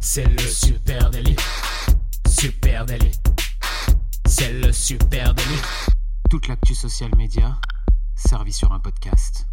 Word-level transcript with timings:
C'est 0.00 0.28
le 0.28 0.38
super 0.38 1.10
délit. 1.10 1.34
Super 2.28 2.86
délit. 2.86 3.10
C'est 4.26 4.52
le 4.52 4.70
super 4.70 5.34
délit. 5.34 5.60
Toute 6.30 6.46
l'actu 6.46 6.74
social 6.74 7.10
média 7.16 7.56
servie 8.14 8.52
sur 8.52 8.72
un 8.72 8.78
podcast. 8.78 9.46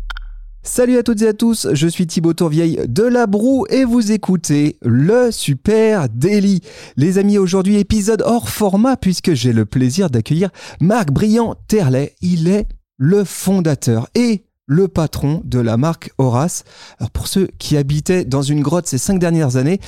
Salut 0.62 0.98
à 0.98 1.04
toutes 1.04 1.24
et 1.24 1.28
à 1.28 1.34
tous, 1.34 1.70
je 1.74 1.88
suis 1.88 2.06
Thibaut 2.06 2.34
Tourvieille 2.34 2.80
de 2.88 3.02
La 3.02 3.26
Broue 3.26 3.66
et 3.72 3.86
vous 3.86 4.12
écoutez 4.12 4.78
le 4.84 5.32
Super 5.32 6.08
Daily. 6.10 6.62
Les 6.96 7.18
amis, 7.18 7.40
aujourd'hui 7.40 7.78
épisode 7.78 8.22
hors 8.24 8.50
format 8.50 8.98
puisque 8.98 9.34
j'ai 9.34 9.54
le 9.54 9.66
plaisir 9.66 10.12
d'accueillir 10.12 10.52
Marc 10.80 11.10
Briand 11.10 11.56
Terlet. 11.68 12.16
Il 12.22 12.48
est 12.48 12.68
le 12.98 13.24
fondateur 13.24 14.08
et 14.14 14.46
le 14.72 14.88
patron 14.88 15.42
de 15.44 15.60
la 15.60 15.76
marque 15.76 16.12
Horace. 16.18 16.64
Alors 16.98 17.12
pour 17.12 17.28
ceux 17.28 17.50
qui 17.60 17.76
habitaient 17.76 18.24
dans 18.24 18.42
une 18.42 18.62
grotte 18.62 18.88
ces 18.88 18.98
cinq 18.98 19.20
dernières 19.20 19.58
années, 19.58 19.82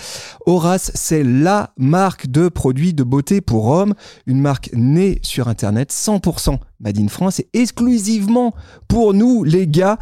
Horace, 0.46 0.92
c'est 0.94 1.24
la 1.24 1.72
marque 1.78 2.28
de 2.28 2.50
produits 2.50 2.94
de 2.94 3.04
beauté 3.04 3.40
pour 3.40 3.68
hommes, 3.68 3.94
une 4.28 4.42
marque 4.42 4.70
née 4.74 5.20
sur 5.22 5.48
Internet, 5.48 5.92
100% 5.92 6.58
Made 6.82 7.00
in 7.00 7.08
France 7.08 7.40
et 7.40 7.48
exclusivement 7.54 8.54
pour 8.90 9.14
nous 9.14 9.46
les 9.46 9.68
gars. 9.70 9.98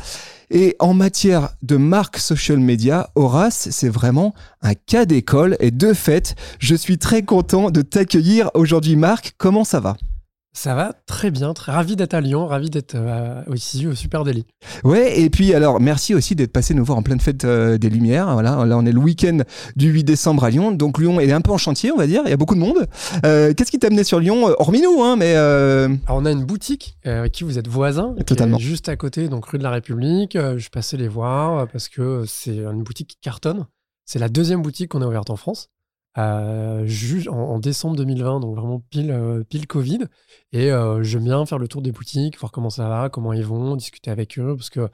Et 0.49 0.75
en 0.79 0.95
matière 0.95 1.49
de 1.61 1.77
marque 1.77 2.17
social 2.17 2.57
media, 2.57 3.11
Horace, 3.13 3.69
c'est 3.69 3.87
vraiment 3.87 4.33
un 4.63 4.73
cas 4.73 5.05
d'école. 5.05 5.57
Et 5.59 5.69
de 5.69 5.93
fait, 5.93 6.35
je 6.57 6.73
suis 6.73 6.97
très 6.97 7.21
content 7.21 7.69
de 7.69 7.83
t'accueillir 7.83 8.49
aujourd'hui, 8.55 8.95
Marc. 8.95 9.35
Comment 9.37 9.63
ça 9.63 9.79
va? 9.79 9.95
Ça 10.53 10.75
va 10.75 10.93
très 11.05 11.31
bien, 11.31 11.53
très 11.53 11.71
ravi 11.71 11.95
d'être 11.95 12.13
à 12.13 12.19
Lyon, 12.21 12.45
ravi 12.45 12.69
d'être 12.69 12.95
euh, 12.95 13.41
ici 13.55 13.87
au 13.87 13.95
Super 13.95 14.23
Daily. 14.25 14.45
Ouais, 14.83 15.19
et 15.21 15.29
puis 15.29 15.53
alors 15.53 15.79
merci 15.79 16.13
aussi 16.13 16.35
d'être 16.35 16.51
passé 16.51 16.73
nous 16.73 16.83
voir 16.83 16.97
en 16.97 17.03
pleine 17.03 17.21
fête 17.21 17.45
euh, 17.45 17.77
des 17.77 17.89
Lumières. 17.89 18.31
Voilà, 18.33 18.65
là 18.65 18.77
on 18.77 18.85
est 18.85 18.91
le 18.91 18.99
week-end 18.99 19.39
du 19.77 19.89
8 19.89 20.03
décembre 20.03 20.43
à 20.43 20.49
Lyon, 20.49 20.71
donc 20.71 20.97
Lyon 20.99 21.19
est 21.21 21.31
un 21.31 21.39
peu 21.41 21.51
en 21.51 21.57
chantier, 21.57 21.91
on 21.91 21.97
va 21.97 22.05
dire. 22.05 22.23
Il 22.25 22.29
y 22.29 22.33
a 22.33 22.37
beaucoup 22.37 22.55
de 22.55 22.59
monde. 22.59 22.85
Euh, 23.25 23.53
Qu'est-ce 23.53 23.71
qui 23.71 23.79
t'a 23.79 23.87
amené 23.87 24.03
sur 24.03 24.19
Lyon, 24.19 24.49
euh, 24.49 24.53
hormis 24.59 24.81
nous, 24.81 25.01
hein, 25.01 25.15
mais 25.15 25.35
alors 25.35 25.89
on 26.09 26.25
a 26.25 26.31
une 26.31 26.43
boutique 26.43 26.97
avec 27.05 27.31
qui 27.31 27.43
vous 27.43 27.57
êtes 27.57 27.67
voisins, 27.69 28.13
Totalement. 28.25 28.59
juste 28.59 28.89
à 28.89 28.95
côté, 28.97 29.29
donc 29.29 29.45
rue 29.45 29.57
de 29.57 29.63
la 29.63 29.71
République. 29.71 30.37
je 30.37 30.69
passais 30.69 30.97
les 30.97 31.07
voir 31.07 31.67
parce 31.69 31.87
que 31.87 32.25
c'est 32.27 32.57
une 32.57 32.83
boutique 32.83 33.07
qui 33.07 33.17
cartonne. 33.21 33.65
C'est 34.05 34.19
la 34.19 34.27
deuxième 34.29 34.61
boutique 34.61 34.89
qu'on 34.89 35.01
a 35.01 35.07
ouverte 35.07 35.29
en 35.29 35.37
France 35.37 35.69
en, 36.15 36.85
en, 37.29 37.59
décembre 37.59 37.95
2020, 37.95 38.39
donc 38.41 38.55
vraiment 38.55 38.79
pile, 38.89 39.11
euh, 39.11 39.43
pile 39.43 39.67
Covid. 39.67 40.05
Et 40.51 40.71
euh, 40.71 41.03
j'aime 41.03 41.23
bien 41.23 41.45
faire 41.45 41.57
le 41.57 41.67
tour 41.67 41.81
des 41.81 41.91
boutiques, 41.91 42.39
voir 42.39 42.51
comment 42.51 42.69
ça 42.69 42.87
va, 42.89 43.09
comment 43.09 43.33
ils 43.33 43.45
vont, 43.45 43.75
discuter 43.75 44.11
avec 44.11 44.37
eux, 44.39 44.55
parce 44.55 44.69
que 44.69 44.89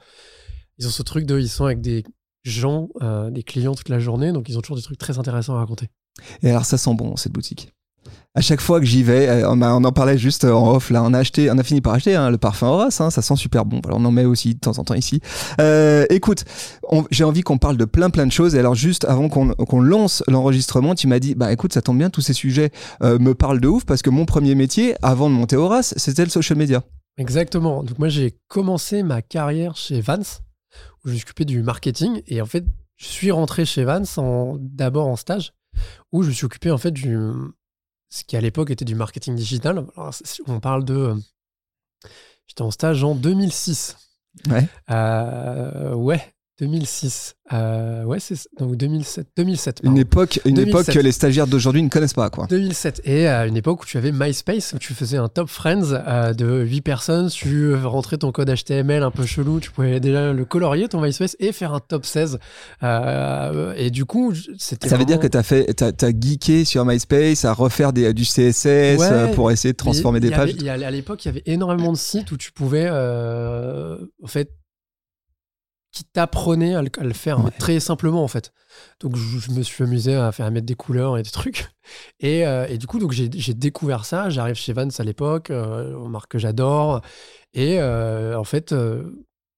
ils 0.78 0.86
ont 0.86 0.90
ce 0.90 1.02
truc 1.02 1.26
de, 1.26 1.38
ils 1.38 1.48
sont 1.48 1.64
avec 1.64 1.80
des 1.80 2.04
gens, 2.44 2.88
euh, 3.02 3.30
des 3.30 3.42
clients 3.42 3.74
toute 3.74 3.88
la 3.88 3.98
journée, 3.98 4.32
donc 4.32 4.48
ils 4.48 4.56
ont 4.56 4.60
toujours 4.60 4.76
des 4.76 4.82
trucs 4.82 4.98
très 4.98 5.18
intéressants 5.18 5.56
à 5.56 5.58
raconter. 5.58 5.88
Et 6.42 6.50
alors 6.50 6.64
ça 6.64 6.78
sent 6.78 6.94
bon 6.94 7.16
cette 7.16 7.32
boutique? 7.32 7.72
À 8.34 8.40
chaque 8.40 8.60
fois 8.60 8.78
que 8.78 8.86
j'y 8.86 9.02
vais, 9.02 9.28
euh, 9.28 9.50
on, 9.50 9.60
en 9.62 9.92
parlait 9.92 10.18
juste 10.18 10.44
en 10.44 10.74
off, 10.74 10.90
là, 10.90 11.02
on 11.02 11.12
a 11.12 11.18
acheté, 11.18 11.50
on 11.50 11.58
a 11.58 11.62
fini 11.62 11.80
par 11.80 11.94
acheter 11.94 12.14
hein, 12.14 12.30
le 12.30 12.38
parfum 12.38 12.68
Horace, 12.68 13.00
hein, 13.00 13.10
ça 13.10 13.22
sent 13.22 13.36
super 13.36 13.64
bon. 13.64 13.80
on 13.90 14.04
en 14.04 14.10
met 14.12 14.24
aussi 14.24 14.54
de 14.54 14.60
temps 14.60 14.78
en 14.78 14.84
temps 14.84 14.94
ici. 14.94 15.20
Euh, 15.60 16.06
écoute, 16.10 16.44
j'ai 17.10 17.24
envie 17.24 17.40
qu'on 17.40 17.58
parle 17.58 17.76
de 17.76 17.84
plein 17.84 18.10
plein 18.10 18.26
de 18.26 18.32
choses. 18.32 18.54
Et 18.54 18.58
alors 18.58 18.74
juste 18.74 19.04
avant 19.06 19.28
qu'on 19.28 19.80
lance 19.80 20.22
l'enregistrement, 20.28 20.94
tu 20.94 21.06
m'as 21.08 21.18
dit, 21.18 21.34
bah 21.34 21.52
écoute, 21.52 21.72
ça 21.72 21.82
tombe 21.82 21.98
bien, 21.98 22.10
tous 22.10 22.20
ces 22.20 22.32
sujets 22.32 22.70
euh, 23.02 23.18
me 23.18 23.34
parlent 23.34 23.60
de 23.60 23.68
ouf 23.68 23.84
parce 23.84 24.02
que 24.02 24.10
mon 24.10 24.24
premier 24.24 24.54
métier, 24.54 24.94
avant 25.02 25.28
de 25.28 25.34
monter 25.34 25.56
Horace, 25.56 25.94
c'était 25.96 26.24
le 26.24 26.30
social 26.30 26.58
media. 26.58 26.84
Exactement. 27.16 27.82
Donc 27.82 27.98
moi, 27.98 28.08
j'ai 28.08 28.36
commencé 28.46 29.02
ma 29.02 29.22
carrière 29.22 29.74
chez 29.76 30.00
Vance, 30.00 30.42
où 31.04 31.08
je 31.08 31.14
m'occupais 31.14 31.44
du 31.44 31.62
marketing. 31.62 32.22
Et 32.28 32.40
en 32.40 32.46
fait, 32.46 32.64
je 32.96 33.06
suis 33.06 33.32
rentré 33.32 33.64
chez 33.64 33.82
Vance 33.82 34.20
d'abord 34.60 35.08
en 35.08 35.16
stage, 35.16 35.54
où 36.12 36.22
je 36.22 36.28
me 36.28 36.32
suis 36.32 36.46
occupé 36.46 36.70
en 36.70 36.78
fait 36.78 36.92
du 36.92 37.16
ce 38.10 38.24
qui 38.24 38.36
à 38.36 38.40
l'époque 38.40 38.70
était 38.70 38.84
du 38.84 38.94
marketing 38.94 39.34
digital. 39.34 39.84
on 40.46 40.60
parle 40.60 40.84
de. 40.84 40.94
Euh, 40.94 41.14
j'étais 42.46 42.62
en 42.62 42.70
stage 42.70 43.04
en 43.04 43.14
2006. 43.14 43.96
Ouais. 44.48 44.68
Euh, 44.90 45.94
ouais, 45.94 46.34
2006. 46.60 47.36
Euh, 47.52 48.04
ouais, 48.04 48.18
c'est 48.20 48.36
donc 48.58 48.76
2007. 48.76 49.28
2007 49.36 49.80
une 49.84 49.96
époque, 49.96 50.40
une 50.44 50.58
époque 50.58 50.86
que 50.86 50.98
les 50.98 51.12
stagiaires 51.12 51.46
d'aujourd'hui 51.46 51.82
ne 51.82 51.88
connaissent 51.88 52.14
pas, 52.14 52.30
quoi. 52.30 52.46
2007. 52.48 53.02
Et 53.04 53.28
à 53.28 53.46
une 53.46 53.56
époque 53.56 53.82
où 53.82 53.86
tu 53.86 53.96
avais 53.96 54.12
MySpace, 54.12 54.72
où 54.74 54.78
tu 54.78 54.92
faisais 54.92 55.16
un 55.16 55.28
top 55.28 55.48
friends 55.48 55.92
euh, 55.92 56.34
de 56.34 56.62
8 56.62 56.80
personnes, 56.80 57.30
tu 57.30 57.74
rentrais 57.74 58.18
ton 58.18 58.32
code 58.32 58.52
HTML 58.52 59.02
un 59.02 59.10
peu 59.10 59.24
chelou, 59.24 59.60
tu 59.60 59.70
pouvais 59.70 60.00
déjà 60.00 60.32
le 60.32 60.44
colorier, 60.44 60.88
ton 60.88 61.00
MySpace, 61.00 61.36
et 61.38 61.52
faire 61.52 61.72
un 61.72 61.80
top 61.80 62.04
16. 62.04 62.38
Euh, 62.82 63.72
et 63.76 63.90
du 63.90 64.04
coup, 64.04 64.32
c'était. 64.58 64.88
Ça 64.88 64.96
veut 64.96 65.04
dire 65.04 65.20
que 65.20 65.28
tu 65.28 65.38
as, 65.38 65.42
fait, 65.44 65.80
as, 65.80 65.92
as, 66.04 66.10
geeké 66.10 66.64
sur 66.64 66.84
MySpace 66.84 67.44
à 67.44 67.52
refaire 67.52 67.92
des, 67.92 68.12
du 68.12 68.24
CSS 68.24 68.66
euh, 68.66 69.32
pour 69.34 69.50
essayer 69.52 69.72
de 69.72 69.78
transformer 69.78 70.20
des 70.20 70.30
pages. 70.30 70.54
Avait, 70.58 70.84
à 70.84 70.90
l'époque, 70.90 71.24
il 71.24 71.28
y 71.28 71.30
avait 71.30 71.42
énormément 71.46 71.92
de 71.92 71.98
sites 71.98 72.32
où 72.32 72.36
tu 72.36 72.50
pouvais, 72.50 72.90
en 72.90 74.26
fait, 74.26 74.50
qui 75.92 76.04
t'apprenait 76.04 76.74
à, 76.74 76.82
le 76.82 77.12
faire 77.14 77.40
très 77.58 77.80
simplement 77.80 78.22
en 78.22 78.28
fait. 78.28 78.52
Donc 79.00 79.16
je, 79.16 79.50
me 79.52 79.62
suis 79.62 79.84
amusé 79.84 80.14
à 80.14 80.30
faire 80.32 80.46
à 80.46 80.50
mettre 80.50 80.66
des 80.66 80.74
couleurs 80.74 81.18
et 81.18 81.22
des 81.22 81.30
trucs. 81.30 81.68
Et, 82.20 82.46
euh, 82.46 82.66
et 82.68 82.76
du 82.76 82.86
coup 82.86 82.98
donc 82.98 83.12
j'ai 83.12 83.54
découvert 83.54 84.04
ça. 84.04 84.28
J'arrive 84.28 84.56
chez 84.56 84.74
Vans 84.74 84.88
à 84.98 85.04
l'époque, 85.04 85.50
euh, 85.50 85.96
une 85.98 86.10
marque 86.10 86.32
que 86.32 86.38
j'adore. 86.38 87.00
Et 87.54 87.80
euh, 87.80 88.38
en 88.38 88.44
fait 88.44 88.74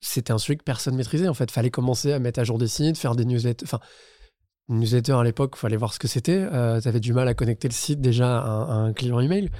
c'était 0.01 0.33
un 0.33 0.39
sujet 0.39 0.57
que 0.57 0.65
personne 0.65 0.95
maîtrisait. 0.97 1.29
En 1.29 1.35
fait, 1.35 1.51
fallait 1.51 1.71
commencer 1.71 2.13
à 2.13 2.19
mettre 2.19 2.41
à 2.41 2.45
jour 2.45 2.59
des 2.59 2.69
sites, 2.69 2.97
faire 2.97 3.15
des 3.15 3.25
newsletters. 3.25 3.65
Enfin, 3.65 3.81
newsletter 4.71 5.13
à 5.13 5.25
l'époque, 5.25 5.55
il 5.57 5.61
fallait 5.61 5.77
voir 5.77 5.93
ce 5.93 5.99
que 5.99 6.09
c'était. 6.09 6.47
tu 6.83 6.89
avais 6.89 7.01
du 7.01 7.13
mal 7.13 7.29
à 7.29 7.35
connecter 7.35 7.69
le 7.69 7.75
site 7.75 8.01
déjà 8.01 8.39
à 8.41 8.49
un, 8.49 8.87
un 8.87 8.93
client 8.93 9.21
email. 9.21 9.51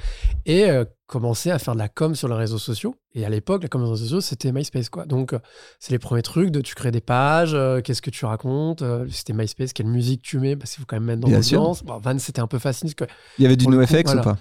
Et 0.47 0.69
commencer 1.11 1.51
à 1.51 1.59
faire 1.59 1.75
de 1.75 1.81
la 1.81 1.89
com 1.89 2.15
sur 2.15 2.29
les 2.29 2.37
réseaux 2.37 2.59
sociaux. 2.59 2.95
Et 3.15 3.25
à 3.25 3.29
l'époque, 3.29 3.65
la 3.65 3.69
com 3.69 3.81
sur 3.81 3.87
les 3.87 3.91
réseaux 3.91 4.05
sociaux, 4.05 4.21
c'était 4.21 4.53
MySpace. 4.53 4.89
Quoi. 4.89 5.07
Donc, 5.07 5.33
euh, 5.33 5.41
c'est 5.81 5.91
les 5.91 5.99
premiers 5.99 6.23
trucs 6.23 6.51
de 6.51 6.61
tu 6.61 6.77
crées 6.77 6.93
des 6.93 7.01
pages, 7.01 7.53
euh, 7.53 7.81
qu'est-ce 7.81 8.01
que 8.01 8.11
tu 8.11 8.25
racontes, 8.25 8.83
euh, 8.83 9.07
c'était 9.11 9.33
MySpace, 9.33 9.73
quelle 9.73 9.89
musique 9.89 10.23
tu 10.23 10.39
mets, 10.39 10.55
parce 10.55 10.71
qu'il 10.71 10.81
faut 10.81 10.87
quand 10.87 10.97
même 10.97 11.05
mettre 11.05 11.21
dans 11.21 11.29
l'audience. 11.29 11.83
Bon, 11.83 11.99
Van, 11.99 12.17
c'était 12.19 12.41
un 12.41 12.47
peu 12.47 12.61
facile. 12.61 12.95
que, 12.95 13.05
il 13.39 13.43
y 13.43 13.47
avait 13.47 13.57
du 13.57 13.67
NoFX 13.67 14.15
ou 14.15 14.21
pas? 14.21 14.39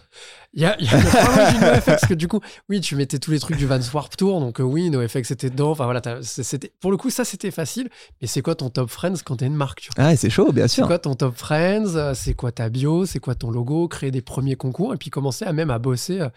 Il 0.54 0.64
y, 0.64 0.66
a, 0.66 0.76
y 0.82 0.88
avait 0.88 1.52
du 1.54 1.60
NoFX, 1.60 1.86
parce 1.86 2.06
que 2.08 2.14
du 2.16 2.28
coup, 2.28 2.40
oui, 2.70 2.82
tu 2.82 2.96
mettais 2.96 3.20
tous 3.20 3.30
les 3.30 3.40
trucs 3.40 3.58
du 3.58 3.68
Vans 3.68 3.80
Warp 3.94 4.18
Tour, 4.18 4.40
donc 4.40 4.58
oui, 4.60 4.90
NoFX 4.90 5.32
était 5.32 5.52
dedans. 5.52 5.72
Enfin 5.72 5.86
voilà, 5.86 6.02
c'était, 6.24 6.72
pour 6.80 6.90
le 6.90 6.98
coup, 6.98 7.12
ça 7.12 7.24
c'était 7.24 7.52
facile. 7.52 7.90
Mais 8.22 8.28
c'est 8.28 8.42
quoi 8.42 8.56
ton 8.56 8.70
top 8.70 8.90
friends 8.90 9.18
quand 9.24 9.38
t'es 9.38 9.46
une 9.46 9.56
marque 9.56 9.82
tu 9.82 9.92
vois? 9.96 10.06
Ah, 10.06 10.16
c'est 10.16 10.32
chaud, 10.32 10.52
bien 10.52 10.68
sûr. 10.68 10.84
C'est 10.84 10.88
quoi 10.88 10.98
ton 11.00 11.14
top 11.14 11.36
friends 11.36 12.14
C'est 12.16 12.34
quoi 12.34 12.52
ta 12.52 12.70
bio 12.70 13.06
C'est 13.06 13.20
quoi 13.20 13.36
ton 13.36 13.52
logo 13.52 13.88
Créer 13.88 14.12
des 14.12 14.22
premiers 14.22 14.56
concours 14.56 14.94
et 14.94 14.98
puis 14.98 15.12
commencer 15.12 15.46
à 15.46 15.54
même 15.54 15.70
à 15.70 15.78
bosser 15.78 16.28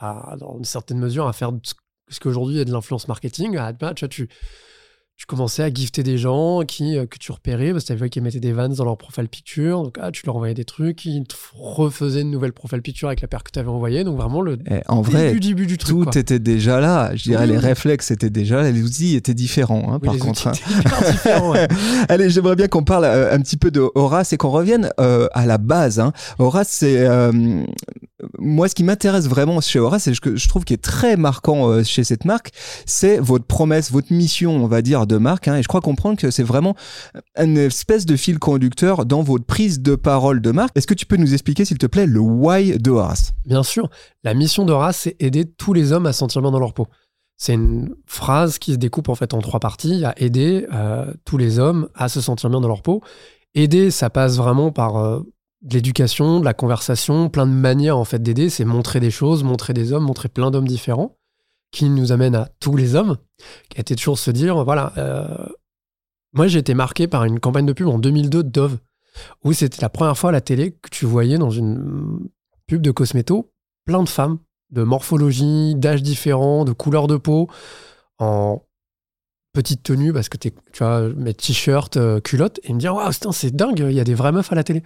dans 0.00 0.56
une 0.58 0.64
certaine 0.64 0.98
mesure, 0.98 1.28
à 1.28 1.32
faire 1.32 1.52
ce 2.08 2.20
qu'aujourd'hui 2.20 2.58
est 2.58 2.64
de 2.64 2.72
l'influence 2.72 3.08
marketing. 3.08 3.56
À, 3.56 3.72
tu, 3.72 3.78
vois, 4.04 4.08
tu, 4.08 4.28
tu 5.22 5.26
commençais 5.26 5.62
à 5.62 5.72
gifter 5.72 6.02
des 6.02 6.18
gens 6.18 6.62
qui, 6.66 6.98
euh, 6.98 7.06
que 7.06 7.16
tu 7.16 7.30
repérais, 7.30 7.70
parce 7.70 7.84
que 7.84 7.86
tu 7.86 7.92
avais 7.92 8.10
qu'ils 8.10 8.22
mettaient 8.22 8.40
des 8.40 8.52
vannes 8.52 8.74
dans 8.74 8.84
leur 8.84 8.96
profile 8.96 9.28
picture. 9.28 9.84
Donc, 9.84 9.96
ah, 10.00 10.10
tu 10.10 10.26
leur 10.26 10.34
envoyais 10.34 10.54
des 10.54 10.64
trucs, 10.64 11.04
ils 11.04 11.22
te 11.22 11.36
refaisaient 11.54 12.22
une 12.22 12.32
nouvelle 12.32 12.52
profile 12.52 12.82
picture 12.82 13.06
avec 13.06 13.20
la 13.20 13.28
paire 13.28 13.44
que 13.44 13.52
tu 13.52 13.60
avais 13.60 13.68
envoyée. 13.68 14.02
Donc, 14.02 14.16
vraiment, 14.16 14.40
le 14.40 14.58
eh, 14.68 14.80
en 14.88 15.02
début, 15.02 15.12
vrai, 15.12 15.34
début 15.34 15.66
du 15.68 15.78
truc. 15.78 16.10
Tout 16.10 16.18
était 16.18 16.40
déjà 16.40 16.80
là. 16.80 17.14
Je 17.14 17.22
dirais, 17.22 17.46
les 17.46 17.56
réflexes 17.56 18.10
étaient 18.10 18.30
déjà 18.30 18.62
là. 18.62 18.72
Les 18.72 18.82
outils 18.82 19.14
étaient 19.14 19.32
différents, 19.32 19.92
hein, 19.92 20.00
par 20.00 20.18
contre. 20.18 20.48
Hein. 20.48 20.52
Allez, 22.08 22.28
j'aimerais 22.28 22.56
bien 22.56 22.66
qu'on 22.66 22.82
parle 22.82 23.04
euh, 23.04 23.32
un 23.32 23.40
petit 23.40 23.56
peu 23.56 23.70
de 23.70 23.88
Horace 23.94 24.32
et 24.32 24.36
qu'on 24.36 24.50
revienne 24.50 24.90
euh, 24.98 25.28
à 25.34 25.46
la 25.46 25.58
base. 25.58 26.00
Hein. 26.00 26.12
Horace, 26.40 26.68
c'est. 26.68 27.06
moi, 28.38 28.68
ce 28.68 28.74
qui 28.74 28.82
m'intéresse 28.82 29.28
vraiment 29.28 29.60
chez 29.60 29.78
Horace, 29.78 30.08
et 30.08 30.14
ce 30.14 30.20
que 30.20 30.34
je 30.34 30.48
trouve 30.48 30.64
qui 30.64 30.74
est 30.74 30.82
très 30.82 31.16
marquant 31.16 31.84
chez 31.84 32.02
cette 32.02 32.24
marque, 32.24 32.50
c'est 32.86 33.18
votre 33.18 33.44
promesse, 33.44 33.92
votre 33.92 34.12
mission, 34.12 34.56
on 34.56 34.66
va 34.66 34.82
dire, 34.82 35.01
de 35.06 35.16
marque. 35.16 35.48
Hein, 35.48 35.56
et 35.56 35.62
je 35.62 35.68
crois 35.68 35.80
comprendre 35.80 36.18
que 36.18 36.30
c'est 36.30 36.42
vraiment 36.42 36.74
une 37.36 37.58
espèce 37.58 38.06
de 38.06 38.16
fil 38.16 38.38
conducteur 38.38 39.06
dans 39.06 39.22
votre 39.22 39.44
prise 39.44 39.80
de 39.80 39.94
parole 39.94 40.40
de 40.40 40.50
marque. 40.50 40.76
Est-ce 40.76 40.86
que 40.86 40.94
tu 40.94 41.06
peux 41.06 41.16
nous 41.16 41.32
expliquer, 41.32 41.64
s'il 41.64 41.78
te 41.78 41.86
plaît, 41.86 42.06
le 42.06 42.20
why 42.20 42.78
de 42.78 42.90
Horace? 42.90 43.32
Bien 43.44 43.62
sûr. 43.62 43.90
La 44.24 44.34
mission 44.34 44.64
d'Horace, 44.64 44.98
c'est 44.98 45.16
aider 45.20 45.44
tous 45.44 45.72
les 45.72 45.92
hommes 45.92 46.06
à 46.06 46.12
sentir 46.12 46.42
bien 46.42 46.50
dans 46.50 46.60
leur 46.60 46.74
peau. 46.74 46.86
C'est 47.36 47.54
une 47.54 47.94
phrase 48.06 48.58
qui 48.58 48.72
se 48.72 48.76
découpe 48.76 49.08
en 49.08 49.14
fait 49.14 49.34
en 49.34 49.40
trois 49.40 49.58
parties, 49.58 50.04
à 50.04 50.14
aider 50.16 50.66
euh, 50.72 51.12
tous 51.24 51.38
les 51.38 51.58
hommes 51.58 51.88
à 51.94 52.08
se 52.08 52.20
sentir 52.20 52.50
bien 52.50 52.60
dans 52.60 52.68
leur 52.68 52.82
peau. 52.82 53.02
Aider, 53.54 53.90
ça 53.90 54.10
passe 54.10 54.36
vraiment 54.36 54.70
par 54.70 54.96
euh, 54.96 55.20
de 55.62 55.74
l'éducation, 55.74 56.40
de 56.40 56.44
la 56.44 56.54
conversation, 56.54 57.28
plein 57.28 57.46
de 57.46 57.52
manières 57.52 57.98
en 57.98 58.04
fait 58.04 58.22
d'aider. 58.22 58.48
C'est 58.48 58.64
montrer 58.64 59.00
des 59.00 59.10
choses, 59.10 59.42
montrer 59.42 59.72
des 59.72 59.92
hommes, 59.92 60.04
montrer 60.04 60.28
plein 60.28 60.50
d'hommes 60.50 60.68
différents 60.68 61.16
qui 61.72 61.88
nous 61.88 62.12
amène 62.12 62.36
à 62.36 62.48
tous 62.60 62.76
les 62.76 62.94
hommes, 62.94 63.16
qui 63.68 63.80
été 63.80 63.96
toujours 63.96 64.18
se 64.18 64.30
dire, 64.30 64.62
voilà, 64.62 64.92
euh, 64.98 65.48
moi 66.32 66.46
j'ai 66.46 66.60
été 66.60 66.74
marqué 66.74 67.08
par 67.08 67.24
une 67.24 67.40
campagne 67.40 67.66
de 67.66 67.72
pub 67.72 67.88
en 67.88 67.98
2002 67.98 68.44
de 68.44 68.48
Dove, 68.48 68.78
où 69.42 69.52
c'était 69.52 69.82
la 69.82 69.88
première 69.88 70.16
fois 70.16 70.30
à 70.30 70.32
la 70.32 70.40
télé 70.40 70.72
que 70.72 70.90
tu 70.90 71.06
voyais 71.06 71.38
dans 71.38 71.50
une 71.50 72.28
pub 72.66 72.82
de 72.82 72.90
cosméto 72.90 73.50
plein 73.84 74.02
de 74.02 74.08
femmes, 74.08 74.38
de 74.70 74.82
morphologie, 74.82 75.74
d'âge 75.74 76.02
différents, 76.02 76.64
de 76.64 76.72
couleur 76.72 77.06
de 77.06 77.16
peau, 77.16 77.48
en 78.18 78.62
petite 79.52 79.82
tenue 79.82 80.12
parce 80.12 80.28
que 80.28 80.36
t'es, 80.36 80.52
tu 80.72 80.78
vois, 80.78 81.08
mes 81.10 81.34
t-shirts, 81.34 81.96
euh, 81.96 82.20
culottes, 82.20 82.60
et 82.62 82.72
me 82.72 82.78
dire, 82.78 82.94
waouh, 82.94 83.12
c'est 83.32 83.54
dingue, 83.54 83.84
il 83.88 83.92
y 83.92 84.00
a 84.00 84.04
des 84.04 84.14
vraies 84.14 84.32
meufs 84.32 84.52
à 84.52 84.54
la 84.54 84.64
télé. 84.64 84.82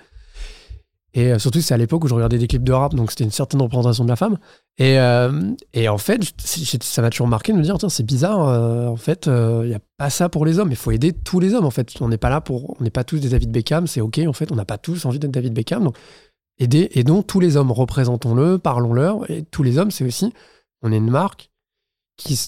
Et 1.17 1.33
euh, 1.33 1.39
surtout, 1.39 1.63
c'est 1.63 1.73
à 1.73 1.79
l'époque 1.79 2.05
où 2.05 2.09
je 2.09 2.15
regardais 2.15 2.37
des 2.37 2.47
clips 2.47 2.63
de 2.63 2.73
rap, 2.73 2.95
donc 2.95 3.11
c'était 3.11 3.25
une 3.25 3.31
certaine 3.31 3.63
représentation 3.63 4.05
de 4.05 4.11
la 4.11 4.17
femme. 4.17 4.37
Et, 4.77 4.99
euh, 4.99 5.55
et 5.73 5.89
en 5.89 5.97
fait, 5.97 6.21
ça 6.39 7.01
m'a 7.01 7.09
toujours 7.09 7.27
marqué 7.27 7.55
de 7.55 7.57
me 7.57 7.63
dire, 7.63 7.79
tiens, 7.79 7.89
c'est 7.89 8.03
bizarre, 8.03 8.47
euh, 8.47 8.87
en 8.87 8.97
fait, 8.97 9.25
il 9.25 9.69
n'y 9.69 9.75
a 9.75 9.81
pas 9.97 10.11
ça 10.11 10.29
pour 10.29 10.45
les 10.45 10.59
hommes. 10.59 10.71
Il 10.71 10.77
faut 10.77 10.91
aider 10.91 11.15
tous 11.15 11.41
les 11.41 11.55
hommes, 11.55 11.65
en 11.65 11.71
fait. 11.71 11.91
On 12.03 12.09
n'est 12.09 12.19
pas 12.19 12.29
là 12.29 12.43
pour. 12.43 12.79
On 12.79 12.85
n'est 12.85 12.91
pas 12.91 13.03
tous 13.03 13.19
des 13.19 13.31
David 13.31 13.51
Beckham, 13.51 13.87
c'est 13.87 14.03
OK, 14.03 14.19
en 14.19 14.35
fait. 14.35 14.53
On 14.53 14.57
n'a 14.57 14.67
pas 14.67 14.77
tous 14.77 15.07
envie 15.07 15.19
d'être 15.19 15.31
David 15.31 15.55
Beckham. 15.55 15.85
Donc, 15.85 15.97
aider, 16.59 16.91
aidons 16.93 17.23
tous 17.23 17.41
les 17.41 17.57
hommes, 17.57 17.73
représentons-le, 17.73 18.59
parlons-leur. 18.59 19.31
Et 19.31 19.43
tous 19.43 19.63
les 19.63 19.79
hommes, 19.79 19.91
c'est 19.91 20.05
aussi. 20.05 20.35
On 20.83 20.93
est 20.93 20.99
une 20.99 21.11
marque 21.11 21.51
qui 22.19 22.39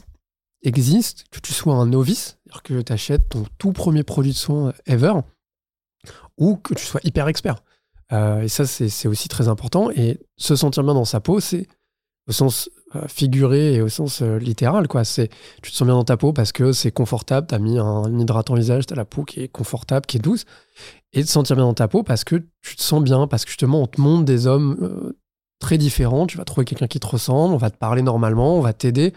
existe, 0.62 1.24
que 1.30 1.40
tu 1.40 1.54
sois 1.54 1.74
un 1.74 1.86
novice, 1.86 2.36
c'est-à-dire 2.44 2.62
que 2.62 2.82
tu 2.82 2.92
achètes 2.92 3.30
ton 3.30 3.46
tout 3.56 3.72
premier 3.72 4.02
produit 4.02 4.32
de 4.32 4.36
soin 4.36 4.74
ever, 4.86 5.14
ou 6.36 6.56
que 6.56 6.74
tu 6.74 6.84
sois 6.84 7.00
hyper 7.02 7.28
expert. 7.28 7.62
Euh, 8.12 8.42
et 8.42 8.48
ça, 8.48 8.66
c'est 8.66 9.08
aussi 9.08 9.28
très 9.28 9.48
important. 9.48 9.90
Et 9.90 10.18
se 10.36 10.56
sentir 10.56 10.82
bien 10.82 10.94
dans 10.94 11.04
sa 11.04 11.20
peau, 11.20 11.40
c'est 11.40 11.66
au 12.28 12.32
sens 12.32 12.70
euh, 12.94 13.06
figuré 13.08 13.74
et 13.74 13.82
au 13.82 13.88
sens 13.88 14.22
euh, 14.22 14.38
littéral. 14.38 14.88
Quoi. 14.88 15.02
Tu 15.04 15.28
te 15.70 15.76
sens 15.76 15.86
bien 15.86 15.94
dans 15.94 16.04
ta 16.04 16.16
peau 16.16 16.32
parce 16.32 16.52
que 16.52 16.72
c'est 16.72 16.90
confortable, 16.90 17.46
tu 17.46 17.54
as 17.54 17.58
mis 17.58 17.78
un 17.78 18.18
hydratant 18.18 18.54
visage, 18.54 18.86
tu 18.86 18.92
as 18.92 18.96
la 18.96 19.04
peau 19.04 19.24
qui 19.24 19.40
est 19.40 19.48
confortable, 19.48 20.06
qui 20.06 20.18
est 20.18 20.20
douce. 20.20 20.44
Et 21.12 21.24
te 21.24 21.28
sentir 21.28 21.56
bien 21.56 21.64
dans 21.64 21.74
ta 21.74 21.88
peau 21.88 22.02
parce 22.02 22.24
que 22.24 22.36
tu 22.62 22.76
te 22.76 22.82
sens 22.82 23.02
bien, 23.02 23.26
parce 23.26 23.44
que 23.44 23.50
justement, 23.50 23.82
on 23.82 23.86
te 23.86 24.00
montre 24.00 24.24
des 24.24 24.46
hommes 24.46 25.14
très 25.58 25.78
différents. 25.78 26.26
Tu 26.26 26.36
vas 26.36 26.44
trouver 26.44 26.66
quelqu'un 26.66 26.86
qui 26.86 27.00
te 27.00 27.06
ressemble, 27.06 27.54
on 27.54 27.58
va 27.58 27.70
te 27.70 27.78
parler 27.78 28.02
normalement, 28.02 28.56
on 28.56 28.60
va 28.60 28.74
t'aider 28.74 29.14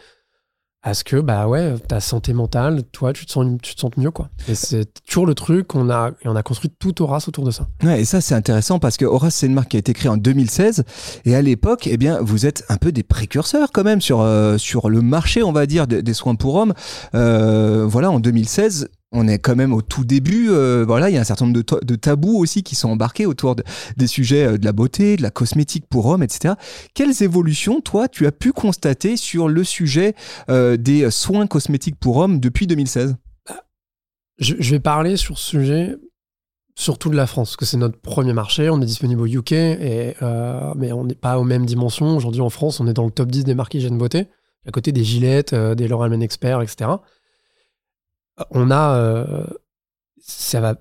à 0.83 0.95
ce 0.95 1.03
que, 1.03 1.17
bah 1.17 1.47
ouais, 1.47 1.75
ta 1.87 1.99
santé 1.99 2.33
mentale, 2.33 2.83
toi, 2.91 3.13
tu 3.13 3.25
te, 3.25 3.31
sens, 3.31 3.45
tu 3.61 3.75
te 3.75 3.79
sens 3.79 3.91
mieux, 3.97 4.09
quoi. 4.09 4.29
Et 4.47 4.55
c'est 4.55 4.91
toujours 5.05 5.27
le 5.27 5.35
truc 5.35 5.67
qu'on 5.67 5.89
a, 5.91 6.11
et 6.23 6.27
on 6.27 6.35
a 6.35 6.41
construit 6.41 6.71
tout 6.79 7.01
Horace 7.03 7.27
autour 7.27 7.45
de 7.45 7.51
ça. 7.51 7.67
Ouais, 7.83 8.01
et 8.01 8.05
ça 8.05 8.19
c'est 8.19 8.33
intéressant 8.33 8.79
parce 8.79 8.97
que 8.97 9.05
Horace 9.05 9.35
c'est 9.35 9.45
une 9.45 9.53
marque 9.53 9.69
qui 9.69 9.77
a 9.77 9.79
été 9.79 9.93
créée 9.93 10.09
en 10.09 10.17
2016 10.17 10.83
et 11.25 11.35
à 11.35 11.41
l'époque, 11.41 11.87
eh 11.87 11.97
bien, 11.97 12.19
vous 12.21 12.45
êtes 12.45 12.65
un 12.69 12.77
peu 12.77 12.91
des 12.91 13.03
précurseurs 13.03 13.71
quand 13.71 13.83
même 13.83 14.01
sur 14.01 14.21
euh, 14.21 14.57
sur 14.57 14.89
le 14.89 15.01
marché, 15.01 15.43
on 15.43 15.51
va 15.51 15.65
dire, 15.65 15.85
des, 15.87 16.13
soins 16.13 16.35
pour 16.35 16.55
hommes. 16.55 16.73
Euh, 17.13 17.85
voilà, 17.87 18.09
en 18.09 18.19
2016. 18.19 18.89
On 19.13 19.27
est 19.27 19.39
quand 19.39 19.57
même 19.57 19.73
au 19.73 19.81
tout 19.81 20.05
début. 20.05 20.47
euh, 20.49 20.85
voilà, 20.87 21.09
il 21.09 21.13
y 21.13 21.17
a 21.17 21.21
un 21.21 21.25
certain 21.25 21.45
nombre 21.45 21.61
de, 21.83 21.95
tabous 21.95 22.37
aussi 22.37 22.63
qui 22.63 22.75
sont 22.75 22.89
embarqués 22.89 23.25
autour 23.25 23.55
de- 23.57 23.63
des 23.97 24.07
sujets 24.07 24.45
euh, 24.45 24.57
de 24.57 24.63
la 24.63 24.71
beauté, 24.71 25.17
de 25.17 25.21
la 25.21 25.31
cosmétique 25.31 25.85
pour 25.89 26.05
hommes, 26.05 26.23
etc. 26.23 26.53
Quelles 26.93 27.21
évolutions, 27.21 27.81
toi, 27.81 28.07
tu 28.07 28.25
as 28.25 28.31
pu 28.31 28.53
constater 28.53 29.17
sur 29.17 29.49
le 29.49 29.63
sujet 29.65 30.15
euh, 30.49 30.77
des 30.77 31.11
soins 31.11 31.45
cosmétiques 31.45 31.97
pour 31.99 32.17
hommes 32.17 32.39
depuis 32.39 32.67
2016 32.67 33.15
Je, 34.39 34.55
je 34.57 34.71
vais 34.71 34.79
parler 34.79 35.17
sur 35.17 35.37
ce 35.37 35.49
sujet 35.49 35.95
surtout 36.75 37.09
de 37.09 37.17
la 37.17 37.27
France, 37.27 37.49
parce 37.49 37.57
que 37.57 37.65
c'est 37.65 37.77
notre 37.77 37.99
premier 37.99 38.31
marché. 38.33 38.69
On 38.69 38.81
est 38.81 38.85
disponible 38.85 39.21
au 39.21 39.27
UK, 39.27 39.51
mais 39.51 40.15
on 40.93 41.03
n'est 41.03 41.15
pas 41.15 41.37
aux 41.37 41.43
mêmes 41.43 41.65
dimensions. 41.65 42.15
Aujourd'hui, 42.15 42.41
en 42.41 42.49
France, 42.49 42.79
on 42.79 42.87
est 42.87 42.93
dans 42.93 43.03
le 43.05 43.11
top 43.11 43.29
10 43.29 43.43
des 43.43 43.55
marques 43.55 43.73
hygiène 43.73 43.97
beauté, 43.97 44.29
à 44.65 44.71
côté 44.71 44.93
des 44.93 45.03
Gillette, 45.03 45.51
euh, 45.53 45.75
des 45.75 45.87
L'Oréal 45.89 46.11
Men 46.11 46.23
Expert, 46.23 46.61
etc. 46.61 46.89
On 48.51 48.71
a, 48.71 48.95
euh, 48.95 49.45
ça 50.21 50.61
va 50.61 50.75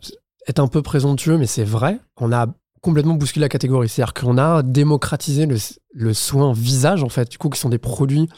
être 0.46 0.58
un 0.58 0.68
peu 0.68 0.82
présomptueux, 0.82 1.38
mais 1.38 1.46
c'est 1.46 1.64
vrai, 1.64 2.00
on 2.16 2.32
a 2.32 2.46
complètement 2.80 3.14
bousculé 3.14 3.42
la 3.44 3.48
catégorie. 3.48 3.88
C'est-à-dire 3.88 4.14
qu'on 4.14 4.38
a 4.38 4.62
démocratisé 4.62 5.46
le, 5.46 5.56
le 5.92 6.14
soin 6.14 6.52
visage, 6.52 7.02
en 7.02 7.08
fait, 7.08 7.30
du 7.30 7.38
coup, 7.38 7.50
qui 7.50 7.60
sont 7.60 7.68
des 7.68 7.78
produits 7.78 8.28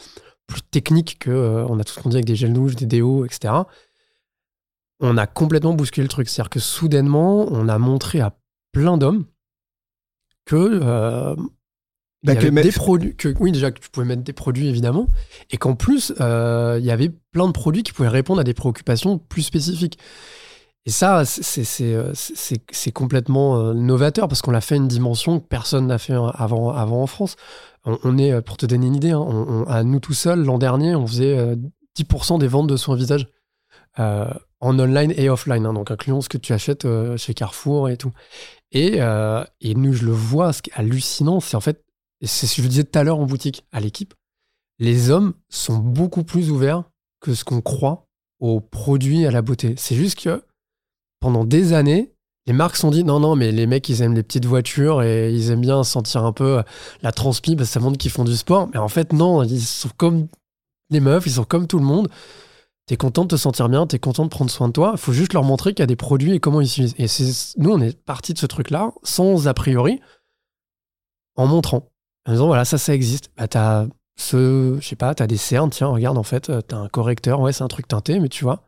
plus 0.47 0.61
techniques 0.61 1.17
que 1.19 1.31
euh, 1.31 1.65
a 1.65 1.83
tout 1.83 1.93
ce 1.93 1.99
qu'on 2.01 2.09
dit 2.09 2.17
avec 2.17 2.25
des 2.25 2.35
gels 2.35 2.53
douches, 2.53 2.75
des 2.75 2.85
déos, 2.85 3.25
etc 3.25 3.63
on 5.03 5.17
a 5.17 5.27
complètement 5.27 5.73
bousculé 5.73 6.03
le 6.03 6.09
truc. 6.09 6.29
C'est-à-dire 6.29 6.49
que 6.49 6.59
soudainement, 6.59 7.45
on 7.51 7.67
a 7.67 7.77
montré 7.77 8.21
à 8.21 8.35
plein 8.71 8.97
d'hommes 8.97 9.25
que 10.45 10.55
euh, 10.55 11.35
il 12.23 12.27
Bah, 12.27 12.33
y 12.33 12.35
que 12.37 12.41
avait 12.41 12.51
mais- 12.51 12.63
des 12.63 12.71
produits, 12.71 13.15
que 13.15 13.33
oui 13.39 13.51
déjà 13.51 13.71
que 13.71 13.79
tu 13.79 13.89
pouvais 13.89 14.05
mettre 14.05 14.23
des 14.23 14.33
produits 14.33 14.67
évidemment, 14.67 15.07
et 15.51 15.57
qu'en 15.57 15.75
plus 15.75 16.13
euh, 16.21 16.77
il 16.79 16.85
y 16.85 16.91
avait 16.91 17.11
plein 17.31 17.47
de 17.47 17.51
produits 17.51 17.83
qui 17.83 17.91
pouvaient 17.93 18.07
répondre 18.09 18.39
à 18.39 18.43
des 18.43 18.53
préoccupations 18.53 19.17
plus 19.17 19.41
spécifiques. 19.43 19.97
Et 20.85 20.91
ça, 20.91 21.23
c'est- 21.23 21.63
euh, 21.83 22.11
c'est- 22.13 22.91
complètement 22.91 23.57
euh, 23.57 23.73
novateur 23.73 24.27
parce 24.27 24.41
qu'on 24.41 24.51
l'a 24.51 24.59
fait 24.59 24.75
une 24.75 24.89
dimension 24.89 25.39
que 25.39 25.47
personne 25.47 25.87
n'a 25.87 25.97
fait 25.97 26.13
avant, 26.33 26.71
avant 26.71 27.01
en 27.01 27.07
France. 27.07 27.37
On, 27.85 27.97
on 28.03 28.17
est, 28.17 28.41
pour 28.41 28.57
te 28.57 28.65
donner 28.65 28.87
une 28.87 28.95
idée, 28.95 29.11
hein, 29.11 29.19
on- 29.25 29.61
on- 29.61 29.63
à 29.65 29.83
nous 29.83 29.99
tout 30.01 30.13
seuls, 30.13 30.43
l'an 30.43 30.57
dernier, 30.57 30.93
on 30.95 31.07
faisait 31.07 31.37
euh, 31.37 31.55
10% 31.95 32.37
des 32.37 32.47
ventes 32.47 32.67
de 32.67 32.75
soins 32.75 32.95
visage 32.97 33.27
euh, 33.99 34.25
en 34.59 34.77
online 34.79 35.13
et 35.15 35.29
offline, 35.29 35.65
hein, 35.65 35.73
donc 35.73 35.89
incluant 35.91 36.19
ce 36.19 36.27
que 36.29 36.37
tu 36.37 36.51
achètes 36.51 36.83
euh, 36.85 37.15
chez 37.15 37.33
Carrefour 37.33 37.87
et 37.89 37.95
tout. 37.97 38.11
Et, 38.73 38.95
euh, 39.01 39.43
et 39.61 39.75
nous, 39.75 39.93
je 39.93 40.05
le 40.05 40.11
vois, 40.11 40.51
ce 40.51 40.61
qui 40.61 40.69
est 40.71 40.73
hallucinant, 40.73 41.39
c'est 41.39 41.55
en 41.55 41.61
fait, 41.61 41.81
et 42.23 42.27
c'est 42.27 42.47
ce 42.47 42.55
que 42.55 42.63
je 42.63 42.67
disais 42.69 42.83
tout 42.85 42.97
à 42.97 43.03
l'heure 43.03 43.19
en 43.19 43.25
boutique, 43.25 43.65
à 43.73 43.81
l'équipe, 43.81 44.13
les 44.79 45.11
hommes 45.11 45.33
sont 45.49 45.77
beaucoup 45.77 46.23
plus 46.23 46.49
ouverts 46.49 46.85
que 47.19 47.35
ce 47.35 47.43
qu'on 47.43 47.61
croit 47.61 48.07
aux 48.39 48.61
produits, 48.61 49.25
à 49.25 49.31
la 49.31 49.41
beauté. 49.41 49.75
C'est 49.77 49.95
juste 49.95 50.19
que 50.19 50.41
pendant 51.19 51.43
des 51.43 51.73
années, 51.73 52.13
les 52.47 52.53
marques 52.53 52.77
sont 52.77 52.91
dit 52.91 53.03
non, 53.03 53.19
non, 53.19 53.35
mais 53.35 53.51
les 53.51 53.67
mecs, 53.67 53.87
ils 53.89 54.01
aiment 54.01 54.15
les 54.15 54.23
petites 54.23 54.45
voitures 54.45 55.03
et 55.03 55.33
ils 55.33 55.51
aiment 55.51 55.61
bien 55.61 55.83
sentir 55.83 56.23
un 56.23 56.31
peu 56.31 56.63
la 57.01 57.11
transpi 57.11 57.57
parce 57.57 57.69
que 57.69 57.73
ça 57.73 57.79
montre 57.81 57.97
qu'ils 57.97 58.11
font 58.11 58.23
du 58.23 58.37
sport. 58.37 58.69
Mais 58.73 58.79
en 58.79 58.89
fait, 58.89 59.11
non, 59.11 59.43
ils 59.43 59.61
sont 59.61 59.89
comme 59.97 60.27
les 60.89 61.01
meufs, 61.01 61.25
ils 61.25 61.33
sont 61.33 61.43
comme 61.43 61.67
tout 61.67 61.79
le 61.79 61.85
monde. 61.85 62.07
T'es 62.85 62.95
content 62.97 63.23
de 63.23 63.29
te 63.29 63.35
sentir 63.35 63.67
bien, 63.67 63.85
t'es 63.85 63.99
content 63.99 64.23
de 64.23 64.29
prendre 64.29 64.51
soin 64.51 64.67
de 64.69 64.73
toi. 64.73 64.91
Il 64.93 64.97
faut 64.97 65.13
juste 65.13 65.33
leur 65.33 65.43
montrer 65.43 65.73
qu'il 65.73 65.83
y 65.83 65.83
a 65.83 65.87
des 65.87 65.97
produits 65.97 66.33
et 66.33 66.39
comment 66.39 66.61
ils. 66.61 66.93
Et 66.97 67.07
nous, 67.57 67.71
on 67.71 67.81
est 67.81 67.97
parti 67.97 68.33
de 68.33 68.39
ce 68.39 68.45
truc-là, 68.45 68.91
sans 69.03 69.47
a 69.47 69.53
priori, 69.53 69.99
en 71.35 71.47
montrant. 71.47 71.92
En 72.25 72.31
disant, 72.31 72.47
voilà, 72.47 72.65
ça, 72.65 72.77
ça 72.77 72.93
existe. 72.93 73.31
Bah, 73.37 73.47
t'as 73.47 73.85
ce, 74.15 74.77
je 74.79 74.87
sais 74.87 74.95
pas, 74.95 75.15
t'as 75.15 75.27
des 75.27 75.37
cernes, 75.37 75.69
tiens, 75.69 75.87
regarde, 75.87 76.17
en 76.17 76.23
fait, 76.23 76.49
euh, 76.49 76.61
t'as 76.61 76.77
un 76.77 76.87
correcteur, 76.87 77.39
ouais, 77.39 77.51
c'est 77.51 77.63
un 77.63 77.67
truc 77.67 77.87
teinté, 77.87 78.19
mais 78.19 78.29
tu 78.29 78.43
vois. 78.43 78.63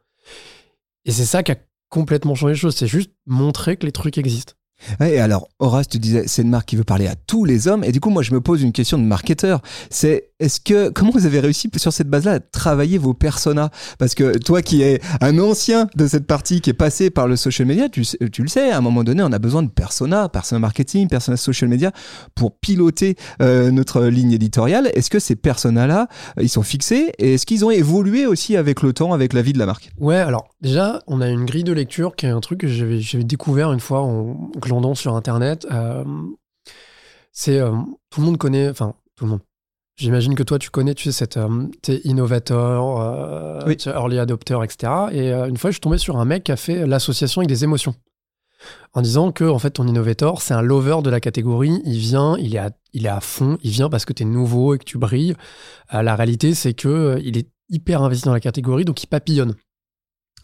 Et 1.06 1.12
c'est 1.12 1.26
ça 1.26 1.44
qui 1.44 1.52
a 1.52 1.58
complètement 1.90 2.36
changé 2.36 2.54
les 2.54 2.60
choses. 2.60 2.76
C'est 2.76 2.88
juste 2.88 3.12
montrer 3.26 3.78
que 3.78 3.86
les 3.86 3.92
trucs 3.92 4.18
existent. 4.18 4.54
Et 5.00 5.20
alors, 5.20 5.48
Horace, 5.60 5.88
tu 5.88 6.00
disais, 6.00 6.26
c'est 6.28 6.44
une 6.44 6.50
marque 6.50 6.68
qui 6.68 6.76
veut 6.76 6.84
parler 6.84 7.08
à 7.08 7.16
tous 7.16 7.46
les 7.46 7.68
hommes. 7.68 7.84
Et 7.84 7.92
du 7.92 8.00
coup, 8.00 8.10
moi, 8.10 8.24
je 8.24 8.34
me 8.34 8.42
pose 8.42 8.62
une 8.62 8.72
question 8.72 8.98
de 8.98 9.04
marketeur. 9.04 9.62
C'est, 9.90 10.30
est-ce 10.40 10.60
que, 10.60 10.90
comment 10.90 11.12
vous 11.12 11.26
avez 11.26 11.40
réussi 11.40 11.70
sur 11.78 11.94
cette 11.94 12.10
base-là 12.10 12.34
à 12.34 12.40
travailler 12.40 12.98
vos 12.98 13.14
personas? 13.14 13.70
Parce 13.98 14.16
que 14.16 14.38
toi 14.38 14.62
qui 14.62 14.82
es 14.82 15.02
un 15.22 15.40
ancien 15.40 15.88
de 15.96 16.08
cette 16.08 16.28
partie 16.28 16.62
qui 16.62 16.70
est 16.70 16.74
passé 16.74 17.10
par 17.10 17.28
le 17.28 17.36
social 17.36 17.68
media, 17.68 17.90
tu, 17.90 18.02
le 18.02 18.48
sais, 18.48 18.72
à 18.72 18.78
un 18.78 18.82
moment 18.82 19.04
donné, 19.04 19.24
on 19.24 19.32
a 19.32 19.40
besoin 19.40 19.64
de 19.64 19.70
persona, 19.70 20.30
persona 20.30 20.60
marketing, 20.60 21.08
persona 21.08 21.38
social 21.38 21.70
media 21.70 21.92
pour 22.36 22.56
piloter 22.58 23.16
euh, 23.42 23.72
notre 23.72 24.04
ligne 24.04 24.34
éditoriale. 24.34 24.92
Est-ce 24.94 25.10
que 25.10 25.20
ces 25.20 25.36
personas-là, 25.36 26.08
ils 26.40 26.50
sont 26.50 26.64
fixés? 26.64 27.12
Et 27.18 27.36
est-ce 27.36 27.46
qu'ils 27.46 27.66
ont 27.66 27.72
évolué 27.72 28.26
aussi 28.26 28.56
avec 28.56 28.82
le 28.82 28.94
temps, 28.94 29.14
avec 29.14 29.34
la 29.34 29.42
vie 29.42 29.54
de 29.54 29.60
la 29.60 29.66
marque? 29.66 29.90
Ouais, 29.98 30.18
alors 30.18 30.50
déjà, 30.62 31.02
on 31.08 31.22
a 31.22 31.30
une 31.30 31.46
grille 31.46 31.64
de 31.64 31.74
lecture 31.74 32.16
qui 32.16 32.26
est 32.26 32.30
un 32.30 32.42
truc 32.42 32.60
que 32.60 32.68
j'avais 32.68 33.24
découvert 33.24 33.72
une 33.72 33.80
fois 33.80 34.02
en 34.02 34.52
glandant 34.66 34.96
sur 34.96 35.16
Internet. 35.16 35.66
Euh, 35.72 36.04
c'est 37.32 37.60
euh, 37.60 37.72
tout 38.10 38.22
le 38.22 38.26
monde 38.26 38.38
connaît, 38.38 38.70
enfin 38.70 38.94
tout 39.16 39.26
le 39.26 39.32
monde. 39.32 39.42
J'imagine 39.98 40.36
que 40.36 40.44
toi 40.44 40.60
tu 40.60 40.70
connais, 40.72 40.94
tu 40.94 41.04
sais, 41.06 41.12
cette 41.14 41.38
euh, 41.38 41.68
t'es 41.82 42.02
innovateur, 42.04 43.00
euh, 43.00 43.62
Oui. 43.66 43.78
early 43.86 44.20
adopter, 44.20 44.60
etc. 44.64 44.92
Et 45.12 45.32
euh, 45.32 45.48
une 45.48 45.58
fois, 45.58 45.70
je 45.70 45.76
suis 45.76 45.82
tombé 45.82 45.98
sur 45.98 46.18
un 46.18 46.26
mec 46.26 46.44
qui 46.44 46.52
a 46.52 46.58
fait 46.58 46.86
l'association 46.86 47.40
avec 47.42 47.50
des 47.50 47.64
émotions. 47.64 47.96
En 48.94 49.02
disant 49.02 49.32
que 49.32 49.44
en 49.44 49.60
fait 49.60 49.72
ton 49.72 49.86
innovator 49.86 50.42
c'est 50.42 50.54
un 50.54 50.62
lover 50.62 51.02
de 51.04 51.10
la 51.10 51.20
catégorie, 51.20 51.82
il 51.86 51.98
vient, 51.98 52.36
il 52.38 52.56
est 52.56 52.60
à, 52.60 52.72
il 52.94 53.06
est 53.06 53.10
à 53.10 53.20
fond, 53.20 53.58
il 53.62 53.70
vient 53.72 53.90
parce 53.90 54.06
que 54.06 54.14
tu 54.14 54.24
es 54.24 54.26
nouveau 54.26 54.74
et 54.74 54.80
que 54.80 54.86
tu 54.86 54.98
brilles. 54.98 55.36
La 55.92 56.16
réalité 56.16 56.54
c'est 56.56 56.74
que 56.74 57.20
il 57.24 57.38
est 57.38 57.50
hyper 57.70 58.02
investi 58.02 58.26
dans 58.26 58.34
la 58.34 58.40
catégorie 58.40 58.86
donc 58.86 59.04
il 59.04 59.08
papillonne 59.08 59.56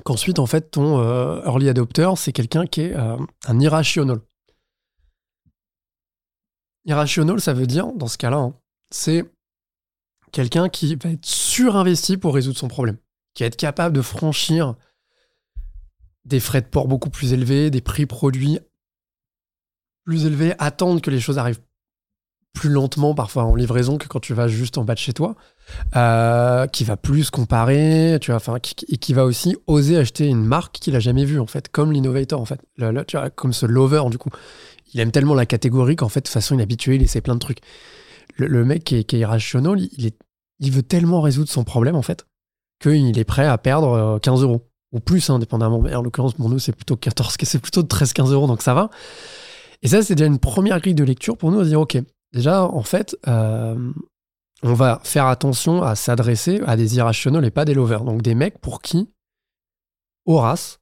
qu'ensuite, 0.03 0.39
en 0.39 0.46
fait, 0.46 0.72
ton 0.72 1.00
euh, 1.00 1.43
early 1.43 1.70
adopter, 1.70 2.10
c'est 2.15 2.31
quelqu'un 2.31 2.65
qui 2.65 2.81
est 2.81 2.96
euh, 2.96 3.17
un 3.48 3.60
irrational. 3.60 4.20
Irrational, 6.86 7.39
ça 7.39 7.53
veut 7.53 7.67
dire, 7.67 7.91
dans 7.93 8.08
ce 8.08 8.17
cas-là, 8.17 8.38
hein, 8.38 8.55
c'est 8.89 9.25
quelqu'un 10.31 10.70
qui 10.70 10.96
va 10.96 11.12
être 11.12 11.25
surinvesti 11.25 12.17
pour 12.17 12.34
résoudre 12.34 12.58
son 12.58 12.67
problème, 12.67 12.98
qui 13.34 13.43
va 13.43 13.48
être 13.48 13.58
capable 13.58 13.96
de 13.96 14.01
franchir 14.01 14.75
des 16.25 16.39
frais 16.39 16.62
de 16.62 16.67
port 16.67 16.88
beaucoup 16.88 17.10
plus 17.10 17.34
élevés, 17.34 17.70
des 17.70 17.81
prix 17.81 18.05
produits 18.05 18.60
plus 20.03 20.25
élevés, 20.25 20.55
attendre 20.58 21.01
que 21.01 21.12
les 21.12 21.20
choses 21.20 21.38
arrivent 21.38 21.62
plus 22.53 22.70
lentement, 22.70 23.13
parfois 23.15 23.43
en 23.43 23.55
livraison, 23.55 23.98
que 23.98 24.08
quand 24.08 24.20
tu 24.20 24.34
vas 24.34 24.48
juste 24.48 24.77
en 24.77 24.84
bas 24.84 24.93
de 24.93 25.00
chez 25.00 25.13
toi 25.13 25.36
euh, 25.96 26.67
qui 26.67 26.84
va 26.84 26.98
plus 26.98 27.29
comparer, 27.29 28.17
tu 28.22 28.31
vois, 28.31 28.38
enfin, 28.38 28.60
qui, 28.60 28.75
et 28.89 28.98
qui 28.98 29.13
va 29.13 29.25
aussi 29.25 29.55
oser 29.67 29.98
acheter 29.98 30.27
une 30.27 30.43
marque 30.43 30.74
qu'il 30.74 30.96
a 30.96 31.00
jamais 31.00 31.25
vue, 31.25 31.39
en 31.39 31.48
fait, 31.48 31.70
comme 31.70 31.91
l'innovator, 31.91 32.41
en 32.41 32.46
fait, 32.46 32.60
Le- 32.77 32.91
le- 32.91 33.05
tu 33.05 33.17
vois, 33.17 33.29
comme 33.29 33.53
ce 33.53 33.65
lover, 33.65 34.03
du 34.10 34.17
coup. 34.17 34.29
Il 34.93 35.00
aime 35.00 35.12
tellement 35.12 35.34
la 35.36 35.46
catégorie 35.46 35.96
qu'en 35.96 36.10
fait, 36.10 36.20
de 36.20 36.25
toute 36.25 36.34
façon, 36.34 36.55
il 36.55 36.60
est 36.60 36.63
habitué, 36.63 36.96
il 36.96 37.01
essaie 37.01 37.22
plein 37.22 37.36
de 37.36 37.39
trucs. 37.39 37.60
Le, 38.36 38.65
mec 38.65 38.84
qui 38.84 38.96
est, 38.96 39.03
qui 39.03 39.17
irrationnel, 39.17 39.88
il, 40.60 40.72
veut 40.72 40.84
tellement 40.84 41.22
résoudre 41.22 41.50
son 41.50 41.63
problème, 41.63 41.96
en 41.96 42.01
fait, 42.01 42.25
qu'il 42.81 43.17
est 43.17 43.24
prêt 43.24 43.46
à 43.46 43.58
perdre 43.58 43.93
euh, 43.93 44.20
15 44.20 44.43
euros 44.43 44.67
ou 44.91 45.00
plus, 45.00 45.29
hein, 45.29 45.39
dépendamment. 45.39 45.79
Mais 45.79 45.96
en 45.96 46.01
l'occurrence, 46.01 46.34
pour 46.34 46.50
nous, 46.50 46.60
c'est 46.60 46.75
plutôt 46.75 46.98
14, 46.98 47.38
c'est 47.43 47.60
plutôt 47.60 47.84
13-15 47.84 48.31
euros, 48.34 48.48
donc 48.48 48.62
ça 48.62 48.74
va. 48.74 48.89
Et 49.84 49.88
ça, 49.88 50.01
c'est 50.01 50.15
déjà 50.15 50.27
une 50.27 50.39
première 50.39 50.79
grille 50.79 50.96
de 50.96 51.03
lecture 51.03 51.38
pour 51.38 51.51
nous 51.51 51.60
à 51.60 51.65
dire, 51.65 51.79
OK, 51.79 51.98
déjà, 52.34 52.64
en 52.64 52.84
fait, 52.84 53.18
euh, 53.28 53.92
on 54.64 54.74
va 54.74 55.00
faire 55.04 55.26
attention 55.26 55.82
à 55.82 55.96
s'adresser 55.96 56.62
à 56.66 56.76
des 56.76 56.98
irrationnels 56.98 57.46
et 57.46 57.52
pas 57.52 57.66
des 57.66 57.74
lovers. 57.74 58.04
Donc 58.04 58.22
des 58.22 58.36
mecs 58.36 58.60
pour 58.60 58.82
qui 58.82 59.10
Horace, 60.26 60.80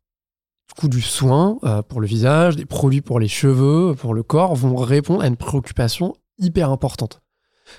du 0.67 0.81
coup 0.81 0.89
du 0.89 1.01
soin 1.01 1.59
euh, 1.63 1.81
pour 1.81 2.01
le 2.01 2.07
visage, 2.07 2.55
des 2.55 2.65
produits 2.65 3.01
pour 3.01 3.19
les 3.19 3.27
cheveux, 3.27 3.95
pour 3.95 4.13
le 4.13 4.23
corps, 4.23 4.55
vont 4.55 4.75
répondre 4.75 5.21
à 5.21 5.27
une 5.27 5.37
préoccupation 5.37 6.15
hyper 6.37 6.69
importante. 6.69 7.21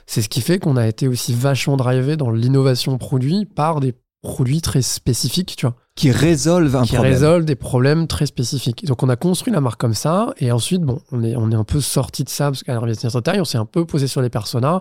C'est 0.07 0.23
ce 0.23 0.29
qui 0.29 0.41
fait 0.41 0.59
qu'on 0.59 0.77
a 0.77 0.87
été 0.87 1.09
aussi 1.09 1.35
vachement 1.35 1.77
drivé 1.77 2.17
dans 2.17 2.31
l'innovation 2.31 2.97
produit 2.97 3.45
par 3.45 3.81
des 3.81 3.95
produits 4.23 4.61
très 4.61 4.83
spécifiques, 4.83 5.57
tu 5.57 5.67
vois 5.67 5.77
Qui 5.95 6.11
résolvent 6.11 6.77
un 6.77 6.83
qui 6.83 6.95
problème. 6.95 7.13
résolvent 7.13 7.45
des 7.45 7.57
problèmes 7.57 8.07
très 8.07 8.27
spécifiques. 8.27 8.85
Donc 8.85 9.03
on 9.03 9.09
a 9.09 9.17
construit 9.17 9.53
la 9.53 9.61
marque 9.61 9.81
comme 9.81 9.95
ça, 9.95 10.33
et 10.39 10.53
ensuite, 10.53 10.83
bon, 10.83 11.01
on 11.11 11.23
est, 11.25 11.37
on 11.37 11.51
est 11.51 11.55
un 11.55 11.65
peu 11.65 11.81
sorti 11.81 12.25
de 12.25 12.29
ça, 12.29 12.47
parce 12.47 12.63
qu'à 12.63 12.75
l'investissement 12.75 13.21
on 13.39 13.45
s'est 13.45 13.59
un 13.59 13.65
peu 13.65 13.85
posé 13.87 14.07
sur 14.07 14.21
les 14.23 14.31
personas. 14.31 14.81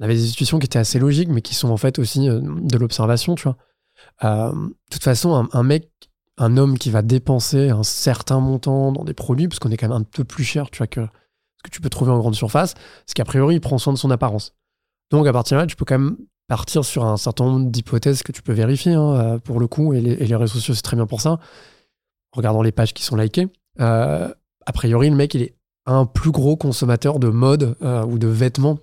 On 0.00 0.04
avait 0.04 0.14
des 0.14 0.24
institutions 0.24 0.58
qui 0.58 0.66
étaient 0.66 0.78
assez 0.78 0.98
logiques, 0.98 1.28
mais 1.28 1.40
qui 1.40 1.54
sont 1.54 1.68
en 1.70 1.76
fait 1.76 1.98
aussi 2.00 2.28
euh, 2.28 2.40
de 2.42 2.76
l'observation, 2.78 3.36
tu 3.36 3.44
vois. 3.44 3.56
Euh, 4.24 4.52
de 4.52 4.74
toute 4.90 5.04
façon, 5.04 5.34
un, 5.34 5.48
un 5.52 5.62
mec, 5.62 5.88
un 6.36 6.56
homme 6.56 6.78
qui 6.78 6.90
va 6.90 7.02
dépenser 7.02 7.70
un 7.70 7.84
certain 7.84 8.40
montant 8.40 8.90
dans 8.90 9.04
des 9.04 9.14
produits, 9.14 9.46
parce 9.46 9.60
qu'on 9.60 9.70
est 9.70 9.76
quand 9.76 9.88
même 9.88 9.96
un 9.96 10.02
peu 10.02 10.24
plus 10.24 10.42
cher, 10.42 10.68
tu 10.70 10.78
vois, 10.78 10.88
que 10.88 11.02
ce 11.02 11.62
que 11.62 11.70
tu 11.70 11.80
peux 11.80 11.90
trouver 11.90 12.10
en 12.10 12.18
grande 12.18 12.34
surface, 12.34 12.74
c'est 13.06 13.14
qu'a 13.14 13.24
priori, 13.24 13.54
il 13.54 13.60
prend 13.60 13.78
soin 13.78 13.92
de 13.92 13.98
son 13.98 14.10
apparence. 14.10 14.52
Donc 15.10 15.28
à 15.28 15.32
partir 15.32 15.56
de 15.58 15.62
là, 15.62 15.66
tu 15.68 15.76
peux 15.76 15.84
quand 15.84 15.98
même 15.98 16.16
partir 16.48 16.84
sur 16.84 17.04
un 17.04 17.16
certain 17.16 17.44
nombre 17.44 17.70
d'hypothèses 17.70 18.22
que 18.22 18.32
tu 18.32 18.42
peux 18.42 18.52
vérifier, 18.52 18.92
hein, 18.94 19.14
euh, 19.14 19.38
pour 19.38 19.58
le 19.60 19.66
coup, 19.66 19.94
et 19.94 20.00
les, 20.00 20.12
et 20.12 20.26
les 20.26 20.36
réseaux 20.36 20.54
sociaux, 20.54 20.74
c'est 20.74 20.82
très 20.82 20.96
bien 20.96 21.06
pour 21.06 21.20
ça. 21.20 21.30
En 21.30 21.38
regardant 22.38 22.62
les 22.62 22.72
pages 22.72 22.92
qui 22.94 23.02
sont 23.04 23.16
likées. 23.16 23.48
Euh, 23.80 24.28
a 24.66 24.72
priori, 24.72 25.08
le 25.10 25.16
mec, 25.16 25.34
il 25.34 25.42
est 25.42 25.54
un 25.86 26.04
plus 26.06 26.30
gros 26.30 26.56
consommateur 26.56 27.18
de 27.18 27.28
mode 27.28 27.76
euh, 27.82 28.04
ou 28.04 28.18
de 28.18 28.26
vêtements. 28.28 28.78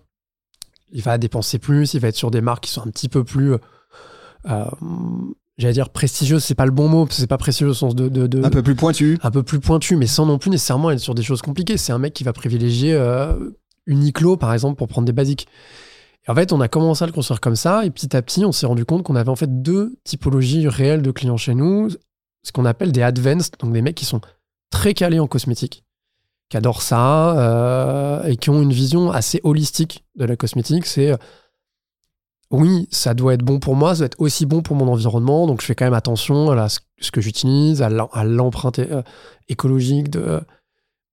Il 0.91 1.01
va 1.03 1.17
dépenser 1.17 1.59
plus, 1.59 1.93
il 1.93 1.99
va 1.99 2.07
être 2.09 2.15
sur 2.15 2.31
des 2.31 2.41
marques 2.41 2.63
qui 2.65 2.71
sont 2.71 2.81
un 2.81 2.89
petit 2.91 3.09
peu 3.09 3.23
plus, 3.23 3.53
euh, 4.49 4.65
j'allais 5.57 5.73
dire 5.73 5.89
prestigieuses, 5.89 6.43
c'est 6.43 6.55
pas 6.55 6.65
le 6.65 6.71
bon 6.71 6.87
mot, 6.89 7.05
parce 7.05 7.15
que 7.17 7.21
c'est 7.21 7.27
pas 7.27 7.37
prestigieux 7.37 7.69
au 7.69 7.73
sens 7.73 7.95
de, 7.95 8.09
de- 8.09 8.27
de- 8.27 8.43
Un 8.43 8.49
peu 8.49 8.61
plus 8.63 8.75
pointu. 8.75 9.17
un 9.23 9.31
peu 9.31 9.43
plus 9.43 9.59
pointu, 9.59 9.95
mais 9.95 10.07
sans 10.07 10.25
non 10.25 10.37
plus 10.37 10.49
nécessairement 10.49 10.91
être 10.91 10.99
sur 10.99 11.15
des 11.15 11.23
choses 11.23 11.41
compliquées. 11.41 11.77
C'est 11.77 11.93
un 11.93 11.97
mec 11.99 12.13
qui 12.13 12.23
va 12.23 12.33
privilégier 12.33 12.97
Uniqlo, 13.85 14.37
par 14.37 14.53
exemple, 14.53 14.77
pour 14.77 14.87
prendre 14.87 15.05
des 15.05 15.13
basiques. 15.13 15.47
En 16.27 16.35
fait, 16.35 16.53
on 16.53 16.61
a 16.61 16.67
commencé 16.67 17.03
à 17.03 17.07
le 17.07 17.13
construire 17.13 17.41
comme 17.41 17.55
ça, 17.55 17.83
et 17.85 17.89
petit 17.89 18.15
à 18.15 18.21
petit, 18.21 18.45
on 18.45 18.51
s'est 18.51 18.67
rendu 18.67 18.85
compte 18.85 19.03
qu'on 19.03 19.15
avait 19.15 19.29
en 19.31 19.35
fait 19.35 19.61
deux 19.61 19.97
typologies 20.03 20.67
réelles 20.67 21.01
de 21.01 21.11
clients 21.11 21.37
chez 21.37 21.55
nous, 21.55 21.89
ce 22.43 22.51
qu'on 22.51 22.65
appelle 22.65 22.91
des 22.91 23.01
advanced, 23.01 23.55
donc 23.59 23.73
des 23.73 23.81
mecs 23.81 23.95
qui 23.95 24.05
sont 24.05 24.21
très 24.69 24.93
calés 24.93 25.19
en 25.19 25.27
cosmétique, 25.27 25.83
qui 26.49 26.57
adorent 26.57 26.83
ça, 26.83 27.39
euh, 27.39 28.23
et 28.25 28.37
qui 28.37 28.51
ont 28.51 28.61
une 28.61 28.71
vision 28.71 29.11
assez 29.11 29.41
holistique 29.43 30.05
de 30.15 30.25
la 30.25 30.35
cosmétique. 30.35 30.85
C'est 30.85 31.11
euh, 31.11 31.17
oui, 32.51 32.87
ça 32.91 33.13
doit 33.13 33.33
être 33.33 33.43
bon 33.43 33.59
pour 33.59 33.75
moi, 33.75 33.95
ça 33.95 33.99
doit 33.99 34.05
être 34.07 34.21
aussi 34.21 34.45
bon 34.45 34.61
pour 34.61 34.75
mon 34.75 34.87
environnement, 34.91 35.47
donc 35.47 35.61
je 35.61 35.65
fais 35.65 35.73
quand 35.73 35.85
même 35.85 35.93
attention 35.93 36.51
à 36.51 36.67
ce 36.69 37.11
que 37.11 37.21
j'utilise, 37.21 37.81
à 37.81 37.89
l'em- 37.89 38.09
à 38.11 38.23
l'empreinte 38.25 38.77
euh, 38.79 39.01
écologique 39.49 40.09
de, 40.09 40.39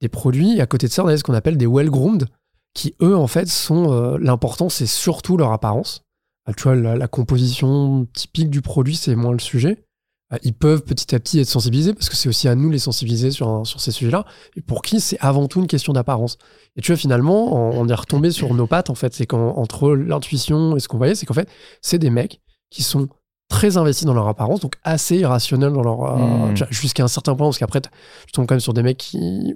des 0.03 0.09
produits. 0.09 0.59
Et 0.59 0.61
à 0.61 0.67
côté 0.67 0.87
de 0.87 0.93
ça, 0.93 1.03
on 1.03 1.07
a 1.07 1.17
ce 1.17 1.23
qu'on 1.23 1.35
appelle 1.35 1.57
des 1.57 1.67
well-groomed, 1.67 2.27
qui 2.75 2.95
eux, 3.03 3.17
en 3.17 3.27
fait, 3.27 3.49
sont. 3.49 3.93
euh, 3.93 4.19
L'important, 4.21 4.69
c'est 4.69 4.87
surtout 4.87 5.37
leur 5.37 5.53
apparence. 5.53 6.03
Euh, 6.49 6.53
Tu 6.57 6.63
vois, 6.65 6.75
la, 6.75 6.97
la 6.97 7.09
composition 7.09 8.07
typique 8.15 8.51
du 8.51 8.63
produit, 8.63 8.97
c'est 8.97 9.15
moins 9.17 9.33
le 9.33 9.39
sujet. 9.39 9.85
Euh, 10.33 10.37
Ils 10.43 10.53
peuvent 10.55 10.83
petit 10.83 11.15
à 11.15 11.19
petit 11.21 11.41
être 11.41 11.49
sensibilisés, 11.49 11.95
parce 11.95 12.09
que 12.09 12.17
c'est 12.17 12.29
aussi 12.29 12.49
à 12.49 12.55
nous 12.55 12.69
de 12.69 12.73
les 12.73 12.79
sensibiliser 12.79 13.31
sur, 13.31 13.49
un- 13.49 13.65
sur 13.65 13.81
ces 13.81 13.91
sujets-là. 13.93 14.25
Et 14.57 14.61
pour 14.61 14.83
qui 14.83 15.01
c'est 15.01 15.19
avant 15.21 15.49
tout 15.49 15.61
une 15.61 15.67
question 15.67 15.93
d'apparence. 15.93 16.37
Et 16.77 16.83
tu 16.83 16.93
vois, 16.93 16.99
finalement, 16.99 17.55
on, 17.57 17.81
on 17.81 17.89
est 17.89 17.95
retombé 17.95 18.31
sur 18.31 18.53
nos 18.55 18.67
pattes, 18.67 18.91
en 18.91 18.95
fait. 18.95 19.15
C'est 19.15 19.27
qu'entre 19.27 19.91
l'intuition 19.93 20.77
et 20.77 20.81
ce 20.81 20.89
qu'on 20.89 20.99
voyait, 20.99 21.15
c'est 21.15 21.27
qu'en 21.27 21.35
fait, 21.35 21.49
c'est 21.83 21.99
des 21.99 22.11
mecs 22.11 22.41
qui 22.71 22.83
sont 22.83 23.09
très 23.49 23.79
investis 23.79 24.05
dans 24.05 24.13
leur 24.13 24.29
apparence, 24.29 24.61
donc 24.61 24.75
assez 24.85 25.17
irrationnels 25.17 25.73
dans 25.73 25.83
leur. 25.83 26.03
euh, 26.03 26.51
Mm. 26.51 26.55
vois, 26.55 26.67
Jusqu'à 26.71 27.05
un 27.05 27.09
certain 27.09 27.35
point, 27.35 27.47
parce 27.47 27.59
qu'après, 27.59 27.81
tu 27.81 28.33
tombes 28.33 28.47
quand 28.47 28.55
même 28.55 28.61
sur 28.61 28.75
des 28.75 28.83
mecs 28.83 28.99
qui. 28.99 29.55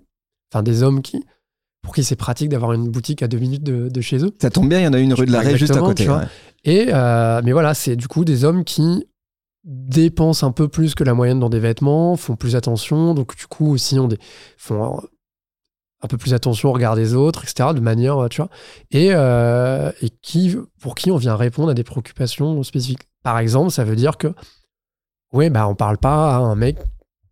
Enfin, 0.53 0.63
des 0.63 0.83
hommes 0.83 1.03
qui. 1.03 1.23
Pour 1.83 1.95
qui 1.95 2.05
c'est 2.05 2.17
pratique 2.17 2.49
d'avoir 2.49 2.73
une 2.73 2.89
boutique 2.89 3.23
à 3.23 3.29
deux 3.29 3.39
minutes 3.39 3.65
de, 3.65 3.89
de 3.89 4.01
chez 4.01 4.25
eux. 4.25 4.33
Ça 4.41 4.51
tombe 4.51 4.69
bien, 4.69 4.81
il 4.81 4.85
y 4.85 4.89
en 4.89 4.93
a 4.93 4.99
une 5.01 5.15
rue 5.15 5.27
de 5.27 5.33
l'arrêt 5.33 5.57
juste 5.57 5.77
à 5.77 5.81
côté. 5.81 6.05
tu 6.05 6.09
vois. 6.09 6.21
ouais. 6.21 6.27
Et 6.65 6.87
euh, 6.93 7.41
mais 7.45 7.53
voilà, 7.53 7.75
c'est 7.75 7.97
du 7.97 8.07
coup 8.09 8.25
des 8.25 8.45
hommes 8.45 8.65
qui 8.65 9.07
dépensent 9.65 10.47
un 10.47 10.53
peu 10.53 10.69
plus 10.69 10.95
que 10.95 11.05
la 11.05 11.15
moyenne 11.15 11.41
dans 11.41 11.51
des 11.51 11.61
vêtements, 11.61 12.17
font 12.17 12.37
plus 12.37 12.57
attention, 12.57 13.15
donc 13.15 13.37
du 13.37 13.47
coup 13.47 13.71
aussi 13.73 13.99
ont 13.99 14.09
des, 14.09 14.19
font 14.57 14.99
un, 14.99 15.03
un 16.03 16.09
peu 16.09 16.17
plus 16.17 16.35
attention 16.35 16.71
au 16.71 16.73
regard 16.73 16.97
des 16.97 17.15
autres, 17.15 17.45
etc. 17.45 17.71
De 17.75 17.81
manière, 17.81 18.19
euh, 18.25 18.29
tu 18.29 18.39
vois, 18.39 18.51
et, 18.91 19.11
euh, 19.13 19.93
et 20.03 20.11
qui, 20.11 20.57
pour 20.81 20.95
qui 20.95 21.11
on 21.11 21.17
vient 21.17 21.37
répondre 21.37 21.71
à 21.71 21.75
des 21.75 21.85
préoccupations 21.85 22.63
spécifiques. 22.63 23.09
Par 23.23 23.39
exemple, 23.39 23.71
ça 23.71 23.85
veut 23.85 23.97
dire 23.97 24.19
que, 24.19 24.35
ouais, 25.33 25.49
bah 25.49 25.69
on 25.69 25.77
parle 25.77 25.99
pas 25.99 26.35
à 26.37 26.39
un 26.39 26.57
mec 26.57 26.77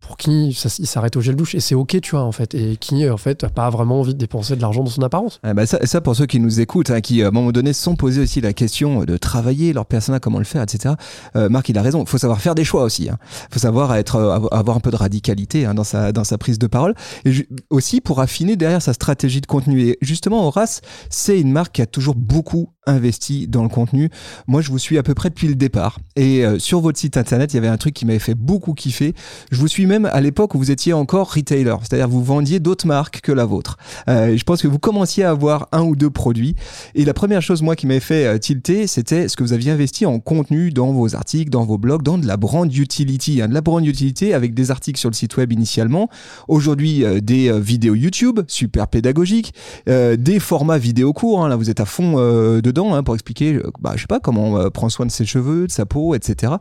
pour 0.01 0.17
qui 0.17 0.53
ça, 0.53 0.69
il 0.79 0.87
s'arrête 0.87 1.15
au 1.15 1.21
gel 1.21 1.35
douche 1.35 1.55
et 1.55 1.59
c'est 1.59 1.75
ok, 1.75 2.01
tu 2.01 2.11
vois, 2.11 2.23
en 2.23 2.31
fait, 2.31 2.53
et 2.55 2.75
qui 2.77 3.07
en 3.09 3.17
fait 3.17 3.43
a 3.43 3.49
pas 3.49 3.69
vraiment 3.69 3.99
envie 3.99 4.13
de 4.13 4.19
dépenser 4.19 4.55
de 4.55 4.61
l'argent 4.61 4.83
dans 4.83 4.89
son 4.89 5.01
apparence. 5.03 5.39
Ah 5.43 5.53
bah 5.53 5.65
ça, 5.65 6.01
pour 6.01 6.15
ceux 6.15 6.25
qui 6.25 6.39
nous 6.39 6.59
écoutent, 6.59 6.89
hein, 6.89 7.01
qui 7.01 7.21
à 7.23 7.27
un 7.27 7.31
moment 7.31 7.51
donné 7.51 7.71
se 7.73 7.81
sont 7.83 7.95
posés 7.95 8.21
aussi 8.21 8.41
la 8.41 8.53
question 8.53 9.03
de 9.03 9.17
travailler 9.17 9.73
leur 9.73 9.85
persona, 9.85 10.19
comment 10.19 10.39
le 10.39 10.43
faire, 10.43 10.63
etc. 10.63 10.95
Euh, 11.35 11.49
Marc, 11.49 11.69
il 11.69 11.77
a 11.77 11.81
raison. 11.81 12.05
Faut 12.05 12.17
savoir 12.17 12.41
faire 12.41 12.55
des 12.55 12.63
choix 12.63 12.83
aussi. 12.83 13.03
Il 13.03 13.13
faut 13.51 13.59
savoir 13.59 13.95
être, 13.95 14.15
euh, 14.15 14.37
avo- 14.39 14.47
avoir 14.51 14.75
un 14.77 14.79
peu 14.79 14.91
de 14.91 14.95
radicalité 14.95 15.65
hein, 15.65 15.73
dans, 15.73 15.83
sa, 15.83 16.11
dans 16.11 16.23
sa 16.23 16.37
prise 16.37 16.59
de 16.59 16.67
parole. 16.67 16.95
Et 17.25 17.47
aussi 17.69 18.01
pour 18.01 18.19
affiner 18.19 18.55
derrière 18.55 18.81
sa 18.81 18.93
stratégie 18.93 19.41
de 19.41 19.45
contenu. 19.47 19.81
Et 19.81 19.97
justement, 20.01 20.47
Horace, 20.47 20.81
c'est 21.09 21.39
une 21.39 21.51
marque 21.51 21.75
qui 21.75 21.81
a 21.81 21.85
toujours 21.85 22.15
beaucoup 22.15 22.69
investi 22.87 23.47
dans 23.47 23.63
le 23.63 23.69
contenu. 23.69 24.09
Moi, 24.47 24.61
je 24.61 24.69
vous 24.69 24.79
suis 24.79 24.97
à 24.97 25.03
peu 25.03 25.13
près 25.13 25.29
depuis 25.29 25.47
le 25.47 25.55
départ. 25.55 25.99
Et 26.15 26.45
euh, 26.45 26.59
sur 26.59 26.79
votre 26.81 26.97
site 26.97 27.17
internet, 27.17 27.53
il 27.53 27.57
y 27.57 27.59
avait 27.59 27.67
un 27.67 27.77
truc 27.77 27.93
qui 27.93 28.05
m'avait 28.05 28.19
fait 28.19 28.35
beaucoup 28.35 28.73
kiffer. 28.73 29.13
Je 29.51 29.57
vous 29.57 29.67
suis 29.67 29.85
même 29.85 30.05
à 30.05 30.21
l'époque 30.21 30.55
où 30.55 30.57
vous 30.57 30.71
étiez 30.71 30.93
encore 30.93 31.33
retailer, 31.33 31.75
c'est-à-dire 31.81 32.07
vous 32.07 32.23
vendiez 32.23 32.59
d'autres 32.59 32.87
marques 32.87 33.21
que 33.21 33.31
la 33.31 33.45
vôtre. 33.45 33.77
Euh, 34.09 34.35
je 34.35 34.43
pense 34.43 34.61
que 34.61 34.67
vous 34.67 34.79
commenciez 34.79 35.23
à 35.23 35.29
avoir 35.29 35.67
un 35.71 35.83
ou 35.83 35.95
deux 35.95 36.09
produits. 36.09 36.55
Et 36.95 37.05
la 37.05 37.13
première 37.13 37.41
chose, 37.41 37.61
moi, 37.61 37.75
qui 37.75 37.87
m'avait 37.87 37.99
fait 37.99 38.25
euh, 38.25 38.37
tilter, 38.37 38.87
c'était 38.87 39.27
ce 39.27 39.35
que 39.35 39.43
vous 39.43 39.53
aviez 39.53 39.71
investi 39.71 40.05
en 40.05 40.19
contenu 40.19 40.71
dans 40.71 40.91
vos 40.91 41.15
articles, 41.15 41.51
dans 41.51 41.65
vos 41.65 41.77
blogs, 41.77 42.03
dans 42.03 42.17
de 42.17 42.25
la 42.25 42.37
brand 42.37 42.73
utility. 42.73 43.41
hein, 43.41 43.47
de 43.47 43.53
la 43.53 43.61
brand 43.61 43.85
utility 43.85 44.33
avec 44.33 44.53
des 44.53 44.71
articles 44.71 44.99
sur 44.99 45.09
le 45.09 45.15
site 45.15 45.37
web 45.37 45.51
initialement. 45.51 46.09
Aujourd'hui, 46.47 47.03
euh, 47.03 47.19
des 47.19 47.51
vidéos 47.59 47.95
YouTube, 47.95 48.39
super 48.47 48.87
pédagogiques. 48.87 49.53
des 49.85 50.39
formats 50.39 50.77
vidéo 50.77 51.13
courts. 51.13 51.43
hein, 51.43 51.49
là, 51.49 51.55
vous 51.55 51.69
êtes 51.69 51.79
à 51.79 51.85
fond 51.85 52.15
euh, 52.17 52.61
hein, 52.79 53.03
pour 53.03 53.15
expliquer, 53.15 53.55
euh, 53.55 53.71
bah, 53.79 53.93
je 53.95 54.01
sais 54.01 54.07
pas, 54.07 54.19
comment 54.19 54.57
euh, 54.57 54.69
prendre 54.69 54.91
soin 54.91 55.05
de 55.05 55.11
ses 55.11 55.25
cheveux, 55.25 55.67
de 55.67 55.71
sa 55.71 55.85
peau, 55.85 56.15
etc. 56.15 56.53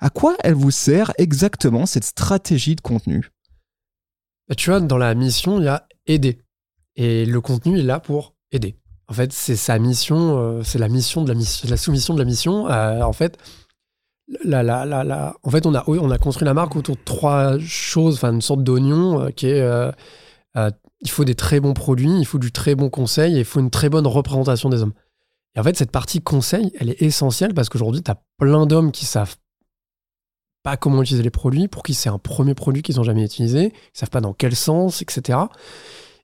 À 0.00 0.10
quoi 0.10 0.36
elle 0.42 0.54
vous 0.54 0.70
sert 0.70 1.12
exactement 1.18 1.86
cette 1.86 2.04
stratégie 2.04 2.76
de 2.76 2.80
contenu? 2.80 3.30
Bah, 4.48 4.54
tu 4.54 4.70
vois, 4.70 4.80
dans 4.80 4.98
la 4.98 5.14
mission, 5.14 5.58
il 5.58 5.64
y 5.64 5.68
a 5.68 5.86
aider. 6.06 6.38
Et 6.96 7.24
le 7.24 7.40
contenu 7.40 7.78
est 7.78 7.82
là 7.82 8.00
pour 8.00 8.34
aider. 8.50 8.76
En 9.08 9.14
fait, 9.14 9.32
c'est 9.32 9.56
sa 9.56 9.78
mission, 9.78 10.38
euh, 10.38 10.62
c'est 10.62 10.78
la 10.78 10.88
mission 10.88 11.22
de 11.22 11.28
la 11.28 11.34
mission, 11.34 11.68
la 11.68 11.76
soumission 11.76 12.14
de 12.14 12.18
la 12.18 12.24
mission. 12.24 12.68
Euh, 12.68 13.02
en 13.02 13.12
fait, 13.12 13.38
la, 14.44 14.62
la, 14.62 14.84
la, 14.84 15.36
en 15.42 15.50
fait, 15.50 15.66
on 15.66 15.74
a, 15.74 15.84
on 15.86 16.10
a 16.10 16.18
construit 16.18 16.46
la 16.46 16.54
marque 16.54 16.76
autour 16.76 16.96
de 16.96 17.02
trois 17.04 17.58
choses, 17.58 18.14
enfin 18.14 18.32
une 18.32 18.40
sorte 18.40 18.62
d'oignon 18.62 19.30
qui 19.32 19.48
est, 19.48 19.92
il 21.02 21.10
faut 21.10 21.24
des 21.24 21.34
très 21.34 21.60
bons 21.60 21.74
produits, 21.74 22.18
il 22.18 22.24
faut 22.24 22.38
du 22.38 22.52
très 22.52 22.74
bon 22.74 22.88
conseil, 22.88 23.36
et 23.36 23.40
il 23.40 23.44
faut 23.44 23.60
une 23.60 23.70
très 23.70 23.88
bonne 23.88 24.06
représentation 24.06 24.68
des 24.68 24.82
hommes. 24.82 24.94
Et 25.54 25.60
en 25.60 25.62
fait, 25.62 25.76
cette 25.76 25.90
partie 25.90 26.20
conseil, 26.20 26.72
elle 26.78 26.90
est 26.90 27.02
essentielle 27.02 27.54
parce 27.54 27.68
qu'aujourd'hui, 27.68 28.02
tu 28.02 28.10
as 28.10 28.22
plein 28.38 28.66
d'hommes 28.66 28.92
qui 28.92 29.04
savent 29.04 29.36
pas 30.62 30.76
comment 30.76 31.02
utiliser 31.02 31.24
les 31.24 31.30
produits, 31.30 31.68
pour 31.68 31.82
qui 31.82 31.92
c'est 31.92 32.08
un 32.08 32.18
premier 32.18 32.54
produit 32.54 32.82
qu'ils 32.82 32.96
n'ont 32.96 33.02
jamais 33.02 33.24
utilisé, 33.24 33.72
ils 33.74 33.98
savent 33.98 34.10
pas 34.10 34.20
dans 34.20 34.32
quel 34.32 34.54
sens, 34.54 35.02
etc. 35.02 35.38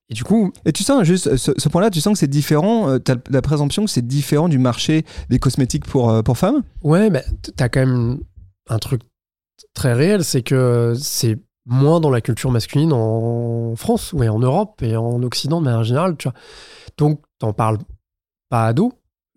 Et 0.08 0.14
du 0.14 0.25
coup, 0.25 0.52
Et 0.64 0.73
tu 0.73 0.85
sens 0.85 1.02
juste 1.02 1.37
ce, 1.37 1.52
ce 1.56 1.68
point-là, 1.68 1.90
tu 1.90 2.00
sens 2.00 2.14
que 2.14 2.18
c'est 2.20 2.28
différent, 2.28 2.99
tu 3.00 3.12
as 3.12 3.16
la 3.28 3.42
présomption 3.42 3.85
que 3.85 3.90
c'est 3.90 4.06
différent 4.06 4.49
du 4.49 4.58
marché 4.58 5.04
des 5.28 5.38
cosmétiques 5.38 5.85
pour, 5.85 6.08
euh, 6.08 6.23
pour 6.23 6.38
femmes? 6.38 6.62
Ouais, 6.82 7.11
mais 7.11 7.23
t- 7.42 7.52
t'as 7.52 7.68
quand 7.68 7.80
même 7.80 8.20
un 8.68 8.78
truc 8.78 9.02
très 9.75 9.92
réel, 9.92 10.25
c'est 10.25 10.42
que 10.42 10.94
c'est 10.99 11.38
moins 11.66 12.00
dans 12.00 12.11
la 12.11 12.23
culture 12.23 12.50
masculine 12.50 12.92
en 12.94 13.75
France, 13.76 14.12
ou 14.14 14.23
en 14.23 14.38
Europe 14.38 14.80
et 14.82 14.97
en 14.97 15.23
Occident 15.23 15.61
de 15.61 15.66
manière 15.66 15.85
générale, 15.85 16.16
tu 16.16 16.28
vois. 16.28 16.38
Donc, 16.97 17.20
t'en 17.38 17.52
parles 17.52 17.78
pas 18.49 18.66
ado. 18.66 18.92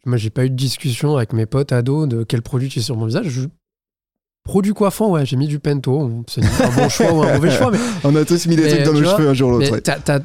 Moi, 0.06 0.18
j'ai 0.18 0.30
pas 0.30 0.46
eu 0.46 0.50
de 0.50 0.56
discussion 0.56 1.16
avec 1.18 1.34
mes 1.34 1.46
potes 1.46 1.72
ados 1.72 2.08
de 2.08 2.24
quel 2.24 2.42
produit 2.42 2.70
tu 2.70 2.80
es 2.80 2.82
sur 2.82 2.96
mon 2.98 3.06
visage. 3.06 3.28
Je... 3.30 3.42
Produit 4.44 4.74
coiffant, 4.74 5.12
ouais, 5.12 5.26
j'ai 5.26 5.36
mis 5.38 5.48
du 5.48 5.60
Pento. 5.60 6.24
C'est 6.28 6.44
un 6.44 6.70
bon 6.76 6.90
choix 6.90 7.14
ou 7.14 7.22
un 7.22 7.34
mauvais 7.36 7.52
choix, 7.52 7.70
mais 7.72 7.78
On 8.04 8.16
a 8.16 8.26
tous 8.26 8.48
mis 8.48 8.56
des 8.56 8.64
Mais 8.64 8.70
trucs 8.70 8.84
dans 8.86 8.94
nos 8.94 9.04
vois, 9.04 9.16
cheveux 9.18 9.30
un 9.30 9.34
jour 9.36 9.50
ou 9.50 9.52
l'autre. 9.54 9.66
Mais 9.66 9.72
ouais. 9.74 9.82
t'as- 9.82 10.00
t'as- 10.00 10.22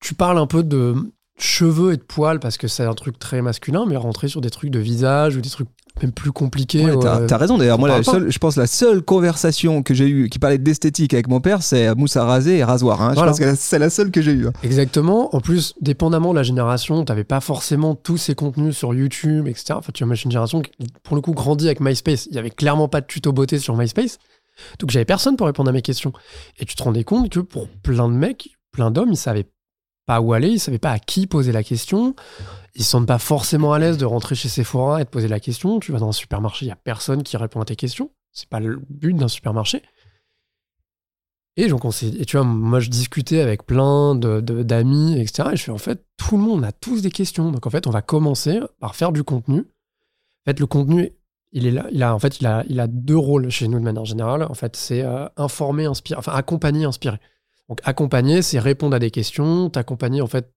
tu 0.00 0.14
parles 0.14 0.38
un 0.38 0.46
peu 0.46 0.62
de 0.62 0.94
cheveux 1.38 1.92
et 1.92 1.96
de 1.98 2.02
poils 2.02 2.40
parce 2.40 2.56
que 2.56 2.68
c'est 2.68 2.84
un 2.84 2.94
truc 2.94 3.18
très 3.18 3.42
masculin, 3.42 3.84
mais 3.86 3.96
rentrer 3.96 4.28
sur 4.28 4.40
des 4.40 4.48
trucs 4.48 4.70
de 4.70 4.78
visage 4.78 5.36
ou 5.36 5.42
des 5.42 5.50
trucs 5.50 5.68
même 6.02 6.12
plus 6.12 6.32
compliqué. 6.32 6.84
Ouais, 6.84 6.98
t'as, 6.98 7.26
t'as 7.26 7.36
raison 7.36 7.58
d'ailleurs. 7.58 7.78
Moi, 7.78 7.88
la 7.88 8.02
seule, 8.02 8.30
je 8.30 8.38
pense 8.38 8.56
la 8.56 8.66
seule 8.66 9.02
conversation 9.02 9.82
que 9.82 9.94
j'ai 9.94 10.08
eue 10.08 10.28
qui 10.28 10.38
parlait 10.38 10.58
d'esthétique 10.58 11.14
avec 11.14 11.28
mon 11.28 11.40
père, 11.40 11.62
c'est 11.62 11.94
mousse 11.94 12.16
à 12.16 12.24
raser 12.24 12.58
et 12.58 12.64
rasoir. 12.64 13.02
hein. 13.02 13.12
Je 13.16 13.20
pense 13.20 13.38
que 13.38 13.54
c'est 13.54 13.78
la 13.78 13.90
seule 13.90 14.10
que 14.10 14.22
j'ai 14.22 14.32
eue. 14.32 14.46
hein. 14.48 14.52
Exactement. 14.62 15.34
En 15.34 15.40
plus, 15.40 15.74
dépendamment 15.80 16.30
de 16.32 16.36
la 16.36 16.42
génération, 16.42 17.04
t'avais 17.04 17.24
pas 17.24 17.40
forcément 17.40 17.94
tous 17.94 18.16
ces 18.16 18.34
contenus 18.34 18.76
sur 18.76 18.94
YouTube, 18.94 19.46
etc. 19.48 19.74
Enfin, 19.76 19.90
tu 19.92 20.02
vois, 20.02 20.08
moi, 20.08 20.14
je 20.14 20.20
suis 20.20 20.26
une 20.26 20.32
génération 20.32 20.62
qui, 20.62 20.70
pour 21.02 21.16
le 21.16 21.22
coup, 21.22 21.32
grandit 21.32 21.66
avec 21.66 21.80
MySpace. 21.80 22.26
Il 22.30 22.34
y 22.34 22.38
avait 22.38 22.50
clairement 22.50 22.88
pas 22.88 23.00
de 23.00 23.06
tuto 23.06 23.32
beauté 23.32 23.58
sur 23.58 23.76
MySpace. 23.76 24.18
Donc, 24.78 24.90
j'avais 24.90 25.04
personne 25.04 25.36
pour 25.36 25.46
répondre 25.46 25.70
à 25.70 25.72
mes 25.72 25.82
questions. 25.82 26.12
Et 26.58 26.64
tu 26.64 26.74
te 26.74 26.82
rendais 26.82 27.04
compte 27.04 27.30
que 27.30 27.40
pour 27.40 27.68
plein 27.68 28.08
de 28.08 28.14
mecs, 28.14 28.50
plein 28.72 28.90
d'hommes, 28.90 29.10
ils 29.12 29.16
savaient 29.16 29.46
pas 30.10 30.20
où 30.20 30.32
aller, 30.32 30.48
ils 30.48 30.58
savaient 30.58 30.78
pas 30.80 30.90
à 30.90 30.98
qui 30.98 31.28
poser 31.28 31.52
la 31.52 31.62
question. 31.62 32.16
Ils 32.74 32.82
se 32.82 32.90
sentent 32.90 33.06
pas 33.06 33.20
forcément 33.20 33.72
à 33.72 33.78
l'aise 33.78 33.96
de 33.96 34.04
rentrer 34.04 34.34
chez 34.34 34.48
Sephora 34.48 35.00
et 35.00 35.04
de 35.04 35.08
poser 35.08 35.28
la 35.28 35.38
question. 35.38 35.78
Tu 35.78 35.92
vas 35.92 36.00
dans 36.00 36.08
un 36.08 36.12
supermarché, 36.12 36.66
il 36.66 36.68
y 36.68 36.72
a 36.72 36.76
personne 36.76 37.22
qui 37.22 37.36
répond 37.36 37.60
à 37.60 37.64
tes 37.64 37.76
questions. 37.76 38.10
C'est 38.32 38.48
pas 38.48 38.58
le 38.58 38.80
but 38.88 39.14
d'un 39.14 39.28
supermarché. 39.28 39.82
Et 41.56 41.68
donc, 41.68 41.84
on 41.84 41.90
et 41.90 42.24
tu 42.24 42.36
vois, 42.36 42.44
moi, 42.44 42.80
je 42.80 42.90
discutais 42.90 43.38
avec 43.40 43.64
plein 43.66 44.16
de, 44.16 44.40
de- 44.40 44.64
d'amis, 44.64 45.16
etc. 45.20 45.50
Et 45.52 45.56
je 45.56 45.62
fais, 45.62 45.70
en 45.70 45.78
fait, 45.78 46.04
tout 46.16 46.36
le 46.36 46.42
monde 46.42 46.64
a 46.64 46.72
tous 46.72 47.02
des 47.02 47.12
questions. 47.12 47.52
Donc, 47.52 47.68
en 47.68 47.70
fait, 47.70 47.86
on 47.86 47.90
va 47.90 48.02
commencer 48.02 48.58
par 48.80 48.96
faire 48.96 49.12
du 49.12 49.22
contenu. 49.22 49.60
En 49.60 50.50
fait, 50.50 50.58
le 50.58 50.66
contenu, 50.66 51.12
il 51.52 51.68
est 51.68 51.70
là, 51.70 51.86
il 51.92 52.02
a, 52.02 52.12
en 52.12 52.18
fait, 52.18 52.40
il 52.40 52.46
a, 52.48 52.64
il 52.68 52.80
a 52.80 52.88
deux 52.88 53.16
rôles 53.16 53.48
chez 53.50 53.68
nous 53.68 53.78
de 53.78 53.84
manière 53.84 54.06
générale. 54.06 54.42
En 54.42 54.54
fait, 54.54 54.74
c'est 54.74 55.02
euh, 55.02 55.28
informer, 55.36 55.84
inspirer, 55.84 56.18
enfin, 56.18 56.32
accompagner, 56.32 56.84
inspirer. 56.84 57.18
Donc, 57.70 57.80
accompagner, 57.84 58.42
c'est 58.42 58.58
répondre 58.58 58.96
à 58.96 58.98
des 58.98 59.12
questions, 59.12 59.70
t'accompagner, 59.70 60.20
en 60.20 60.26
fait, 60.26 60.52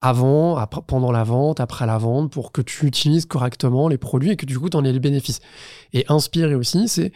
avant, 0.00 0.62
pendant 0.86 1.12
la 1.12 1.22
vente, 1.22 1.60
après 1.60 1.86
la 1.86 1.96
vente, 1.96 2.32
pour 2.32 2.50
que 2.52 2.60
tu 2.60 2.86
utilises 2.86 3.24
correctement 3.24 3.88
les 3.88 3.98
produits 3.98 4.32
et 4.32 4.36
que 4.36 4.44
du 4.44 4.58
coup, 4.58 4.68
tu 4.68 4.76
en 4.76 4.84
aies 4.84 4.92
les 4.92 5.00
bénéfices. 5.00 5.40
Et 5.92 6.04
inspirer 6.08 6.56
aussi, 6.56 6.88
c'est 6.88 7.12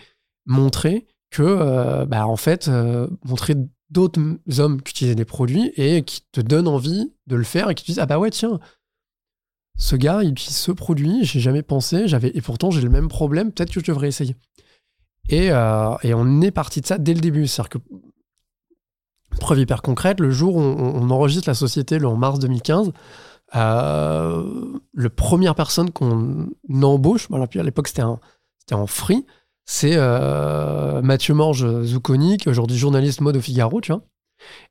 montrer 0.46 1.06
que, 1.30 1.42
euh, 1.42 2.06
bah, 2.06 2.26
en 2.26 2.36
fait, 2.36 2.68
euh, 2.68 3.08
montrer 3.24 3.56
d'autres 3.90 4.20
hommes 4.58 4.80
qui 4.82 4.92
utilisent 4.92 5.16
des 5.16 5.24
produits 5.24 5.72
et 5.76 6.02
qui 6.02 6.22
te 6.32 6.40
donnent 6.40 6.68
envie 6.68 7.12
de 7.26 7.36
le 7.36 7.44
faire 7.44 7.68
et 7.68 7.74
qui 7.74 7.84
te 7.84 7.88
disent 7.88 7.98
Ah 7.98 8.06
bah 8.06 8.18
ouais, 8.18 8.30
tiens, 8.30 8.60
ce 9.76 9.96
gars, 9.96 10.22
il 10.22 10.30
utilise 10.30 10.56
ce 10.56 10.72
produit, 10.72 11.24
j'ai 11.24 11.40
jamais 11.40 11.62
pensé, 11.62 12.08
j'avais, 12.08 12.30
et 12.34 12.40
pourtant 12.40 12.70
j'ai 12.70 12.82
le 12.82 12.90
même 12.90 13.08
problème, 13.08 13.52
peut-être 13.52 13.72
que 13.72 13.80
je 13.80 13.86
devrais 13.86 14.08
essayer. 14.08 14.36
Et, 15.28 15.50
euh, 15.50 15.94
et 16.02 16.14
on 16.14 16.40
est 16.40 16.50
parti 16.50 16.80
de 16.80 16.86
ça 16.86 16.98
dès 16.98 17.14
le 17.14 17.20
début. 17.20 17.46
C'est-à-dire 17.46 17.70
que, 17.70 17.78
preuve 19.40 19.60
hyper 19.60 19.82
concrète, 19.82 20.20
le 20.20 20.30
jour 20.30 20.56
où 20.56 20.60
on, 20.60 20.94
on 21.02 21.10
enregistre 21.10 21.48
la 21.48 21.54
société, 21.54 21.98
le 21.98 22.08
en 22.08 22.16
mars 22.16 22.38
2015, 22.38 22.92
euh, 23.54 24.42
le 24.92 25.08
première 25.08 25.54
personne 25.54 25.90
qu'on 25.90 26.48
embauche, 26.82 27.26
voilà, 27.30 27.46
puis 27.46 27.60
à 27.60 27.62
l'époque 27.62 27.88
c'était 27.88 28.02
en 28.02 28.86
free, 28.86 29.24
c'est 29.64 29.92
euh, 29.96 31.02
Mathieu 31.02 31.34
Morge 31.34 31.82
Zucconi, 31.82 32.36
qui 32.38 32.48
est 32.48 32.50
aujourd'hui 32.50 32.76
journaliste 32.76 33.20
mode 33.20 33.36
au 33.36 33.40
Figaro, 33.40 33.80
tu 33.80 33.92
vois. 33.92 34.02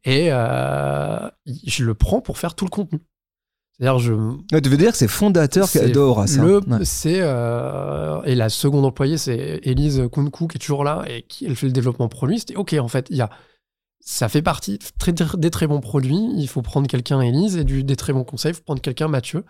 Et 0.06 0.30
euh, 0.32 1.30
je 1.46 1.84
le 1.84 1.94
prends 1.94 2.22
pour 2.22 2.38
faire 2.38 2.56
tout 2.56 2.66
le 2.66 2.70
contenu. 2.70 3.00
C'est-à-dire, 3.80 4.00
je, 4.00 4.14
Ouais, 4.14 4.62
tu 4.62 4.70
veux 4.70 4.78
dire 4.78 4.92
que 4.92 4.98
c'est 4.98 5.08
fondateur 5.08 5.68
c'est 5.68 5.90
d'Aura, 5.92 6.26
ça 6.26 6.42
le- 6.42 6.62
Ouais. 6.68 6.80
c'est 6.84 7.20
euh, 7.22 8.22
et 8.24 8.34
la 8.34 8.50
seconde 8.50 8.86
employée, 8.86 9.18
c'est 9.20 9.60
Elise 9.64 10.02
Kunku 10.12 10.48
qui 10.48 10.58
est 10.58 10.60
toujours 10.60 10.84
là 10.84 11.04
et 11.08 11.22
qui 11.24 11.46
elle 11.46 11.56
fait 11.56 11.68
le 11.68 11.74
développement 11.74 12.08
produit. 12.08 12.40
C'était 12.40 12.56
ok 12.56 12.76
en 12.80 12.88
fait, 12.88 13.06
il 13.12 13.18
y 13.18 13.22
a 13.22 13.30
ça 14.00 14.30
fait 14.30 14.42
partie 14.42 14.80
des 15.38 15.52
très 15.52 15.68
bons 15.68 15.82
produits. 15.82 16.30
Il 16.36 16.48
faut 16.48 16.62
prendre 16.62 16.88
quelqu'un 16.88 17.22
Elise 17.22 17.58
et 17.58 17.64
des 17.64 17.96
très 17.96 18.14
bons 18.14 18.24
conseils. 18.24 18.52
Il 18.52 18.56
faut 18.56 18.64
prendre 18.64 18.82
quelqu'un 18.82 19.08
Mathieu. 19.08 19.44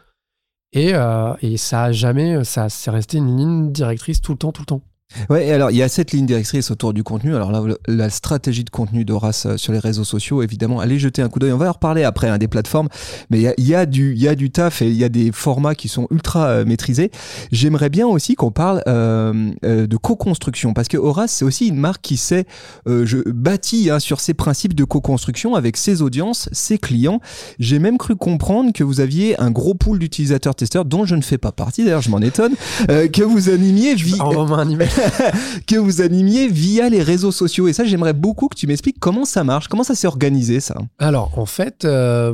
Et, 0.73 0.93
euh, 0.93 1.33
et 1.41 1.57
ça 1.57 1.83
a 1.85 1.91
jamais, 1.91 2.43
ça 2.43 2.69
c'est 2.69 2.91
resté 2.91 3.17
une 3.17 3.37
ligne 3.37 3.71
directrice 3.71 4.21
tout 4.21 4.33
le 4.33 4.37
temps, 4.37 4.51
tout 4.51 4.63
le 4.63 4.65
temps. 4.65 4.81
Ouais, 5.29 5.51
alors 5.51 5.71
il 5.71 5.77
y 5.77 5.83
a 5.83 5.87
cette 5.87 6.11
ligne 6.11 6.25
directrice 6.25 6.69
autour 6.69 6.93
du 6.93 7.01
contenu. 7.01 7.33
Alors 7.33 7.51
là, 7.51 7.63
la 7.87 8.09
stratégie 8.09 8.63
de 8.65 8.69
contenu 8.69 9.05
d'Horace 9.05 9.45
euh, 9.45 9.57
sur 9.57 9.71
les 9.71 9.79
réseaux 9.79 10.03
sociaux, 10.03 10.43
évidemment, 10.43 10.79
allez 10.81 10.99
jeter 10.99 11.21
un 11.21 11.29
coup 11.29 11.39
d'œil. 11.39 11.53
On 11.53 11.57
va 11.57 11.69
en 11.69 11.71
reparler 11.71 12.03
après 12.03 12.27
hein, 12.27 12.37
des 12.37 12.49
plateformes, 12.49 12.89
mais 13.29 13.37
il 13.39 13.43
y 13.43 13.47
a, 13.47 13.53
y, 13.57 13.73
a 13.73 13.85
du- 13.85 14.13
il 14.13 14.21
y 14.21 14.27
a 14.27 14.35
du 14.35 14.51
taf 14.51 14.81
et 14.81 14.87
il 14.89 14.95
y 14.97 15.05
a 15.05 15.09
des 15.09 15.31
formats 15.31 15.75
qui 15.75 15.87
sont 15.87 16.07
ultra 16.11 16.47
euh, 16.47 16.65
maîtrisés. 16.65 17.09
J'aimerais 17.53 17.89
bien 17.89 18.05
aussi 18.05 18.35
qu'on 18.35 18.51
parle 18.51 18.83
euh, 18.87 19.49
euh, 19.65 19.87
de 19.87 19.97
co-construction, 19.97 20.73
parce 20.73 20.89
que 20.89 20.97
Horace, 20.97 21.31
c'est 21.31 21.45
aussi 21.45 21.67
une 21.67 21.77
marque 21.77 22.01
qui 22.01 22.17
s'est 22.17 22.45
euh, 22.87 23.05
bâtie 23.27 23.89
hein, 23.89 23.99
sur 23.99 24.19
ses 24.19 24.33
principes 24.33 24.75
de 24.75 24.83
co-construction 24.83 25.55
avec 25.55 25.77
ses 25.77 26.01
audiences, 26.01 26.49
ses 26.51 26.77
clients. 26.77 27.21
J'ai 27.59 27.79
même 27.79 27.97
cru 27.97 28.15
comprendre 28.17 28.71
que 28.73 28.83
vous 28.83 28.99
aviez 28.99 29.39
un 29.39 29.51
gros 29.51 29.73
pool 29.73 29.99
d'utilisateurs 29.99 30.53
testeurs, 30.53 30.83
dont 30.85 31.05
je 31.05 31.15
ne 31.15 31.21
fais 31.21 31.37
pas 31.37 31.53
partie, 31.53 31.85
d'ailleurs 31.85 32.01
je 32.01 32.09
m'en 32.11 32.19
étonne, 32.19 32.53
euh, 32.91 33.07
que 33.07 33.23
vous 33.23 33.49
animiez 33.49 33.95
via 33.95 34.21
un 34.23 34.69
email. 34.69 34.89
que 35.67 35.77
vous 35.77 36.01
animiez 36.01 36.47
via 36.47 36.89
les 36.89 37.01
réseaux 37.01 37.31
sociaux. 37.31 37.67
Et 37.67 37.73
ça, 37.73 37.85
j'aimerais 37.85 38.13
beaucoup 38.13 38.47
que 38.47 38.55
tu 38.55 38.67
m'expliques 38.67 38.99
comment 38.99 39.25
ça 39.25 39.43
marche, 39.43 39.67
comment 39.67 39.83
ça 39.83 39.95
s'est 39.95 40.07
organisé, 40.07 40.59
ça? 40.59 40.75
Alors, 40.99 41.37
en 41.37 41.45
fait, 41.45 41.85
euh, 41.85 42.33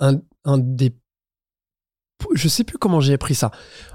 un, 0.00 0.18
des. 0.58 0.94
Je 2.34 2.48
sais 2.48 2.64
plus 2.64 2.78
comment 2.78 3.00
j'ai 3.00 3.14
appris 3.14 3.34
ça. 3.34 3.52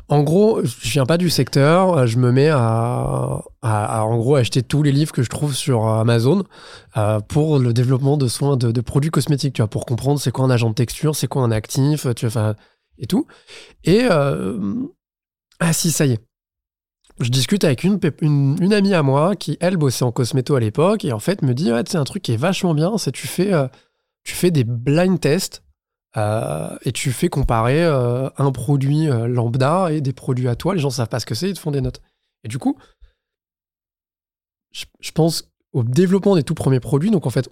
En 0.08 0.23
gros, 0.23 0.63
je 0.63 0.91
viens 0.91 1.06
pas 1.06 1.17
du 1.17 1.29
secteur. 1.29 2.08
Je 2.08 2.17
me 2.17 2.32
mets 2.32 2.49
à, 2.49 3.41
en 3.62 4.17
gros, 4.17 4.36
acheter 4.36 4.63
tous 4.63 4.82
les 4.82 4.91
livres 4.91 5.12
que 5.12 5.23
je 5.23 5.29
trouve 5.29 5.53
sur 5.53 5.88
Amazon 5.88 6.43
euh, 6.95 7.19
pour 7.19 7.60
le 7.60 7.73
développement 7.73 8.15
de 8.17 8.27
soins 8.27 8.56
de, 8.56 8.82
produits 8.82 9.12
cosmétiques. 9.12 9.56
Tu 9.56 9.62
vois, 9.62 9.69
pour 9.69 9.86
comprendre 9.86 10.19
c'est 10.19 10.32
quoi 10.32 10.45
un 10.45 10.49
agent 10.49 10.69
de 10.69 10.75
texture, 10.75 11.15
c'est 11.15 11.27
quoi 11.27 11.43
un 11.43 11.51
actif, 11.51 12.08
tu 12.15 12.27
vois, 12.27 12.56
et 12.97 13.08
tout. 13.08 13.27
Et 13.84 14.03
euh, 14.10 14.58
ah 15.60 15.73
si, 15.73 15.91
ça 15.91 16.06
y 16.06 16.13
est. 16.13 16.19
Je 17.19 17.30
discute 17.30 17.63
avec 17.63 17.84
une, 17.84 18.73
amie 18.73 18.93
à 18.93 19.04
moi 19.04 19.36
qui, 19.36 19.58
elle, 19.60 19.78
bossait 19.78 20.04
en 20.04 20.12
cosméto 20.12 20.56
à 20.56 20.60
l'époque 20.60 21.06
et 21.06 21.13
en 21.13 21.19
fait 21.19 21.41
me 21.43 21.54
dit 21.54 21.71
c'est 21.88 21.97
un 21.97 22.04
truc 22.04 22.23
qui 22.23 22.34
est 22.34 22.38
vachement 22.38 22.73
bien, 22.73 22.97
c'est 22.97 23.12
tu 23.12 23.28
fais, 23.28 23.54
euh, 23.54 23.67
tu 24.23 24.34
fais 24.34 24.49
des 24.49 24.63
blind 24.63 25.19
tests 25.19 25.63
euh, 26.17 26.76
et 26.84 26.91
tu 26.91 27.12
fais 27.12 27.30
comparer 27.30 27.84
euh, 27.84 28.30
un 28.38 28.52
produit 28.52 29.08
lambda 29.08 29.91
et 29.91 30.02
des 30.02 30.13
produits 30.13 30.47
à 30.47 30.56
toi. 30.56 30.73
Les 30.73 30.80
gens 30.80 30.89
savent 30.89 31.08
pas 31.08 31.19
ce 31.19 31.26
que 31.26 31.36
c'est, 31.36 31.49
ils 31.49 31.54
te 31.54 31.60
font 31.60 31.71
des 31.71 31.82
notes. 31.82 32.02
Et 32.43 32.47
du 32.47 32.58
coup, 32.58 32.78
je, 34.71 34.86
je 34.99 35.12
pense 35.12 35.52
au 35.71 35.84
développement 35.84 36.36
des 36.36 36.43
tout 36.43 36.56
premiers 36.56 36.80
produits. 36.80 37.12
Donc 37.12 37.28
en 37.28 37.30
fait, 37.30 37.47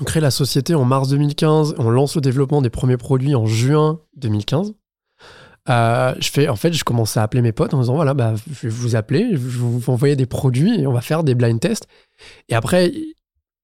on 0.00 0.04
crée 0.04 0.20
la 0.20 0.30
société 0.30 0.74
en 0.74 0.84
mars 0.84 1.08
2015, 1.08 1.76
on 1.78 1.90
lance 1.90 2.14
le 2.14 2.20
développement 2.20 2.62
des 2.62 2.70
premiers 2.70 2.98
produits 2.98 3.34
en 3.34 3.46
juin 3.46 4.00
2015. 4.16 4.74
Euh, 5.68 6.14
je 6.18 6.28
fais, 6.30 6.48
en 6.48 6.56
fait, 6.56 6.72
je 6.72 6.82
commence 6.82 7.16
à 7.16 7.22
appeler 7.22 7.40
mes 7.42 7.52
potes 7.52 7.72
en 7.74 7.80
disant 7.80 7.94
voilà, 7.94 8.14
bah, 8.14 8.34
je 8.50 8.66
vais 8.66 8.68
vous 8.68 8.96
appeler, 8.96 9.28
je 9.32 9.36
vais 9.36 9.48
vous 9.48 9.82
envoyer 9.90 10.16
des 10.16 10.26
produits 10.26 10.80
et 10.80 10.86
on 10.86 10.92
va 10.92 11.00
faire 11.00 11.22
des 11.22 11.34
blind 11.36 11.60
tests. 11.60 11.86
Et 12.48 12.54
après, 12.54 12.92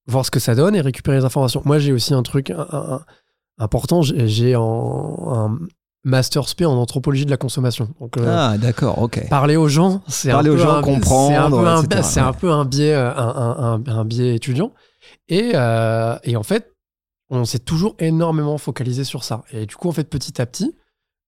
voir 0.06 0.24
ce 0.24 0.30
que 0.30 0.38
ça 0.40 0.54
donne 0.54 0.74
et 0.76 0.80
récupérer 0.80 1.16
les 1.18 1.24
informations. 1.24 1.60
Moi, 1.64 1.78
j'ai 1.80 1.92
aussi 1.92 2.14
un 2.14 2.22
truc 2.22 2.50
un- 2.50 2.58
un- 2.70 2.92
un- 2.94 3.04
important. 3.58 4.02
J'ai 4.02 4.54
un 4.54 5.58
master 6.04 6.48
spé 6.48 6.64
en 6.64 6.74
anthropologie 6.76 7.24
de 7.26 7.30
la 7.30 7.36
consommation. 7.36 7.88
Donc, 8.00 8.16
euh, 8.16 8.24
Ah, 8.28 8.56
d'accord, 8.56 9.02
ok. 9.02 9.28
parler 9.28 9.56
aux 9.56 9.68
gens, 9.68 10.00
c'est 10.06 10.30
un 10.30 10.34
Parler 10.34 10.50
aux 10.50 10.54
peu 10.54 10.60
gens, 10.62 10.76
un- 10.76 10.82
comprendre, 10.82 11.24
c'est 12.04 12.20
un 12.20 12.32
peu 12.32 12.50
un, 12.52 12.64
peu 12.64 12.68
biais, 12.70 12.94
euh, 12.94 13.12
un, 13.16 14.04
biais 14.04 14.36
étudiant. 14.36 14.72
Et, 15.28 15.50
euh, 15.54 16.16
et 16.22 16.36
en 16.36 16.44
fait, 16.44 16.72
on 17.30 17.44
s'est 17.44 17.58
toujours 17.58 17.96
énormément 17.98 18.56
focalisé 18.56 19.02
sur 19.04 19.24
ça. 19.24 19.42
Et 19.52 19.66
du 19.66 19.74
coup, 19.74 19.88
en 19.88 19.92
fait, 19.92 20.04
petit 20.08 20.40
à 20.40 20.46
petit, 20.46 20.74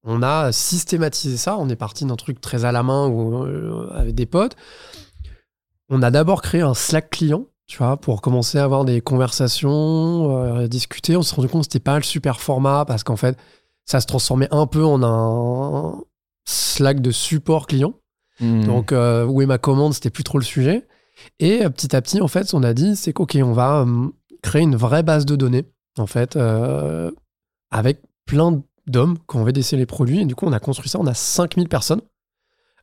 on 0.04 0.22
a 0.22 0.52
systématisé 0.52 1.36
ça. 1.36 1.56
On 1.58 1.68
est 1.68 1.76
parti 1.76 2.04
d'un 2.04 2.16
truc 2.16 2.40
très 2.40 2.64
à 2.64 2.72
la 2.72 2.82
main 2.82 3.10
euh, 3.10 3.88
avec 3.92 4.14
des 4.14 4.26
potes. 4.26 4.56
On 5.90 6.02
a 6.02 6.10
d'abord 6.10 6.40
créé 6.40 6.60
un 6.60 6.74
Slack 6.74 7.10
client, 7.10 7.46
tu 7.66 7.78
vois, 7.78 7.96
pour 7.96 8.22
commencer 8.22 8.58
à 8.58 8.64
avoir 8.64 8.84
des 8.84 9.00
conversations, 9.00 10.38
euh, 10.38 10.68
discuter. 10.68 11.16
On 11.16 11.22
s'est 11.22 11.34
rendu 11.34 11.48
compte 11.48 11.62
que 11.62 11.72
c'était 11.72 11.80
pas 11.84 11.96
le 11.96 12.04
super 12.04 12.40
format 12.40 12.84
parce 12.84 13.02
qu'en 13.02 13.16
fait, 13.16 13.36
ça 13.84 14.00
se 14.00 14.06
transformait 14.06 14.48
un 14.52 14.66
peu 14.66 14.84
en 14.84 15.02
un 15.02 16.00
Slack 16.46 17.00
de 17.00 17.10
support 17.10 17.66
client. 17.66 17.94
Hmm. 18.38 18.64
Donc, 18.64 18.92
euh, 18.92 19.26
où 19.26 19.42
est 19.42 19.46
ma 19.46 19.58
commande, 19.58 19.92
c'était 19.92 20.10
plus 20.10 20.24
trop 20.24 20.38
le 20.38 20.44
sujet. 20.44 20.86
Et 21.40 21.58
petit 21.68 21.94
à 21.94 22.00
petit, 22.00 22.20
en 22.20 22.28
fait, 22.28 22.54
on 22.54 22.62
a 22.62 22.72
dit, 22.72 22.96
c'est 22.96 23.12
qu'ok, 23.12 23.36
on 23.42 23.52
va 23.52 23.80
euh, 23.80 24.08
créer 24.42 24.62
une 24.62 24.76
vraie 24.76 25.02
base 25.02 25.26
de 25.26 25.36
données, 25.36 25.66
en 25.98 26.06
fait, 26.06 26.38
avec 27.70 28.00
plein 28.26 28.62
d'hommes 28.86 29.18
qui 29.28 29.36
ont 29.36 29.42
envie 29.42 29.52
d'essayer 29.52 29.78
les 29.78 29.86
produits. 29.86 30.20
Et 30.20 30.24
du 30.26 30.34
coup, 30.34 30.46
on 30.46 30.52
a 30.52 30.60
construit 30.60 30.88
ça. 30.88 30.98
On 31.00 31.06
a 31.06 31.14
5000 31.14 31.68
personnes 31.68 32.00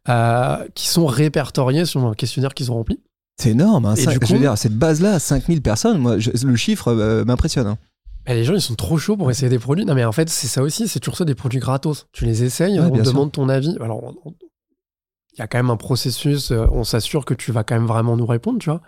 euh, 0.09 0.65
qui 0.75 0.87
sont 0.87 1.05
répertoriées 1.05 1.85
sur 1.85 2.03
un 2.05 2.13
questionnaire 2.13 2.53
qu'ils 2.53 2.71
ont 2.71 2.75
rempli. 2.75 2.99
c'est 3.39 3.49
énorme. 3.51 3.85
Hein, 3.85 3.93
Et 3.95 4.01
ça- 4.01 4.11
du 4.11 4.17
je 4.25 4.31
veux 4.31 4.37
coup- 4.37 4.41
dire, 4.41 4.57
cette 4.57 4.75
base-là, 4.77 5.19
5000 5.19 5.61
personnes, 5.61 5.99
moi, 5.99 6.17
je- 6.17 6.31
le 6.45 6.55
chiffre 6.55 6.87
euh, 6.87 7.23
m'impressionne. 7.25 7.67
hein. 7.67 7.77
Et 8.25 8.33
les 8.33 8.43
gens, 8.43 8.53
ils 8.55 8.61
sont 8.61 8.75
trop 8.75 8.97
chauds 8.97 9.15
pour 9.15 9.29
essayer 9.31 9.47
des 9.49 9.59
produits. 9.59 9.85
Non, 9.85 9.93
mais 9.95 10.03
en 10.03 10.11
fait, 10.11 10.27
c'est 10.29 10.47
ça 10.47 10.61
aussi. 10.63 10.87
C'est 10.87 10.99
toujours 10.99 11.15
ça, 11.17 11.23
des 11.25 11.35
produits 11.35 11.59
gratos. 11.59 12.07
Tu 12.11 12.25
les 12.25 12.43
essayes, 12.43 12.79
Ouais, 12.79 12.85
on 12.85 12.91
te 12.91 13.01
demande 13.01 13.31
ton 13.31 13.47
avis. 13.47 13.77
Alors, 13.79 14.13
il 14.25 15.39
y 15.39 15.41
a 15.41 15.47
quand 15.47 15.59
même 15.59 15.69
un 15.69 15.77
processus. 15.77 16.51
euh, 16.51 16.65
On 16.71 16.83
s'assure 16.83 17.23
que 17.25 17.33
tu 17.33 17.51
vas 17.51 17.63
quand 17.63 17.75
même 17.75 17.85
vraiment 17.85 18.17
nous 18.17 18.25
répondre, 18.25 18.59
tu 18.59 18.69
vois. 18.69 18.81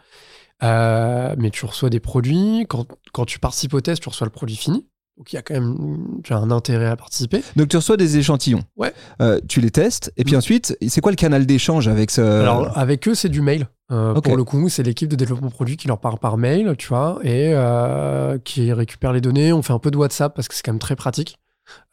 Euh, 0.63 1.36
mais 1.38 1.52
tu 1.52 1.65
reçois 1.65 1.89
des 1.89 2.00
produits. 2.02 2.65
Quand, 2.67 2.86
quand 3.13 3.26
tu 3.26 3.39
participes 3.39 3.74
au 3.76 3.82
test, 3.82 4.02
tu 4.02 4.10
reçois 4.10 4.26
le 4.26 4.32
produit 4.32 4.56
fini. 4.58 4.88
Donc 5.19 5.34
il 5.34 5.36
y 5.36 5.39
a 5.39 5.41
quand 5.41 5.53
même 5.53 6.21
as 6.29 6.36
un 6.36 6.49
intérêt 6.49 6.86
à 6.88 6.95
participer. 6.95 7.43
Donc 7.58 7.67
tu 7.67 7.75
reçois 7.75 7.97
des 7.97 8.17
échantillons. 8.17 8.63
Ouais. 8.77 8.93
Euh, 9.21 9.41
tu 9.49 9.60
les 9.60 9.69
testes 9.69 10.13
et 10.15 10.23
puis 10.23 10.36
Mm. 10.36 10.38
ensuite, 10.38 10.77
c'est 10.88 11.01
quoi 11.01 11.12
le 11.12 11.17
canal 11.17 11.45
d'échange 11.45 11.89
avec 11.89 12.10
ce 12.10 12.21
Alors 12.21 12.77
avec 12.77 13.05
eux, 13.08 13.15
c'est 13.15 13.27
du 13.27 13.41
mail. 13.41 13.67
Euh. 13.91 14.13
Pour 14.21 14.38
le 14.38 14.45
coup, 14.45 14.69
c'est 14.69 14.82
l'équipe 14.82 15.10
de 15.10 15.17
développement 15.17 15.49
produit 15.49 15.75
qui 15.75 15.89
leur 15.89 15.99
part 15.99 16.19
par 16.19 16.38
mail, 16.38 16.73
tu 16.77 16.88
vois, 16.88 17.19
et 17.23 17.51
euh, 17.53 18.38
qui 18.38 18.71
récupère 18.71 19.12
les 19.12 19.19
données. 19.19 19.51
On 19.51 19.62
fait 19.62 19.73
un 19.73 19.79
peu 19.79 19.91
de 19.91 19.97
WhatsApp 19.97 20.34
parce 20.34 20.47
que 20.47 20.55
c'est 20.55 20.63
quand 20.63 20.71
même 20.71 20.79
très 20.79 20.95
pratique 20.95 21.38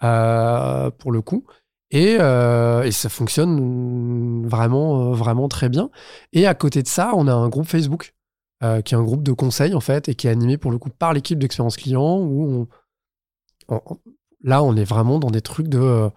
pour 0.01 1.11
le 1.12 1.21
coup. 1.21 1.45
Et, 1.91 2.17
euh, 2.21 2.83
et 2.83 2.93
ça 2.93 3.09
fonctionne 3.09 4.47
vraiment, 4.47 5.12
vraiment 5.12 5.49
très 5.49 5.69
bien. 5.69 5.91
Et 6.33 6.47
à 6.47 6.55
côté 6.55 6.83
de 6.83 6.89
ça, 6.89 7.11
on 7.15 7.27
a 7.27 7.33
un 7.33 7.49
groupe 7.49 7.67
Facebook 7.67 8.12
euh, 8.62 8.81
qui 8.83 8.95
est 8.95 8.99
un 8.99 9.03
groupe 9.03 9.23
de 9.23 9.33
conseils 9.33 9.75
en 9.75 9.81
fait 9.81 10.09
et 10.09 10.15
qui 10.15 10.27
est 10.27 10.31
animé 10.31 10.57
pour 10.59 10.71
le 10.71 10.79
coup 10.79 10.91
par 10.91 11.12
l'équipe 11.12 11.39
d'expérience 11.39 11.77
client 11.77 12.19
où 12.19 12.45
on, 12.45 12.67
là 14.43 14.63
on 14.63 14.77
est 14.77 14.85
vraiment 14.85 15.19
dans 15.19 15.31
des 15.31 15.41
trucs 15.41 15.69
de 15.69 16.11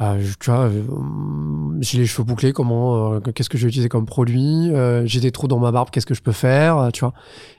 euh, 0.00 0.20
je- 0.20 0.34
tu 0.40 0.50
vois, 0.50 0.64
euh, 0.68 1.78
j'ai 1.80 1.98
les 1.98 2.06
cheveux 2.06 2.24
bouclés, 2.24 2.52
comment, 2.52 3.14
euh, 3.14 3.20
qu'est-ce 3.20 3.48
que 3.48 3.56
je 3.56 3.64
vais 3.64 3.68
utiliser 3.68 3.88
comme 3.88 4.06
produit, 4.06 4.70
j'ai 5.04 5.20
des 5.20 5.30
trous 5.30 5.46
dans 5.48 5.60
ma 5.60 5.70
barbe, 5.72 5.90
qu'est-ce 5.90 6.06
que 6.06 6.14
je 6.14 6.22
peux 6.22 6.32
faire, 6.32 6.90
tu 6.92 7.00
vois. 7.00 7.14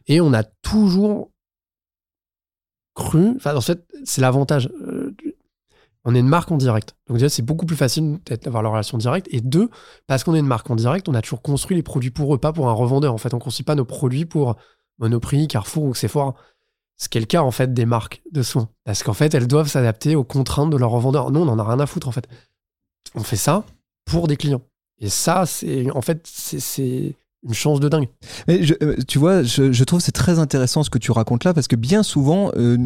Et 0.07 0.19
on 0.21 0.33
a 0.33 0.43
toujours 0.43 1.31
cru, 2.93 3.33
enfin 3.35 3.55
en 3.55 3.61
fait 3.61 3.85
c'est 4.03 4.21
l'avantage, 4.21 4.69
on 6.05 6.13
est 6.13 6.19
une 6.19 6.27
marque 6.27 6.51
en 6.51 6.57
direct. 6.57 6.95
Donc 7.07 7.17
déjà 7.17 7.29
c'est 7.29 7.41
beaucoup 7.41 7.65
plus 7.65 7.75
facile 7.75 8.19
d'avoir 8.43 8.61
la 8.63 8.69
relation 8.69 8.97
directe. 8.97 9.27
Et 9.31 9.41
deux, 9.41 9.69
parce 10.07 10.23
qu'on 10.23 10.35
est 10.35 10.39
une 10.39 10.45
marque 10.45 10.69
en 10.69 10.75
direct, 10.75 11.09
on 11.09 11.15
a 11.15 11.21
toujours 11.21 11.41
construit 11.41 11.75
les 11.75 11.83
produits 11.83 12.11
pour 12.11 12.33
eux, 12.33 12.37
pas 12.37 12.53
pour 12.53 12.69
un 12.69 12.73
revendeur. 12.73 13.13
En 13.13 13.17
fait, 13.17 13.33
on 13.33 13.39
construit 13.39 13.63
pas 13.65 13.75
nos 13.75 13.85
produits 13.85 14.25
pour 14.25 14.55
Monoprix, 14.99 15.47
Carrefour 15.47 15.83
ou 15.83 15.95
Sephora. 15.95 16.35
Ce 16.97 17.09
qui 17.09 17.17
est 17.17 17.21
le 17.21 17.27
cas 17.27 17.41
en 17.41 17.51
fait 17.51 17.73
des 17.73 17.85
marques 17.85 18.21
de 18.31 18.41
soins. 18.41 18.69
Parce 18.83 19.03
qu'en 19.03 19.13
fait, 19.13 19.33
elles 19.33 19.47
doivent 19.47 19.67
s'adapter 19.67 20.15
aux 20.15 20.23
contraintes 20.23 20.69
de 20.69 20.77
leurs 20.77 20.91
revendeurs. 20.91 21.31
Nous, 21.31 21.41
on 21.41 21.47
en 21.47 21.59
a 21.59 21.63
rien 21.63 21.79
à 21.79 21.85
foutre 21.85 22.07
en 22.07 22.11
fait. 22.11 22.27
On 23.15 23.23
fait 23.23 23.35
ça 23.35 23.65
pour 24.05 24.27
des 24.27 24.37
clients. 24.37 24.61
Et 24.99 25.09
ça, 25.09 25.45
c'est 25.45 25.91
en 25.91 26.01
fait, 26.01 26.25
c'est 26.25 27.15
une 27.45 27.53
chance 27.53 27.79
de 27.79 27.89
dingue. 27.89 28.07
Mais 28.47 28.59
euh, 28.81 28.95
tu 29.07 29.19
vois, 29.19 29.43
je, 29.43 29.83
trouve 29.83 29.99
c'est 29.99 30.11
très 30.11 30.39
intéressant 30.39 30.83
ce 30.83 30.89
que 30.89 30.97
tu 30.97 31.11
racontes 31.11 31.43
là 31.43 31.53
parce 31.53 31.67
que 31.67 31.75
bien 31.75 32.03
souvent, 32.03 32.51
euh, 32.57 32.77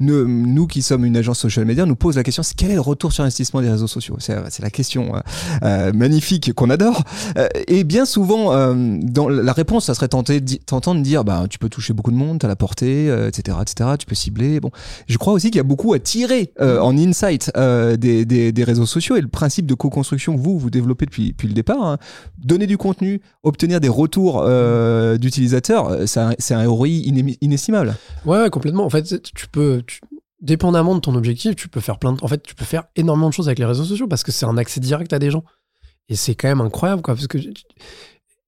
nous, 0.00 0.66
qui 0.66 0.82
sommes 0.82 1.04
une 1.04 1.16
agence 1.16 1.38
social 1.38 1.64
media, 1.66 1.84
nous 1.86 1.96
pose 1.96 2.16
la 2.16 2.22
question 2.22 2.42
c'est 2.42 2.56
quel 2.56 2.70
est 2.70 2.74
le 2.74 2.80
retour 2.80 3.12
sur 3.12 3.24
investissement 3.24 3.60
des 3.60 3.70
réseaux 3.70 3.86
sociaux? 3.86 4.16
C'est 4.18 4.62
la 4.62 4.70
question 4.70 5.12
euh, 5.62 5.92
magnifique 5.92 6.52
qu'on 6.54 6.70
adore. 6.70 7.02
Et 7.66 7.84
bien 7.84 8.04
souvent, 8.04 8.74
dans 8.74 9.28
la 9.28 9.52
réponse, 9.52 9.86
ça 9.86 9.94
serait 9.94 10.08
tentant 10.08 10.94
de 10.94 11.00
dire 11.00 11.24
bah, 11.24 11.44
tu 11.48 11.58
peux 11.58 11.68
toucher 11.68 11.92
beaucoup 11.92 12.10
de 12.10 12.16
monde, 12.16 12.40
tu 12.40 12.46
as 12.46 12.48
la 12.48 12.56
portée, 12.56 13.06
etc., 13.26 13.58
etc., 13.60 13.90
tu 13.98 14.06
peux 14.06 14.14
cibler. 14.14 14.60
Bon, 14.60 14.70
je 15.06 15.18
crois 15.18 15.32
aussi 15.32 15.50
qu'il 15.50 15.58
y 15.58 15.60
a 15.60 15.64
beaucoup 15.64 15.92
à 15.92 15.98
tirer 15.98 16.52
en 16.60 16.96
insight 16.96 17.50
des, 17.56 18.64
réseaux 18.64 18.86
sociaux 18.86 19.16
et 19.16 19.20
le 19.20 19.28
principe 19.28 19.66
de 19.66 19.74
co-construction 19.74 20.36
que 20.36 20.40
vous, 20.40 20.58
vous 20.58 20.70
développez 20.70 21.06
depuis, 21.06 21.30
depuis 21.30 21.48
le 21.48 21.54
départ. 21.54 21.82
hein. 21.82 21.98
donner 22.38 22.66
du 22.66 22.76
contenu, 22.76 23.20
obtenir 23.42 23.80
des 23.80 23.88
retours 23.98 24.42
euh, 24.42 25.18
d'utilisateurs, 25.18 25.88
euh, 25.88 26.06
c'est 26.06 26.54
un, 26.54 26.68
ROI 26.68 26.88
inestimable. 27.40 27.96
Ouais, 28.24 28.48
complètement. 28.50 28.84
En 28.84 28.90
fait, 28.90 29.22
tu 29.34 29.48
peux, 29.48 29.82
dépendamment 30.40 30.94
de 30.94 31.00
ton 31.00 31.14
objectif, 31.14 31.56
tu 31.56 31.68
peux 31.68 31.80
faire 31.80 31.98
plein 31.98 32.12
de, 32.12 32.22
en 32.22 32.28
fait, 32.28 32.42
tu 32.42 32.54
peux 32.54 32.64
faire 32.64 32.84
énormément 32.96 33.28
de 33.28 33.34
choses 33.34 33.48
avec 33.48 33.58
les 33.58 33.64
réseaux 33.64 33.84
sociaux 33.84 34.06
parce 34.06 34.22
que 34.22 34.32
c'est 34.32 34.46
un 34.46 34.56
accès 34.56 34.80
direct 34.80 35.12
à 35.12 35.18
des 35.18 35.30
gens. 35.30 35.44
Et 36.08 36.16
c'est 36.16 36.34
quand 36.34 36.48
même 36.48 36.60
incroyable, 36.60 37.02
quoi, 37.02 37.14
parce 37.14 37.26
que 37.26 37.38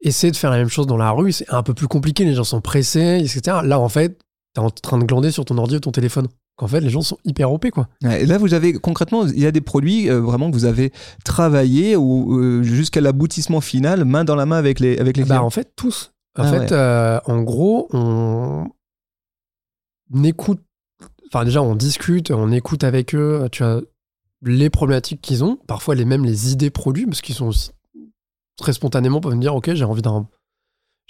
essayer 0.01 0.31
de 0.31 0.37
faire 0.37 0.51
la 0.51 0.57
même 0.57 0.69
chose 0.69 0.87
dans 0.87 0.97
la 0.97 1.11
rue, 1.11 1.33
c'est 1.33 1.51
un 1.53 1.63
peu 1.63 1.75
plus 1.75 1.89
compliqué. 1.89 2.25
Les 2.25 2.35
gens 2.35 2.45
sont 2.45 2.61
pressés, 2.61 3.19
etc. 3.21 3.59
Là, 3.65 3.79
en 3.79 3.89
fait, 3.89 4.19
t'es 4.55 4.61
en 4.61 4.71
train 4.71 4.99
de 4.99 5.05
glander 5.05 5.31
sur 5.31 5.45
ton 5.45 5.59
ordi 5.59 5.77
ou 5.77 5.81
ton 5.81 5.93
téléphone. 5.93 6.29
Qu'en 6.61 6.67
fait, 6.69 6.83
les 6.83 6.91
gens 6.91 7.01
sont 7.01 7.17
hyper 7.25 7.51
OP, 7.51 7.71
quoi. 7.71 7.89
Et 8.05 8.27
là, 8.27 8.37
vous 8.37 8.53
avez 8.53 8.75
concrètement, 8.75 9.25
il 9.27 9.41
y 9.41 9.47
a 9.47 9.51
des 9.51 9.63
produits 9.63 10.11
euh, 10.11 10.21
vraiment 10.21 10.51
que 10.51 10.55
vous 10.55 10.67
avez 10.67 10.93
travaillé 11.25 11.97
ou 11.97 12.39
euh, 12.39 12.63
jusqu'à 12.63 13.01
l'aboutissement 13.01 13.63
final, 13.63 14.05
main 14.05 14.25
dans 14.25 14.37
la 14.37 14.45
main 14.45 14.59
avec 14.59 14.79
les, 14.79 14.99
avec 14.99 15.17
les 15.17 15.23
Bah, 15.23 15.37
clients. 15.37 15.47
en 15.47 15.49
fait, 15.49 15.73
tous. 15.75 16.13
En 16.39 16.43
Ah 16.43 16.51
fait, 16.53 16.59
ouais. 16.59 16.73
euh, 16.73 17.19
en 17.25 17.41
gros, 17.41 17.89
on 17.95 18.69
écoute. 20.23 20.61
Enfin, 21.33 21.47
déjà, 21.47 21.63
on 21.63 21.75
discute, 21.77 22.31
on 22.31 22.53
écoute 22.53 22.85
avec 22.85 23.15
eux, 23.15 23.49
tu 23.53 23.63
vois, 23.63 23.81
les 24.43 24.69
problématiques 24.69 25.23
qu'ils 25.23 25.43
ont, 25.45 25.57
parfois 25.67 25.95
les 25.95 26.05
mêmes 26.05 26.27
les 26.27 26.53
idées 26.53 26.71
produits, 26.71 27.07
parce 27.07 27.23
qu'ils 27.23 27.35
sont 27.37 27.47
aussi 27.47 27.71
très 28.59 28.75
spontanément 28.75 29.21
peuvent 29.23 29.35
me 29.35 29.41
dire, 29.41 29.55
ok, 29.55 29.73
j'ai 29.73 29.85
envie 29.85 30.03
d'un. 30.03 30.29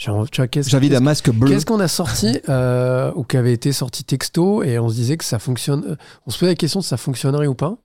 D'un 0.07 0.47
qu'est-ce- 0.47 1.01
masque 1.01 1.31
bleu. 1.31 1.51
Qu'est-ce 1.51 1.67
qu'on 1.67 1.81
a 1.81 1.89
sorti 1.89 2.39
euh, 2.49 3.13
ou 3.15 3.25
qui 3.25 3.37
avait 3.37 3.53
été 3.53 3.73
sorti 3.73 4.03
texto 4.05 4.63
et 4.63 4.79
on 4.79 4.89
se 4.89 4.95
disait 4.95 5.17
que 5.17 5.25
ça 5.25 5.39
fonctionne. 5.39 5.85
euh, 5.87 5.97
On 6.27 6.31
se 6.31 6.39
posait 6.39 6.53
la 6.53 6.57
question 6.57 6.81
si 6.81 6.89
ça 6.89 6.97
fonctionnerait 6.97 7.47
ou 7.47 7.55
pas. 7.55 7.77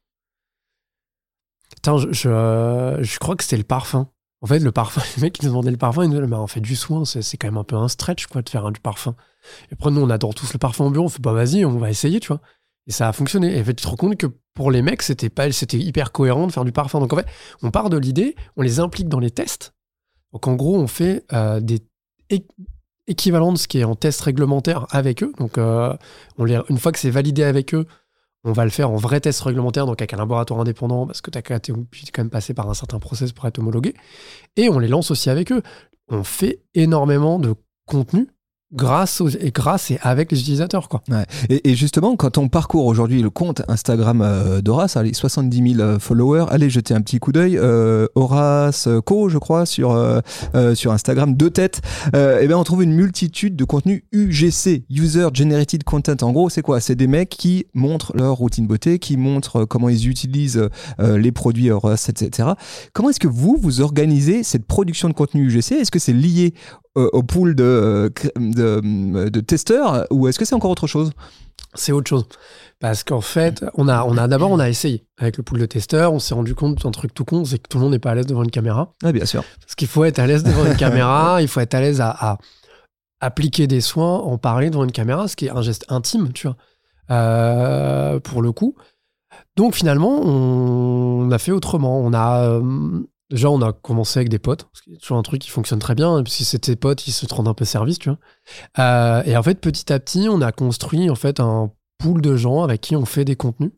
Putain, 1.75 1.97
je, 1.97 2.12
je, 2.12 2.30
euh, 2.30 3.04
je 3.04 3.19
crois 3.19 3.36
que 3.36 3.43
c'était 3.43 3.58
le 3.58 3.63
parfum. 3.63 4.08
En 4.41 4.47
fait, 4.47 4.60
le 4.60 4.71
parfum, 4.71 5.01
les 5.17 5.21
mecs 5.23 5.34
qui 5.34 5.45
nous 5.45 5.51
demandaient 5.51 5.71
le 5.71 5.78
parfum, 5.78 6.04
ils 6.04 6.10
nous 6.10 6.15
disaient, 6.15 6.28
mais 6.28 6.36
on 6.36 6.47
fait 6.47 6.62
du 6.62 6.75
soin, 6.75 7.06
c'est 7.06 7.21
c'est 7.21 7.38
quand 7.38 7.47
même 7.47 7.58
un 7.58 7.63
peu 7.63 7.75
un 7.75 7.88
stretch 7.88 8.28
quoi, 8.28 8.41
de 8.41 8.49
faire 8.49 8.65
un, 8.65 8.71
du 8.71 8.80
parfum. 8.80 9.15
Et 9.69 9.73
après, 9.73 9.91
nous, 9.91 10.01
on 10.01 10.10
adore 10.10 10.34
tous 10.36 10.51
le 10.54 10.60
parfum 10.60 10.86
au 10.86 10.89
bureau, 10.91 11.06
on 11.06 11.10
fait, 11.10 11.21
bah 11.21 11.34
vas-y, 11.34 11.65
on 11.65 11.78
va 11.78 11.89
essayer, 11.89 12.19
tu 12.19 12.28
vois. 12.30 12.41
Et 12.88 12.91
ça 12.91 13.08
a 13.10 13.13
fonctionné. 13.13 13.58
Et 13.58 13.62
en 13.62 13.63
fait, 13.63 13.73
tu 13.73 13.84
te 13.84 13.88
rends 13.88 13.95
compte 13.95 14.15
que 14.17 14.28
pour 14.54 14.71
les 14.71 14.82
mecs, 14.82 15.01
c'était 15.01 15.30
pas, 15.30 15.51
c'était 15.51 15.80
hyper 15.80 16.12
cohérent 16.12 16.47
de 16.47 16.51
faire 16.51 16.65
du 16.65 16.71
parfum. 16.71 16.99
Donc 16.99 17.12
en 17.13 17.17
fait, 17.17 17.28
on 17.62 17.71
part 17.71 17.89
de 17.89 17.97
l'idée, 17.97 18.36
on 18.56 18.62
les 18.62 18.80
implique 18.80 19.10
dans 19.10 19.19
les 19.19 19.32
tests. 19.32 19.73
Donc 20.34 20.47
en 20.47 20.54
gros, 20.56 20.78
on 20.78 20.88
fait 20.88 21.25
euh, 21.34 21.60
des 21.60 21.80
é- 22.30 22.46
équivalents 23.08 23.54
de 23.54 23.58
ce 23.58 23.68
qui 23.68 23.80
est 23.80 23.84
en 23.84 23.96
test 23.96 24.22
réglementaire 24.22 24.88
avec 24.90 25.24
eux. 25.24 25.32
Donc 25.38 25.58
euh, 25.58 25.96
une 26.38 26.78
fois 26.78 26.92
que 26.92 27.00
c'est 27.00 27.10
validé 27.10 27.44
avec 27.44 27.74
eux, 27.74 27.86
on 28.44 28.52
va 28.52 28.64
le 28.64 28.70
faire 28.70 28.92
en 28.92 28.96
vrai 28.96 29.20
test 29.20 29.42
réglementaire, 29.42 29.88
donc 29.88 30.02
avec 30.02 30.14
un 30.14 30.18
laboratoire 30.18 30.60
indépendant, 30.60 31.08
parce 31.08 31.22
que 31.22 31.32
tu 31.32 31.38
as 31.38 31.42
quand 31.42 31.60
même 32.20 32.30
passé 32.30 32.54
par 32.54 32.70
un 32.70 32.76
certain 32.76 33.00
process 33.00 33.32
pour 33.32 33.46
être 33.48 33.58
homologué. 33.58 33.96
Et 34.56 34.70
on 34.70 34.78
les 34.78 34.88
lance 34.88 35.10
aussi 35.10 35.32
avec 35.32 35.52
eux. 35.52 35.64
On 36.10 36.24
fait 36.24 36.62
énormément 36.76 37.40
de 37.40 37.56
contenu 37.88 38.28
grâce, 38.76 39.22
aux, 39.22 39.30
et 39.30 39.52
grâce 39.52 39.92
et 39.92 40.00
avec 40.02 40.32
les 40.32 40.40
utilisateurs. 40.40 40.90
Quoi. 40.90 41.02
Et, 41.50 41.72
et 41.72 41.76
justement, 41.76 42.16
quand 42.16 42.38
on 42.38 42.50
parcourt 42.50 42.86
aujourd'hui 42.86 43.22
le 43.22 43.30
compte 43.30 43.62
Instagram 43.68 44.22
euh, 44.22 44.62
d'Horace, 44.62 44.98
allez, 44.98 45.14
70 45.14 45.74
000 45.76 45.82
euh, 45.82 46.00
followers, 46.00 46.46
allez 46.50 46.70
jeter 46.70 46.94
un 46.94 47.02
petit 47.02 47.20
coup 47.20 47.32
d'œil. 47.32 47.58
Euh, 47.58 48.08
Horace 48.16 48.88
Co, 49.06 49.30
je 49.30 49.38
crois, 49.38 49.66
sur, 49.66 49.92
euh, 49.92 50.20
euh, 50.56 50.76
sur 50.76 50.92
Instagram, 50.92 51.36
deux 51.36 51.50
têtes. 51.50 51.82
Euh, 52.16 52.40
et 52.40 52.48
bien, 52.48 52.58
on 52.58 52.64
trouve 52.64 52.84
une 52.84 52.94
multitude 52.94 53.56
de 53.56 53.64
contenus 53.64 54.04
UGC, 54.12 54.84
User 54.90 55.28
Generated 55.34 55.84
Content. 55.84 56.18
En 56.22 56.32
gros, 56.32 56.50
c'est 56.50 56.62
quoi? 56.62 56.80
C'est 56.80 56.96
des 56.96 57.08
mecs 57.08 57.30
qui 57.30 57.66
montrent 57.74 58.16
leur 58.16 58.36
routine 58.36 58.68
beauté, 58.68 59.00
qui 59.00 59.18
montrent 59.18 59.62
euh, 59.62 59.66
comment 59.66 59.90
ils 59.90 60.08
utilisent 60.08 60.70
les 61.00 61.32
produits 61.32 61.72
Horace, 61.72 62.10
etc. 62.10 62.50
Comment 62.94 63.10
est-ce 63.10 63.20
que 63.20 63.28
vous, 63.28 63.58
vous 63.60 63.82
organisez 63.82 64.44
cette 64.44 64.66
production 64.66 65.10
de 65.10 65.14
contenu 65.14 65.48
UGC 65.48 65.74
Est-ce 65.74 65.92
que 65.92 66.00
c'est 66.00 66.14
lié 66.14 66.54
au 66.95 67.23
pool 67.23 67.55
de, 67.55 67.63
euh, 67.63 68.10
cr- 68.10 68.31
de, 68.36 69.29
de 69.29 69.39
testeurs 69.41 70.05
ou 70.12 70.27
est-ce 70.27 70.39
que 70.39 70.45
c'est 70.45 70.55
encore 70.55 70.71
autre 70.71 70.88
chose? 70.88 71.12
C'est 71.73 71.91
autre 71.91 72.08
chose. 72.10 72.25
Parce 72.79 73.03
qu'en 73.03 73.21
fait, 73.21 73.65
on 73.75 73.88
a, 73.88 74.03
on 74.05 74.17
a 74.17 74.27
d'abord, 74.27 74.51
on 74.51 74.60
a 74.60 74.69
essayé 74.69 75.05
avec 75.17 75.38
le 75.38 75.43
pool 75.43 75.60
de 75.60 75.65
testeurs. 75.65 76.13
On 76.13 76.19
s'est 76.19 76.34
rendu 76.34 76.55
compte 76.55 76.81
d'un 76.84 76.91
truc 76.91 77.13
tout 77.13 77.25
con, 77.25 77.43
c'est 77.45 77.58
que 77.60 77.67
tout 77.67 77.77
le 77.77 77.84
monde 77.84 77.91
n'est 77.93 77.99
pas 77.99 78.12
à 78.12 78.15
l'aise 78.15 78.25
devant 78.25 78.43
une 78.43 78.51
caméra. 78.51 78.93
Ah, 79.03 79.12
bien 79.12 79.25
sûr. 79.25 79.43
Parce 79.62 79.75
qu'il 79.75 79.88
faut 79.88 80.03
être 80.05 80.19
à 80.19 80.27
l'aise 80.27 80.43
devant 80.43 80.65
une 80.65 80.77
caméra, 80.77 81.38
il 81.41 81.47
faut 81.47 81.60
être 81.60 81.73
à 81.73 81.81
l'aise 81.81 81.99
à, 82.01 82.10
à 82.12 82.38
appliquer 83.21 83.67
des 83.67 83.81
soins, 83.81 84.19
en 84.19 84.38
parler 84.38 84.69
devant 84.69 84.84
une 84.84 84.91
caméra, 84.91 85.27
ce 85.27 85.36
qui 85.36 85.47
est 85.47 85.49
un 85.51 85.62
geste 85.62 85.86
intime, 85.89 86.31
tu 86.34 86.47
vois, 86.47 86.58
euh, 87.12 88.19
pour 88.19 88.41
le 88.41 88.51
coup. 88.51 88.75
Donc 89.58 89.73
finalement, 89.75 90.21
on 90.21 91.29
a 91.31 91.38
fait 91.39 91.51
autrement. 91.51 91.99
On 91.99 92.13
a 92.13 92.43
euh, 92.49 93.01
déjà, 93.36 93.50
on 93.50 93.62
a 93.62 93.74
commencé 93.74 94.19
avec 94.19 94.30
des 94.30 94.39
potes, 94.39 94.67
ce 94.74 94.82
qui 94.82 94.93
est 94.93 94.98
toujours 94.98 95.17
un 95.17 95.21
truc 95.21 95.41
qui 95.41 95.50
fonctionne 95.50 95.80
très 95.80 95.93
bien. 95.93 96.24
Puis 96.24 96.32
si 96.32 96.45
c'est 96.45 96.60
tes 96.60 96.76
potes, 96.76 97.08
ils 97.08 97.12
se 97.12 97.26
rendent 97.32 97.48
un 97.48 97.54
peu 97.54 97.65
service, 97.65 98.00
tu 98.00 98.10
vois. 98.10 98.19
Euh, 98.80 99.24
et 99.26 99.38
en 99.38 99.43
fait, 99.43 99.60
petit 99.60 99.91
à 99.91 100.00
petit, 100.00 100.28
on 100.30 100.41
a 100.41 100.52
construit 100.52 101.10
en 101.10 101.15
fait 101.15 101.39
un 101.39 101.71
pool 101.98 102.21
de 102.21 102.36
gens 102.36 102.63
avec 102.63 102.82
qui 102.82 102.95
on 102.95 103.06
fait 103.06 103.26
des 103.26 103.36
contenus. 103.36 103.71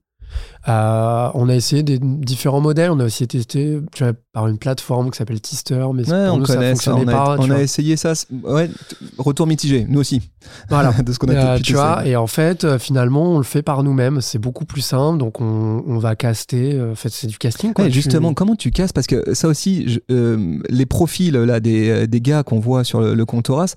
Euh, 0.70 1.30
on 1.34 1.48
a 1.50 1.56
essayé 1.56 1.82
des 1.84 1.98
différents 2.00 2.60
modèles. 2.62 2.92
On 2.92 3.00
a 3.00 3.06
aussi 3.06 3.26
testé 3.28 3.80
tu 3.94 4.04
vois, 4.04 4.14
par 4.34 4.48
une 4.48 4.58
plateforme 4.58 5.12
qui 5.12 5.18
s'appelle 5.18 5.40
Tister, 5.40 5.86
mais 5.94 6.10
Ouais, 6.10 6.26
pour 6.28 6.36
on 6.36 6.38
nous, 6.40 6.46
connaît 6.46 6.76
ça 6.76 6.82
ça. 6.84 6.92
fonctionnait 6.92 7.14
On 7.14 7.18
a, 7.18 7.36
pas. 7.36 7.38
on 7.40 7.50
a 7.52 7.60
essayé 7.62 7.96
ça. 7.96 8.14
Ouais, 8.44 8.70
retour 9.18 9.48
mitigé, 9.48 9.86
nous 9.88 10.00
aussi. 10.00 10.22
Voilà. 10.70 10.92
de 11.04 11.12
ce 11.14 11.20
qu'on 11.20 11.28
a 11.30 11.56
Euh, 11.56 11.60
tu 11.60 11.74
vois, 11.74 12.06
et 12.06 12.16
en 12.16 12.28
fait, 12.28 12.64
euh, 12.64 12.80
finalement, 12.80 13.34
on 13.34 13.38
le 13.38 13.44
fait 13.44 13.62
par 13.62 13.84
nous-mêmes. 13.84 14.20
C'est 14.22 14.40
beaucoup 14.40 14.66
plus 14.66 14.82
simple. 14.82 15.18
Donc, 15.20 15.40
on, 15.42 15.84
on 15.88 15.98
va 16.00 16.16
caster. 16.16 16.74
euh, 16.74 16.92
En 16.92 16.96
fait, 16.96 17.10
c'est 17.10 17.28
du 17.28 17.38
casting. 17.38 17.74
Quoi. 17.74 17.86
Ouais, 17.86 17.90
Tu- 17.90 17.96
justement, 17.96 18.34
comment 18.34 18.56
tu 18.56 18.72
casses 18.72 18.92
Parce 18.94 19.08
que 19.08 19.34
ça 19.34 19.48
aussi, 19.48 19.88
je- 19.90 20.00
euh, 20.12 20.58
les 20.70 20.86
profils 20.86 21.34
là 21.34 21.60
des, 21.60 22.08
des 22.08 22.22
gars 22.22 22.44
qu'on 22.44 22.60
voit 22.60 22.84
sur 22.84 23.00
le, 23.02 23.14
le 23.14 23.26
compte 23.26 23.50
Horace, 23.50 23.74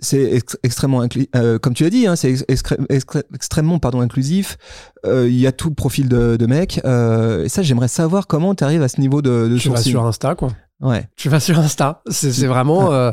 c'est 0.00 0.22
ex- 0.32 0.56
extrêmement, 0.64 1.06
comme 1.62 1.74
tu 1.74 1.84
as 1.84 1.90
dit, 1.90 2.06
hein, 2.06 2.16
c'est 2.16 2.30
ex- 2.48 3.04
extrêmement 3.32 3.78
pardon 3.78 4.00
inclusif. 4.00 4.56
Il 5.06 5.36
y 5.36 5.46
a 5.46 5.52
tout 5.52 5.70
profil 5.70 6.08
de, 6.08 6.16
de 6.38 6.46
mecs. 6.46 6.80
Euh, 6.84 7.44
et 7.44 7.48
ça, 7.48 7.62
j'aimerais 7.62 7.88
savoir 7.88 8.26
comment 8.26 8.54
tu 8.54 8.64
arrives 8.64 8.82
à 8.82 8.88
ce 8.88 9.00
niveau 9.00 9.22
de, 9.22 9.48
de 9.48 9.58
tu 9.58 9.68
vas 9.68 9.76
sur 9.76 10.04
Insta, 10.04 10.34
quoi. 10.34 10.50
Ouais. 10.80 11.08
Tu 11.16 11.28
vas 11.28 11.40
sur 11.40 11.58
Insta. 11.58 12.02
C'est 12.08 12.46
vraiment. 12.46 12.92
euh, 12.92 13.10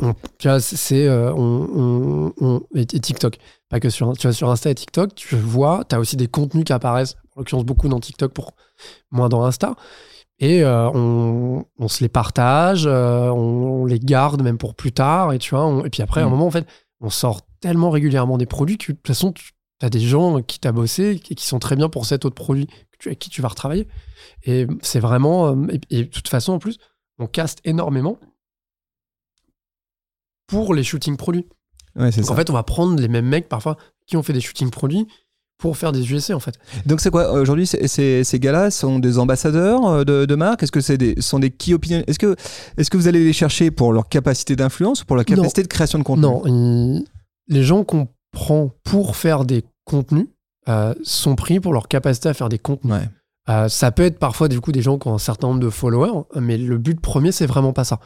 on- 0.00 0.14
tu 0.38 0.48
vois, 0.48 0.60
c'est- 0.60 1.06
euh, 1.08 1.32
on, 1.34 2.32
on- 2.40 2.62
et, 2.74 2.86
TikTok. 2.86 3.38
Pas 3.68 3.80
que 3.80 3.90
sur, 3.90 4.12
tu 4.16 4.26
vois, 4.26 4.32
sur 4.32 4.50
Insta 4.50 4.70
et 4.70 4.74
TikTok, 4.74 5.14
tu 5.14 5.36
vois, 5.36 5.84
tu 5.88 5.94
as 5.94 6.00
aussi 6.00 6.16
des 6.16 6.28
contenus 6.28 6.64
qui 6.64 6.72
apparaissent, 6.72 7.16
en 7.36 7.40
l'occurrence 7.40 7.64
beaucoup 7.64 7.88
dans 7.88 8.00
TikTok, 8.00 8.32
pour 8.32 8.52
moins 9.10 9.28
dans 9.28 9.44
Insta. 9.44 9.74
Et 10.38 10.62
euh, 10.64 10.88
on, 10.94 11.64
on 11.78 11.88
se 11.88 12.02
les 12.02 12.08
partage, 12.08 12.84
euh, 12.86 13.28
on, 13.28 13.84
les 13.84 13.98
garde 13.98 14.42
même 14.42 14.56
pour 14.58 14.74
plus 14.74 14.92
tard. 14.92 15.32
Et, 15.34 15.38
tu 15.38 15.54
vois, 15.54 15.82
et 15.84 15.90
puis 15.90 16.02
après, 16.02 16.20
à 16.22 16.24
un 16.24 16.28
Mm. 16.28 16.30
moment, 16.30 16.46
en 16.46 16.50
fait, 16.50 16.66
on 17.00 17.10
sort 17.10 17.42
tellement 17.60 17.90
régulièrement 17.90 18.38
des 18.38 18.46
produits 18.46 18.78
que 18.78 18.92
de 18.92 18.96
toute 18.96 19.06
façon, 19.06 19.32
tu 19.32 19.50
as 19.86 19.90
des 19.90 20.00
gens 20.00 20.42
qui 20.42 20.58
t'as 20.60 20.72
bossé 20.72 21.10
et 21.30 21.34
qui 21.34 21.46
sont 21.46 21.58
très 21.58 21.76
bien 21.76 21.88
pour 21.88 22.06
cet 22.06 22.24
autre 22.24 22.34
produit 22.34 22.66
tu- 22.98 23.08
avec 23.08 23.18
qui 23.18 23.30
tu 23.30 23.40
vas 23.42 23.48
retravailler. 23.48 23.88
Et 24.44 24.66
c'est 24.82 25.00
vraiment. 25.00 25.48
euh, 25.48 25.66
Et, 25.90 25.98
et 26.00 26.04
de 26.04 26.08
toute 26.10 26.28
façon, 26.28 26.52
en 26.52 26.58
plus, 26.58 26.78
on 27.18 27.26
caste 27.26 27.60
énormément 27.64 28.18
pour 30.46 30.74
les 30.74 30.82
shootings 30.82 31.16
produits. 31.16 31.46
Ouais, 31.96 32.10
c'est 32.12 32.20
Donc 32.20 32.26
ça. 32.28 32.32
en 32.32 32.36
fait, 32.36 32.50
on 32.50 32.54
va 32.54 32.62
prendre 32.62 33.00
les 33.00 33.08
mêmes 33.08 33.26
mecs 33.26 33.48
parfois 33.48 33.76
qui 34.06 34.16
ont 34.16 34.22
fait 34.22 34.32
des 34.32 34.40
shootings 34.40 34.70
produits 34.70 35.06
pour 35.58 35.76
faire 35.76 35.92
des 35.92 36.10
USC 36.12 36.30
en 36.30 36.40
fait. 36.40 36.54
Donc 36.86 37.00
c'est 37.00 37.10
quoi 37.10 37.32
aujourd'hui 37.32 37.66
Ces 37.66 38.38
gars-là 38.38 38.70
sont 38.70 38.98
des 38.98 39.18
ambassadeurs 39.18 39.86
euh, 39.86 40.04
de, 40.04 40.24
de 40.24 40.34
marque 40.34 40.62
Est-ce 40.62 40.72
que 40.72 40.80
c'est 40.80 40.96
des 40.96 41.20
sont 41.20 41.38
des 41.38 41.50
key 41.50 41.74
opinion 41.74 42.02
Est-ce 42.06 42.18
que 42.18 42.34
est-ce 42.78 42.88
que 42.90 42.96
vous 42.96 43.08
allez 43.08 43.22
les 43.22 43.32
chercher 43.34 43.70
pour 43.70 43.92
leur 43.92 44.08
capacité 44.08 44.56
d'influence 44.56 45.02
ou 45.02 45.04
pour 45.04 45.16
leur 45.16 45.24
Non. 45.28 45.36
capacité 45.36 45.62
de 45.62 45.68
création 45.68 45.98
de 45.98 46.04
contenu? 46.04 46.22
Non, 46.22 46.42
il- 46.46 47.04
les 47.48 47.62
gens 47.62 47.84
qu'on 47.84 48.08
prend 48.32 48.70
pour 48.84 49.16
faire 49.16 49.44
des 49.44 49.64
contenus 49.84 50.28
euh, 50.68 50.94
sont 51.02 51.36
pris 51.36 51.60
pour 51.60 51.72
leur 51.72 51.88
capacité 51.88 52.28
à 52.28 52.34
faire 52.34 52.48
des 52.48 52.58
contenus. 52.58 52.92
Ouais. 52.92 53.08
Euh, 53.48 53.68
ça 53.68 53.90
peut 53.90 54.04
être 54.04 54.18
parfois 54.18 54.48
du 54.48 54.60
coup 54.60 54.72
des 54.72 54.82
gens 54.82 54.98
qui 54.98 55.08
ont 55.08 55.14
un 55.14 55.18
certain 55.18 55.48
nombre 55.48 55.60
de 55.60 55.70
followers, 55.70 56.24
mais 56.36 56.56
le 56.58 56.78
but 56.78 57.00
premier 57.00 57.32
c'est 57.32 57.46
vraiment 57.46 57.72
pas 57.72 57.84
ça. 57.84 57.98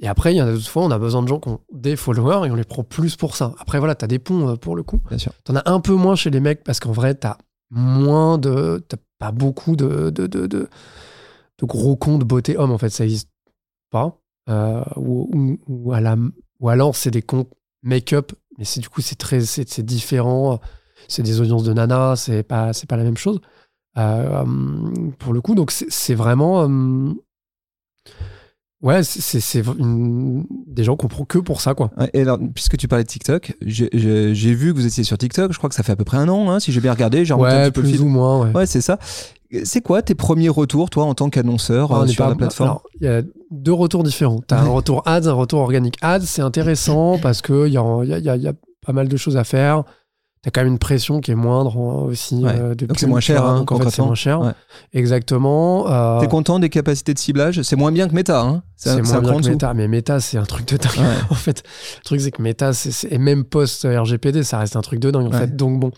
Et 0.00 0.06
après, 0.06 0.32
il 0.32 0.36
y 0.36 0.42
en 0.42 0.46
a 0.46 0.52
d'autres 0.52 0.68
fois, 0.68 0.84
on 0.84 0.90
a 0.92 0.98
besoin 0.98 1.22
de 1.22 1.28
gens 1.28 1.40
qui 1.40 1.48
ont 1.48 1.60
des 1.72 1.96
followers 1.96 2.46
et 2.46 2.50
on 2.52 2.54
les 2.54 2.64
prend 2.64 2.84
plus 2.84 3.16
pour 3.16 3.34
ça. 3.34 3.54
Après, 3.58 3.80
voilà, 3.80 3.96
t'as 3.96 4.06
des 4.06 4.20
ponts 4.20 4.50
euh, 4.50 4.56
pour 4.56 4.76
le 4.76 4.84
coup. 4.84 5.00
Bien 5.08 5.18
sûr. 5.18 5.32
T'en 5.44 5.56
as 5.56 5.68
un 5.68 5.80
peu 5.80 5.92
moins 5.94 6.14
chez 6.14 6.30
les 6.30 6.38
mecs 6.38 6.62
parce 6.62 6.78
qu'en 6.78 6.92
vrai, 6.92 7.14
t'as 7.16 7.36
moins 7.70 8.38
de. 8.38 8.84
T'as 8.88 8.96
pas 9.18 9.32
beaucoup 9.32 9.74
de, 9.74 10.10
de, 10.10 10.28
de, 10.28 10.46
de, 10.46 10.68
de 11.58 11.66
gros 11.66 11.96
comptes 11.96 12.22
beauté 12.22 12.56
homme, 12.56 12.70
en 12.70 12.78
fait, 12.78 12.90
ça 12.90 13.04
existe 13.04 13.28
pas. 13.90 14.16
Euh, 14.48 14.84
ou, 14.94 15.28
ou, 15.34 15.58
ou, 15.66 15.92
à 15.92 16.00
la, 16.00 16.16
ou 16.60 16.68
alors, 16.68 16.94
c'est 16.94 17.10
des 17.10 17.22
comptes 17.22 17.50
make-up, 17.82 18.32
mais 18.58 18.64
c'est 18.64 18.80
du 18.80 18.88
coup, 18.88 19.00
c'est 19.00 19.16
très 19.16 19.40
c'est 19.40 19.80
différent. 19.82 20.60
C'est 21.06 21.22
des 21.22 21.40
audiences 21.40 21.62
de 21.64 21.72
nana, 21.72 22.14
c'est 22.16 22.42
pas, 22.42 22.72
c'est 22.72 22.88
pas 22.88 22.96
la 22.96 23.04
même 23.04 23.16
chose. 23.16 23.40
Euh, 23.96 24.44
pour 25.18 25.32
le 25.32 25.40
coup, 25.40 25.54
donc 25.54 25.70
c'est 25.70 26.14
vraiment. 26.14 26.60
hum, 26.62 27.16
Ouais, 28.80 29.02
c'est- 29.02 29.62
des 30.68 30.84
gens 30.84 30.94
qu'on 30.94 31.08
prend 31.08 31.24
que 31.24 31.38
pour 31.38 31.60
ça, 31.60 31.74
quoi. 31.74 31.90
Et 32.14 32.20
alors, 32.20 32.38
puisque 32.54 32.76
tu 32.76 32.86
parlais 32.86 33.02
de 33.02 33.08
TikTok, 33.08 33.56
j'ai- 33.60 33.90
vu 34.54 34.72
que 34.72 34.78
vous 34.78 34.86
étiez 34.86 35.02
sur 35.02 35.18
TikTok. 35.18 35.52
Je 35.52 35.58
crois 35.58 35.68
que 35.68 35.74
ça 35.74 35.82
fait 35.82 35.90
à 35.90 35.96
peu 35.96 36.04
près 36.04 36.16
un 36.16 36.28
an, 36.28 36.48
hein, 36.48 36.60
si 36.60 36.70
j'ai 36.70 36.80
bien 36.80 36.92
regardé. 36.92 37.24
J'ai 37.24 37.34
un 37.34 37.38
Ouais, 37.38 37.64
petit 37.64 37.72
peu 37.72 37.82
plus 37.82 38.00
ou 38.00 38.06
moins, 38.06 38.40
ouais. 38.40 38.52
Ouais, 38.54 38.66
c'est 38.66 38.80
ça. 38.80 39.00
C'est 39.64 39.80
quoi 39.80 40.02
tes 40.02 40.14
premiers 40.14 40.48
retours, 40.50 40.90
toi, 40.90 41.04
en 41.04 41.14
tant 41.14 41.30
qu'annonceur 41.30 41.90
Ah, 41.92 42.02
euh, 42.02 42.06
sur 42.06 42.24
pas- 42.24 42.30
la 42.30 42.36
plateforme 42.36 42.78
Il 43.00 43.06
y 43.06 43.08
a 43.10 43.22
deux 43.50 43.72
retours 43.72 44.02
différents. 44.02 44.40
Tu 44.46 44.54
as 44.54 44.60
un 44.60 44.68
retour 44.68 45.02
ads, 45.06 45.26
un 45.26 45.32
retour 45.32 45.60
organique. 45.60 45.96
Ads, 46.02 46.20
c'est 46.26 46.42
intéressant 46.42 47.18
parce 47.22 47.40
qu'il 47.40 47.66
y 47.68 47.72
y, 47.72 47.78
a, 47.78 48.04
y 48.36 48.42
y 48.44 48.50
pas 48.86 48.92
mal 48.92 49.08
de 49.08 49.16
choses 49.16 49.36
à 49.36 49.44
faire. 49.44 49.84
Tu 50.42 50.48
as 50.48 50.50
quand 50.52 50.60
même 50.60 50.72
une 50.74 50.78
pression 50.78 51.20
qui 51.20 51.30
est 51.32 51.34
moindre 51.34 51.76
hein, 51.76 52.04
aussi. 52.06 52.36
Ouais. 52.36 52.52
euh, 52.56 52.74
Donc 52.76 52.98
c'est 52.98 53.06
moins 53.08 53.18
cher, 53.20 53.44
hein, 53.44 53.58
Donc 53.58 53.72
en 53.72 53.78
fait, 53.80 53.90
c'est 53.90 54.02
moins 54.02 54.14
cher. 54.14 54.40
Ouais. 54.40 54.52
Exactement. 54.92 55.90
Euh, 55.90 56.20
T'es 56.20 56.28
content 56.28 56.58
des 56.58 56.68
capacités 56.68 57.14
de 57.14 57.18
ciblage? 57.18 57.62
C'est 57.62 57.76
moins 57.76 57.90
bien 57.92 58.08
que 58.08 58.14
Meta, 58.14 58.40
hein 58.42 58.62
c'est 58.76 58.90
un- 58.90 59.02
moins 59.02 59.20
bien 59.20 59.40
que. 59.40 59.48
Meta. 59.48 59.74
Mais 59.74 59.88
Meta, 59.88 60.20
c'est 60.20 60.38
un 60.38 60.44
truc 60.44 60.68
de 60.68 60.76
dingue. 60.76 60.92
En 61.30 61.34
fait, 61.34 61.62
le 61.98 62.04
truc, 62.04 62.20
c'est 62.20 62.30
que 62.30 62.42
Meta, 62.42 62.70
et 63.10 63.18
même 63.18 63.44
post-RGPD, 63.44 64.42
ça 64.44 64.58
reste 64.58 64.76
un 64.76 64.80
truc 64.82 65.00
de 65.00 65.10
dingue. 65.10 65.26
En 65.26 65.32
fait. 65.32 65.56
Donc 65.56 65.80
bon. 65.80 65.90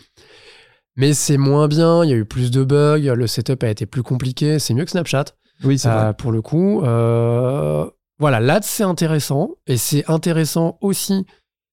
Mais 0.97 1.15
c'est 1.15 1.37
moins 1.39 1.69
bien. 1.69 2.05
Il 2.05 2.11
y 2.11 2.13
a 2.13 2.17
eu 2.17 2.25
plus 2.25 2.51
de 2.51 2.65
bugs. 2.65 2.99
Le 3.15 3.27
setup 3.27 3.63
a 3.63 3.69
été 3.69 3.87
plus 3.87 4.03
compliqué. 4.03 4.59
C'est 4.59 4.75
mieux 4.75 4.85
que 4.85 4.91
Snapchat. 4.91 5.27
Oui, 5.65 5.79
c'est 5.79 5.89
Euh, 5.89 5.93
vrai. 6.05 6.15
pour 6.15 6.33
le 6.33 6.43
coup. 6.43 6.83
Euh, 6.83 7.89
voilà, 8.19 8.41
là, 8.41 8.61
c'est 8.63 8.83
intéressant. 8.83 9.51
Et 9.67 9.77
c'est 9.77 10.09
intéressant 10.11 10.79
aussi 10.81 11.27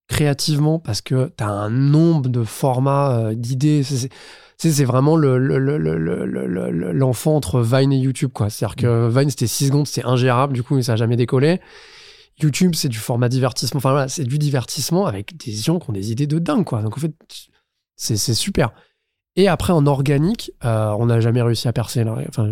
créativement 0.08 0.80
parce 0.80 1.02
que 1.02 1.32
tu 1.38 1.44
as 1.44 1.50
un 1.50 1.70
nombre 1.70 2.30
de 2.30 2.44
formats, 2.44 3.18
euh, 3.20 3.34
d'idées. 3.36 3.84
C'est- 3.84 4.84
vraiment 4.86 5.16
le- 5.18 5.38
le- 5.38 5.58
le- 5.58 6.92
l'enfant 6.94 7.36
entre 7.36 7.62
Vine 7.62 7.92
et 7.94 7.98
YouTube. 8.00 8.32
quoi. 8.34 8.50
C'est-à-dire 8.50 8.76
que 8.76 9.08
Vine, 9.10 9.30
c'était 9.30 9.46
6 9.48 9.68
secondes, 9.68 9.86
c'était 9.88 10.08
ingérable, 10.08 10.54
du 10.54 10.64
coup, 10.64 10.82
ça 10.82 10.94
n'a 10.94 10.96
jamais 10.96 11.16
décollé. 11.18 11.60
YouTube, 12.42 12.74
c'est 12.76 12.90
du 12.90 12.98
format 12.98 13.30
divertissement. 13.30 13.80
Enfin, 13.80 13.92
voilà, 13.92 14.08
c'est 14.08 14.24
du 14.24 14.38
divertissement 14.40 15.06
avec 15.06 15.36
des 15.38 15.52
gens 15.52 15.80
qui 15.80 15.90
ont 15.90 15.94
des 15.94 16.12
idées 16.12 16.28
de 16.28 16.40
dingue. 16.40 16.64
Quoi. 16.66 16.82
Donc, 16.82 16.98
en 16.98 17.00
fait, 17.02 17.14
c'est 17.96 18.16
c'est 18.18 18.34
super. 18.34 18.72
Et 19.38 19.48
après, 19.48 19.72
en 19.72 19.86
organique, 19.86 20.52
euh, 20.66 20.90
on 20.98 21.06
n'a 21.06 21.20
jamais 21.20 21.44
réussi 21.44 21.68
à 21.68 21.74
percer. 21.74 22.04
Enfin, 22.28 22.52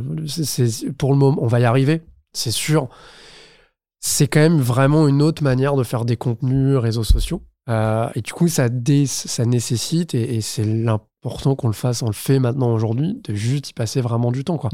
pour 0.98 1.12
le 1.12 1.17
moment, 1.17 1.38
on 1.41 1.48
va 1.48 1.60
y 1.60 1.65
arriver, 1.65 2.04
c'est 2.32 2.52
sûr. 2.52 2.88
C'est 4.00 4.28
quand 4.28 4.39
même 4.39 4.60
vraiment 4.60 5.08
une 5.08 5.24
autre 5.24 5.43
manière 5.43 5.76
de 5.76 5.84
faire 5.84 6.06
des 6.06 6.15
contenus 6.15 6.78
réseaux 6.78 7.04
sociaux. 7.04 7.41
Euh, 7.69 8.08
et 8.13 8.21
du 8.21 8.32
coup, 8.34 8.48
ça, 8.48 8.67
ça 9.08 9.45
nécessite, 9.45 10.13
et, 10.13 10.39
c'est 10.41 10.63
l'important 10.63 11.56
qu'on 11.56 11.67
le 11.67 11.74
fasse, 11.74 12.04
on 12.04 12.08
le 12.08 12.13
fait 12.13 12.38
maintenant 12.38 12.71
aujourd'hui, 12.71 13.19
de 13.24 13.34
juste 13.34 13.71
y 13.71 13.74
passer 13.74 14.00
vraiment 14.00 14.32
du 14.32 14.43
temps. 14.43 14.60
Quoi. 14.60 14.69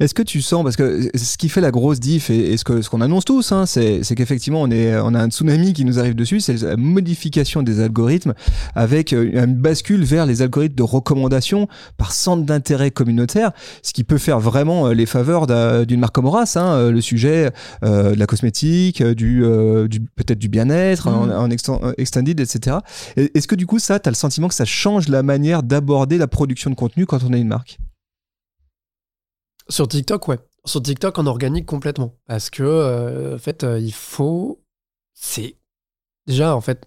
Est-ce 0.00 0.14
que 0.14 0.22
tu 0.22 0.40
sens, 0.42 0.64
parce 0.64 0.76
que 0.76 1.08
ce 1.14 1.36
qui 1.36 1.48
fait 1.48 1.60
la 1.60 1.70
grosse 1.70 2.00
diff 2.00 2.30
et, 2.30 2.52
et 2.52 2.56
ce 2.56 2.64
que- 2.64 2.82
ce 2.82 2.88
qu'on 2.90 3.00
annonce 3.00 3.24
tous, 3.24 3.52
hein, 3.52 3.66
c'est 3.66 4.02
c'est 4.02 4.14
qu'effectivement 4.14 4.62
on, 4.62 4.70
est, 4.70 4.96
on 4.96 5.14
a 5.14 5.20
un 5.22 5.28
tsunami 5.30 5.72
qui 5.72 5.84
nous 5.84 5.98
arrive 5.98 6.14
dessus, 6.14 6.40
c'est 6.40 6.60
la 6.62 6.76
modification 6.76 7.62
des 7.62 7.80
algorithmes 7.80 8.32
avec 8.74 9.12
euh, 9.12 9.30
une 9.44 9.54
bascule 9.54 10.02
vers 10.02 10.26
les 10.26 10.42
algorithmes 10.42 10.74
de 10.74 10.82
recommandation 10.82 11.68
par 11.96 12.12
centre 12.12 12.44
d'intérêt 12.44 12.90
communautaire, 12.90 13.52
ce 13.82 13.92
qui 13.92 14.04
peut 14.04 14.18
faire 14.18 14.40
vraiment 14.40 14.88
euh, 14.88 14.94
les 14.94 15.06
faveurs 15.06 15.46
d'un- 15.46 15.84
d'une 15.84 16.00
marque 16.00 16.14
comme 16.14 16.26
Horace, 16.26 16.56
hein, 16.56 16.72
euh, 16.74 16.90
le 16.90 17.00
sujet 17.00 17.50
euh, 17.84 18.14
de 18.14 18.18
la 18.18 18.26
cosmétique, 18.26 19.02
du, 19.02 19.44
euh, 19.44 19.86
du 19.86 20.00
peut-être 20.00 20.38
du 20.38 20.48
bien-être 20.48 21.10
Mhm. 21.10 21.30
en, 21.30 21.42
en 21.44 21.48
exten- 21.50 21.92
extended, 21.98 22.40
etc. 22.40 22.78
Et- 23.16 23.30
Est-ce 23.36 23.46
que 23.46 23.54
du 23.54 23.66
coup 23.66 23.78
ça, 23.78 24.00
tu 24.00 24.08
as 24.08 24.12
le 24.12 24.16
sentiment 24.16 24.48
que 24.48 24.54
ça 24.54 24.64
change 24.64 25.08
la 25.08 25.22
manière 25.22 25.62
d'aborder 25.62 26.18
la 26.18 26.26
production 26.26 26.70
de 26.70 26.74
contenu 26.74 27.06
quand 27.06 27.22
on 27.22 27.32
est 27.32 27.40
une 27.40 27.48
marque? 27.48 27.78
Sur 29.68 29.88
TikTok, 29.88 30.28
ouais. 30.28 30.38
Sur 30.64 30.82
TikTok, 30.82 31.18
en 31.18 31.26
organique 31.26 31.66
complètement. 31.66 32.14
Parce 32.26 32.50
que, 32.50 32.62
euh, 32.62 33.36
en 33.36 33.38
fait, 33.38 33.64
euh, 33.64 33.78
il 33.78 33.92
faut. 33.92 34.62
C'est. 35.12 35.56
Déjà, 36.26 36.56
en 36.56 36.60
fait, 36.60 36.86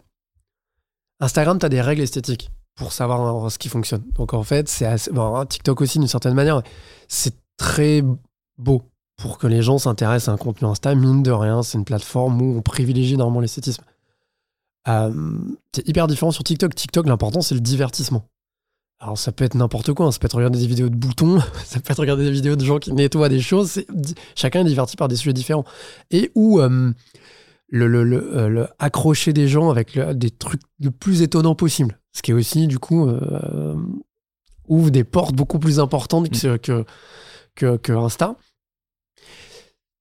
Instagram, 1.20 1.60
tu 1.60 1.66
as 1.66 1.70
des 1.70 1.82
règles 1.82 2.02
esthétiques 2.02 2.52
pour 2.76 2.92
savoir 2.92 3.52
ce 3.52 3.58
qui 3.58 3.70
fonctionne. 3.70 4.04
Donc, 4.16 4.34
en 4.34 4.44
fait, 4.44 4.68
c'est 4.68 4.86
assez. 4.86 5.12
Bon, 5.12 5.36
hein, 5.36 5.46
TikTok 5.46 5.82
aussi, 5.82 6.00
d'une 6.00 6.08
certaine 6.08 6.34
manière, 6.34 6.62
c'est 7.08 7.36
très 7.58 8.04
beau 8.58 8.84
pour 9.18 9.38
que 9.40 9.48
les 9.48 9.62
gens 9.62 9.78
s'intéressent 9.80 10.30
à 10.30 10.32
un 10.34 10.38
contenu 10.38 10.68
Insta. 10.68 10.94
Mine 10.96 11.24
de 11.24 11.32
rien, 11.32 11.64
c'est 11.64 11.78
une 11.78 11.86
plateforme 11.86 12.42
où 12.42 12.58
on 12.58 12.62
privilégie 12.62 13.18
normalement 13.18 13.42
l'esthétisme. 13.42 13.84
Euh, 14.88 15.12
c'est 15.74 15.88
hyper 15.88 16.08
différent 16.08 16.32
sur 16.32 16.44
TikTok. 16.44 16.74
TikTok, 16.74 17.08
l'important, 17.08 17.42
c'est 17.42 17.56
le 17.56 17.62
divertissement. 17.62 18.28
Alors, 19.00 19.18
ça 19.18 19.32
peut 19.32 19.46
être 19.46 19.56
n'importe 19.56 19.94
quoi. 19.94 20.08
hein. 20.08 20.12
Ça 20.12 20.20
peut 20.20 20.26
être 20.26 20.36
regarder 20.36 20.60
des 20.60 20.68
vidéos 20.68 20.90
de 20.90 20.96
boutons, 20.96 21.40
ça 21.66 21.80
peut 21.80 21.92
être 21.92 22.00
regarder 22.00 22.26
des 22.26 22.32
vidéos 22.32 22.56
de 22.56 22.66
gens 22.66 22.80
qui 22.80 22.94
nettoient 22.94 23.30
des 23.30 23.42
choses. 23.42 23.84
Chacun 24.36 24.62
est 24.62 24.70
diverti 24.70 24.96
par 24.96 25.08
des 25.08 25.16
sujets 25.16 25.34
différents. 25.34 25.66
Et 26.10 26.32
où 26.34 26.60
euh, 26.60 26.92
euh, 27.74 28.68
accrocher 28.80 29.34
des 29.34 29.48
gens 29.48 29.70
avec 29.70 30.00
des 30.00 30.32
trucs 30.32 30.62
le 30.80 30.90
plus 30.90 31.22
étonnants 31.22 31.56
possible. 31.56 32.00
Ce 32.14 32.22
qui 32.24 32.32
est 32.32 32.34
aussi, 32.34 32.66
du 32.68 32.80
coup, 32.80 33.08
euh, 33.08 33.76
ouvre 34.68 34.90
des 34.90 35.04
portes 35.04 35.36
beaucoup 35.36 35.60
plus 35.60 35.80
importantes 35.80 36.30
que, 36.32 36.86
que, 37.56 37.92
Insta. 37.92 38.36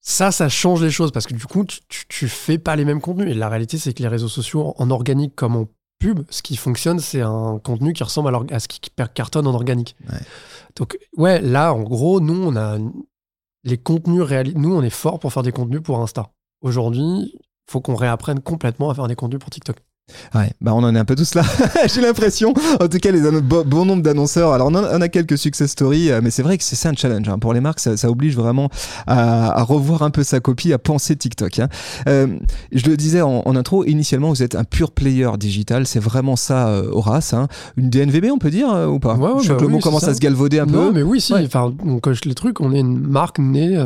Ça, 0.01 0.31
ça 0.31 0.49
change 0.49 0.83
les 0.83 0.91
choses 0.91 1.11
parce 1.11 1.27
que 1.27 1.35
du 1.35 1.45
coup, 1.45 1.65
tu, 1.65 1.81
tu, 2.09 2.29
fais 2.29 2.59
pas 2.59 2.77
les 2.77 2.85
mêmes 2.85 3.01
contenus. 3.01 3.29
Et 3.29 3.35
la 3.35 3.49
réalité, 3.49 3.77
c'est 3.77 3.93
que 3.93 4.03
les 4.03 4.09
réseaux 4.09 4.29
sociaux, 4.29 4.73
en 4.79 4.91
organique 4.91 5.35
comme 5.35 5.57
en 5.57 5.67
pub, 5.99 6.21
ce 6.31 6.43
qui 6.43 6.57
fonctionne, 6.57 6.99
c'est 6.99 7.21
un 7.21 7.59
contenu 7.63 7.93
qui 7.93 8.03
ressemble 8.03 8.35
à, 8.51 8.61
ce 8.61 8.69
qui 8.69 8.81
cartonne 9.15 9.47
en 9.47 9.55
organique. 9.55 9.97
Ouais. 10.11 10.19
Donc, 10.77 10.99
ouais, 11.17 11.41
là, 11.41 11.73
en 11.73 11.83
gros, 11.83 12.21
nous, 12.21 12.49
on 12.49 12.57
a 12.57 12.79
les 13.65 13.79
contenus 13.79 14.23
réalisés. 14.23 14.59
Nous, 14.59 14.75
on 14.75 14.83
est 14.83 14.91
fort 14.91 15.19
pour 15.19 15.33
faire 15.33 15.43
des 15.43 15.53
contenus 15.53 15.83
pour 15.83 16.01
Insta. 16.01 16.31
Aujourd'hui, 16.61 17.35
faut 17.69 17.81
qu'on 17.81 17.97
réapprenne 17.97 18.41
complètement 18.41 18.91
à 18.91 18.95
faire 18.95 19.09
des 19.09 19.17
contenus 19.17 19.41
pour 19.41 19.51
TikTok. 19.51 19.77
Ouais, 20.37 20.53
bah 20.61 20.73
on 20.73 20.85
en 20.85 20.95
est 20.95 20.99
un 20.99 21.05
peu 21.05 21.16
tous 21.16 21.35
là, 21.35 21.42
j'ai 21.92 22.01
l'impression. 22.01 22.55
En 22.81 22.87
tout 22.87 22.99
cas, 22.99 23.11
les 23.11 23.21
bon, 23.40 23.64
bon 23.66 23.85
nombre 23.85 24.03
d'annonceurs. 24.03 24.53
Alors, 24.53 24.69
on 24.71 24.75
en, 24.77 24.85
on 24.85 25.01
a 25.01 25.09
quelques 25.09 25.37
success 25.37 25.71
stories, 25.73 26.11
euh, 26.12 26.21
mais 26.23 26.31
c'est 26.31 26.42
vrai 26.42 26.57
que 26.59 26.62
c'est 26.64 26.77
ça 26.77 26.90
un 26.90 26.95
challenge. 26.95 27.29
hein. 27.29 27.40
Pour 27.40 27.53
les 27.53 27.61
marques, 27.61 27.81
ça, 27.81 27.97
ça 27.97 28.09
oblige 28.09 28.37
vraiment 28.37 28.69
à, 29.09 29.59
à 29.59 29.62
revoir 29.64 30.03
un 30.03 30.11
peu 30.11 30.23
sa 30.23 30.38
copie, 30.38 30.73
à 30.73 30.79
penser 30.79 31.16
TikTok. 31.16 31.59
hein. 31.59 31.69
Euh, 32.09 32.29
je 32.71 32.87
le 32.88 32.97
disais 32.97 33.21
en, 33.21 33.42
en 33.45 33.57
intro, 33.57 33.85
initialement, 33.85 34.29
vous 34.29 34.45
êtes 34.45 34.55
un 34.55 34.62
pur 34.64 34.92
player 34.92 35.31
digital. 35.38 35.87
C'est 35.88 36.01
vraiment 36.01 36.37
ça, 36.37 36.69
euh, 36.69 36.88
Horace. 36.92 37.35
hein. 37.35 37.49
Une 37.77 37.90
DNVB, 37.90 38.27
on 38.33 38.38
peut 38.38 38.51
dire, 38.51 38.73
euh, 38.73 38.87
ou 38.87 39.01
pas? 39.01 39.14
Ouais, 39.16 39.29
ouais, 39.33 39.38
Je 39.38 39.42
sais 39.42 39.49
bah 39.51 39.57
que 39.57 39.62
le 39.62 39.69
mot 39.69 39.81
commence 39.81 40.03
ça. 40.05 40.11
à 40.11 40.14
se 40.14 40.21
galvauder 40.21 40.61
un 40.61 40.66
non, 40.66 40.87
peu? 40.88 40.92
mais 40.92 41.03
oui, 41.03 41.21
si. 41.21 41.35
Enfin, 41.35 41.75
on 41.85 41.99
coche 41.99 42.25
les 42.27 42.35
trucs. 42.35 42.61
On 42.61 42.73
est 42.73 42.81
une 42.81 43.01
marque 43.01 43.40
née 43.40 43.77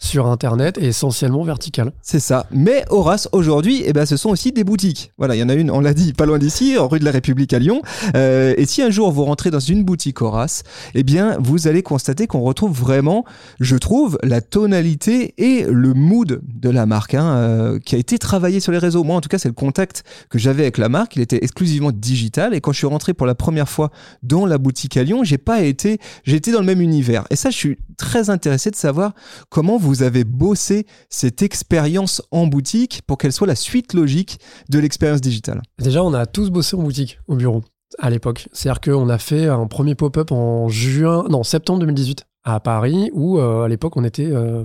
sur 0.00 0.26
Internet 0.26 0.78
et 0.78 0.86
essentiellement 0.86 1.44
verticales. 1.44 1.92
C'est 2.02 2.20
ça. 2.20 2.46
Mais 2.50 2.84
Horace, 2.88 3.28
aujourd'hui, 3.32 3.82
eh 3.84 3.92
ben, 3.92 4.06
ce 4.06 4.16
sont 4.16 4.30
aussi 4.30 4.50
des 4.50 4.64
boutiques. 4.64 5.12
Voilà, 5.18 5.36
il 5.36 5.38
y 5.38 5.42
en 5.42 5.48
a 5.48 5.54
une, 5.54 5.70
on 5.70 5.80
l'a 5.80 5.94
dit, 5.94 6.14
pas 6.14 6.26
loin 6.26 6.38
d'ici, 6.38 6.76
rue 6.78 6.98
de 6.98 7.04
la 7.04 7.10
République 7.10 7.52
à 7.52 7.58
Lyon. 7.58 7.82
Euh, 8.16 8.54
et 8.56 8.64
si 8.64 8.82
un 8.82 8.90
jour 8.90 9.12
vous 9.12 9.24
rentrez 9.24 9.50
dans 9.50 9.60
une 9.60 9.84
boutique 9.84 10.22
Horace, 10.22 10.62
eh 10.94 11.02
bien, 11.02 11.36
vous 11.38 11.68
allez 11.68 11.82
constater 11.82 12.26
qu'on 12.26 12.40
retrouve 12.40 12.72
vraiment, 12.72 13.24
je 13.60 13.76
trouve, 13.76 14.18
la 14.22 14.40
tonalité 14.40 15.34
et 15.36 15.64
le 15.68 15.92
mood 15.92 16.40
de 16.42 16.70
la 16.70 16.86
marque, 16.86 17.14
hein, 17.14 17.34
euh, 17.36 17.78
qui 17.78 17.94
a 17.94 17.98
été 17.98 18.18
travaillé 18.18 18.58
sur 18.58 18.72
les 18.72 18.78
réseaux. 18.78 19.04
Moi, 19.04 19.16
en 19.16 19.20
tout 19.20 19.28
cas, 19.28 19.38
c'est 19.38 19.48
le 19.48 19.54
contact 19.54 20.02
que 20.30 20.38
j'avais 20.38 20.62
avec 20.62 20.78
la 20.78 20.88
marque. 20.88 21.16
Il 21.16 21.22
était 21.22 21.44
exclusivement 21.44 21.92
digital. 21.92 22.54
Et 22.54 22.62
quand 22.62 22.72
je 22.72 22.78
suis 22.78 22.86
rentré 22.86 23.12
pour 23.12 23.26
la 23.26 23.34
première 23.34 23.68
fois 23.68 23.90
dans 24.22 24.46
la 24.46 24.56
boutique 24.56 24.96
à 24.96 25.02
Lyon, 25.02 25.24
j'ai 25.24 25.38
pas 25.38 25.62
été, 25.62 25.98
été 26.26 26.52
dans 26.52 26.60
le 26.60 26.66
même 26.66 26.80
univers. 26.80 27.24
Et 27.28 27.36
ça, 27.36 27.50
je 27.50 27.56
suis 27.56 27.78
très 27.98 28.30
intéressé 28.30 28.70
de 28.70 28.76
savoir 28.76 29.12
comment 29.50 29.76
vous 29.76 29.89
avez 30.02 30.24
bossé 30.24 30.86
cette 31.08 31.42
expérience 31.42 32.22
en 32.30 32.46
boutique 32.46 33.02
pour 33.06 33.18
qu'elle 33.18 33.32
soit 33.32 33.46
la 33.46 33.54
suite 33.54 33.94
logique 33.94 34.38
de 34.68 34.78
l'expérience 34.78 35.20
digitale. 35.20 35.62
Déjà, 35.78 36.02
on 36.02 36.14
a 36.14 36.26
tous 36.26 36.50
bossé 36.50 36.76
en 36.76 36.82
boutique 36.82 37.18
au 37.28 37.36
bureau 37.36 37.62
à 37.98 38.10
l'époque. 38.10 38.48
C'est-à-dire 38.52 38.80
qu'on 38.80 39.08
a 39.08 39.18
fait 39.18 39.46
un 39.46 39.66
premier 39.66 39.94
pop-up 39.94 40.32
en 40.32 40.68
juin, 40.68 41.26
non, 41.28 41.42
septembre 41.42 41.80
2018 41.80 42.24
à 42.44 42.60
Paris, 42.60 43.10
où 43.12 43.38
euh, 43.38 43.64
à 43.64 43.68
l'époque 43.68 43.96
on 43.96 44.04
était 44.04 44.30
euh, 44.30 44.64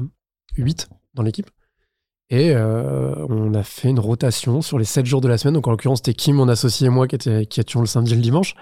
8 0.57 0.89
dans 1.13 1.23
l'équipe. 1.23 1.49
Et 2.31 2.53
euh, 2.55 3.13
on 3.29 3.53
a 3.53 3.61
fait 3.61 3.89
une 3.89 3.99
rotation 3.99 4.63
sur 4.63 4.79
les 4.79 4.85
7 4.85 5.05
jours 5.05 5.21
de 5.21 5.27
la 5.27 5.38
semaine. 5.38 5.53
Donc 5.53 5.67
en 5.67 5.71
l'occurrence, 5.71 5.99
c'était 5.99 6.15
Kim, 6.15 6.38
mon 6.38 6.49
associé 6.49 6.88
et 6.88 6.89
moi 6.89 7.07
qui, 7.07 7.17
qui 7.47 7.59
étions 7.59 7.81
le 7.81 7.85
samedi 7.85 8.13
et 8.13 8.15
le 8.15 8.21
dimanche. 8.21 8.55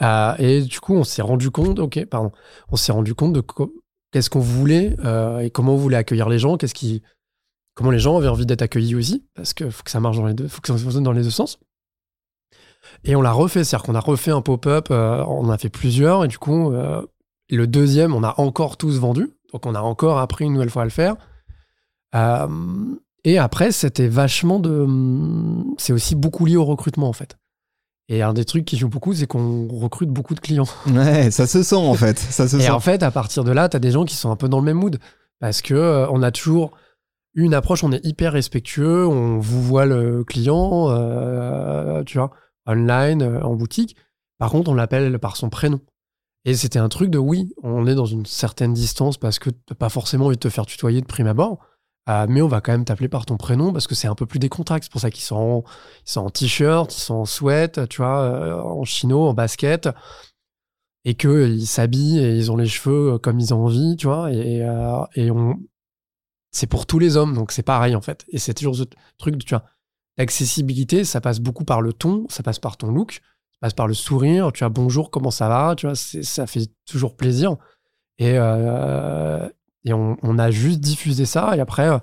Euh, 0.00 0.34
et 0.38 0.62
du 0.62 0.80
coup, 0.80 0.94
on 0.94 1.04
s'est 1.04 1.22
rendu 1.22 1.50
compte, 1.50 1.78
ok, 1.78 2.04
pardon, 2.06 2.32
on 2.70 2.76
s'est 2.76 2.92
rendu 2.92 3.14
compte 3.14 3.34
de 3.34 3.42
qu'est-ce 4.10 4.30
qu'on 4.30 4.40
voulait 4.40 4.96
euh, 5.04 5.40
et 5.40 5.50
comment 5.50 5.74
on 5.74 5.78
voulait 5.78 5.96
accueillir 5.96 6.28
les 6.28 6.38
gens, 6.38 6.56
comment 7.74 7.90
les 7.90 7.98
gens 7.98 8.16
avaient 8.16 8.28
envie 8.28 8.46
d'être 8.46 8.62
accueillis 8.62 8.94
aussi, 8.94 9.24
parce 9.34 9.54
qu'il 9.54 9.70
faut 9.70 9.82
que 9.82 9.90
ça 9.90 10.00
marche 10.00 10.16
dans 10.16 10.26
les 10.26 10.34
deux, 10.34 10.48
faut 10.48 10.60
que 10.60 10.68
ça 10.68 10.76
fonctionne 10.76 11.04
dans 11.04 11.12
les 11.12 11.22
deux 11.22 11.30
sens. 11.30 11.58
Et 13.04 13.14
on 13.14 13.22
l'a 13.22 13.32
refait, 13.32 13.64
c'est-à-dire 13.64 13.86
qu'on 13.86 13.94
a 13.94 14.00
refait 14.00 14.30
un 14.30 14.42
pop-up, 14.42 14.88
euh, 14.90 15.24
on 15.26 15.46
en 15.46 15.50
a 15.50 15.58
fait 15.58 15.68
plusieurs, 15.68 16.24
et 16.24 16.28
du 16.28 16.38
coup, 16.38 16.72
euh, 16.72 17.04
le 17.50 17.66
deuxième, 17.66 18.14
on 18.14 18.22
a 18.22 18.34
encore 18.38 18.76
tous 18.76 18.98
vendu, 18.98 19.30
donc 19.52 19.66
on 19.66 19.74
a 19.74 19.80
encore 19.80 20.18
appris 20.18 20.44
une 20.44 20.52
nouvelle 20.52 20.70
fois 20.70 20.82
à 20.82 20.84
le 20.86 20.90
faire. 20.90 21.16
Et 23.24 23.38
après, 23.38 23.70
c'était 23.70 24.08
vachement 24.08 24.60
de. 24.60 24.86
C'est 25.78 25.92
aussi 25.92 26.14
beaucoup 26.14 26.46
lié 26.46 26.56
au 26.56 26.64
recrutement, 26.64 27.08
en 27.08 27.12
fait. 27.12 27.36
Et 28.12 28.22
un 28.22 28.32
des 28.32 28.44
trucs 28.44 28.64
qui 28.64 28.76
joue 28.76 28.88
beaucoup, 28.88 29.14
c'est 29.14 29.28
qu'on 29.28 29.68
recrute 29.68 30.10
beaucoup 30.10 30.34
de 30.34 30.40
clients. 30.40 30.66
Ouais, 30.88 31.30
ça 31.30 31.46
se 31.46 31.62
sent 31.62 31.76
en 31.76 31.94
fait. 31.94 32.18
Ça 32.18 32.48
se 32.48 32.56
Et 32.56 32.62
sent. 32.62 32.70
en 32.70 32.80
fait, 32.80 33.04
à 33.04 33.12
partir 33.12 33.44
de 33.44 33.52
là, 33.52 33.68
tu 33.68 33.76
as 33.76 33.80
des 33.80 33.92
gens 33.92 34.04
qui 34.04 34.16
sont 34.16 34.32
un 34.32 34.36
peu 34.36 34.48
dans 34.48 34.58
le 34.58 34.64
même 34.64 34.78
mood. 34.78 34.98
Parce 35.38 35.62
que 35.62 35.74
euh, 35.74 36.06
on 36.10 36.20
a 36.22 36.32
toujours 36.32 36.72
une 37.34 37.54
approche, 37.54 37.84
on 37.84 37.92
est 37.92 38.04
hyper 38.04 38.32
respectueux, 38.32 39.06
on 39.06 39.38
vous 39.38 39.62
voit 39.62 39.86
le 39.86 40.24
client, 40.24 40.90
euh, 40.90 42.02
tu 42.02 42.18
vois, 42.18 42.32
online, 42.66 43.22
euh, 43.22 43.40
en 43.42 43.54
boutique. 43.54 43.94
Par 44.38 44.50
contre, 44.50 44.70
on 44.70 44.74
l'appelle 44.74 45.16
par 45.20 45.36
son 45.36 45.48
prénom. 45.48 45.80
Et 46.44 46.54
c'était 46.54 46.80
un 46.80 46.88
truc 46.88 47.10
de 47.10 47.18
oui, 47.18 47.54
on 47.62 47.86
est 47.86 47.94
dans 47.94 48.06
une 48.06 48.26
certaine 48.26 48.72
distance 48.72 49.18
parce 49.18 49.38
que 49.38 49.50
t'as 49.50 49.74
pas 49.76 49.88
forcément 49.88 50.26
envie 50.26 50.36
de 50.36 50.40
te 50.40 50.48
faire 50.48 50.66
tutoyer 50.66 51.00
de 51.00 51.06
prime 51.06 51.28
abord. 51.28 51.58
Euh, 52.10 52.26
mais 52.28 52.42
on 52.42 52.48
va 52.48 52.60
quand 52.60 52.72
même 52.72 52.84
t'appeler 52.84 53.08
par 53.08 53.24
ton 53.26 53.36
prénom 53.36 53.72
parce 53.72 53.86
que 53.86 53.94
c'est 53.94 54.08
un 54.08 54.14
peu 54.14 54.26
plus 54.26 54.38
décontracté. 54.38 54.84
C'est 54.86 54.92
pour 54.92 55.00
ça 55.00 55.10
qu'ils 55.10 55.24
sont, 55.24 55.64
en- 56.16 56.30
t-shirt, 56.30 56.94
ils 56.94 57.00
sont 57.00 57.14
en 57.14 57.24
sweat, 57.24 57.88
tu 57.88 57.98
vois, 57.98 58.20
euh, 58.22 58.60
en 58.60 58.84
chino, 58.84 59.26
en 59.28 59.34
basket 59.34 59.88
et 61.04 61.14
qu'ils 61.14 61.66
s'habillent 61.66 62.18
et 62.18 62.36
ils 62.36 62.50
ont 62.52 62.56
les 62.56 62.66
cheveux 62.66 63.18
comme 63.18 63.40
ils 63.40 63.54
ont 63.54 63.64
envie, 63.64 63.96
tu 63.96 64.06
vois, 64.06 64.30
et, 64.32 64.62
euh, 64.62 65.02
et 65.14 65.30
on... 65.30 65.58
c'est 66.50 66.66
pour 66.66 66.86
tous 66.86 66.98
les 66.98 67.16
hommes, 67.16 67.34
donc 67.34 67.52
c'est 67.52 67.62
pareil 67.62 67.94
en 67.94 68.00
fait. 68.00 68.24
Et 68.28 68.38
c'est 68.38 68.54
toujours 68.54 68.76
ce 68.76 68.84
truc, 69.18 69.38
tu 69.44 69.54
vois, 69.54 69.64
l'accessibilité, 70.18 71.04
ça 71.04 71.20
passe 71.20 71.40
beaucoup 71.40 71.64
par 71.64 71.80
le 71.80 71.92
ton, 71.92 72.26
ça 72.28 72.42
passe 72.42 72.58
par 72.58 72.76
ton 72.76 72.90
look, 72.92 73.20
ça 73.52 73.58
passe 73.62 73.74
par 73.74 73.86
le 73.86 73.94
sourire, 73.94 74.52
tu 74.52 74.60
vois, 74.60 74.68
bonjour, 74.68 75.10
comment 75.10 75.30
ça 75.30 75.48
va, 75.48 75.74
tu 75.76 75.86
vois, 75.86 75.94
ça 75.96 76.46
fait 76.46 76.68
toujours 76.86 77.16
plaisir. 77.16 77.56
Et, 78.18 78.34
euh, 78.36 79.48
et 79.84 79.92
on, 79.92 80.38
a 80.38 80.50
juste 80.50 80.80
diffusé 80.80 81.24
ça, 81.24 81.52
et 81.56 81.60
après, 81.60 81.88
euh, 81.88 81.98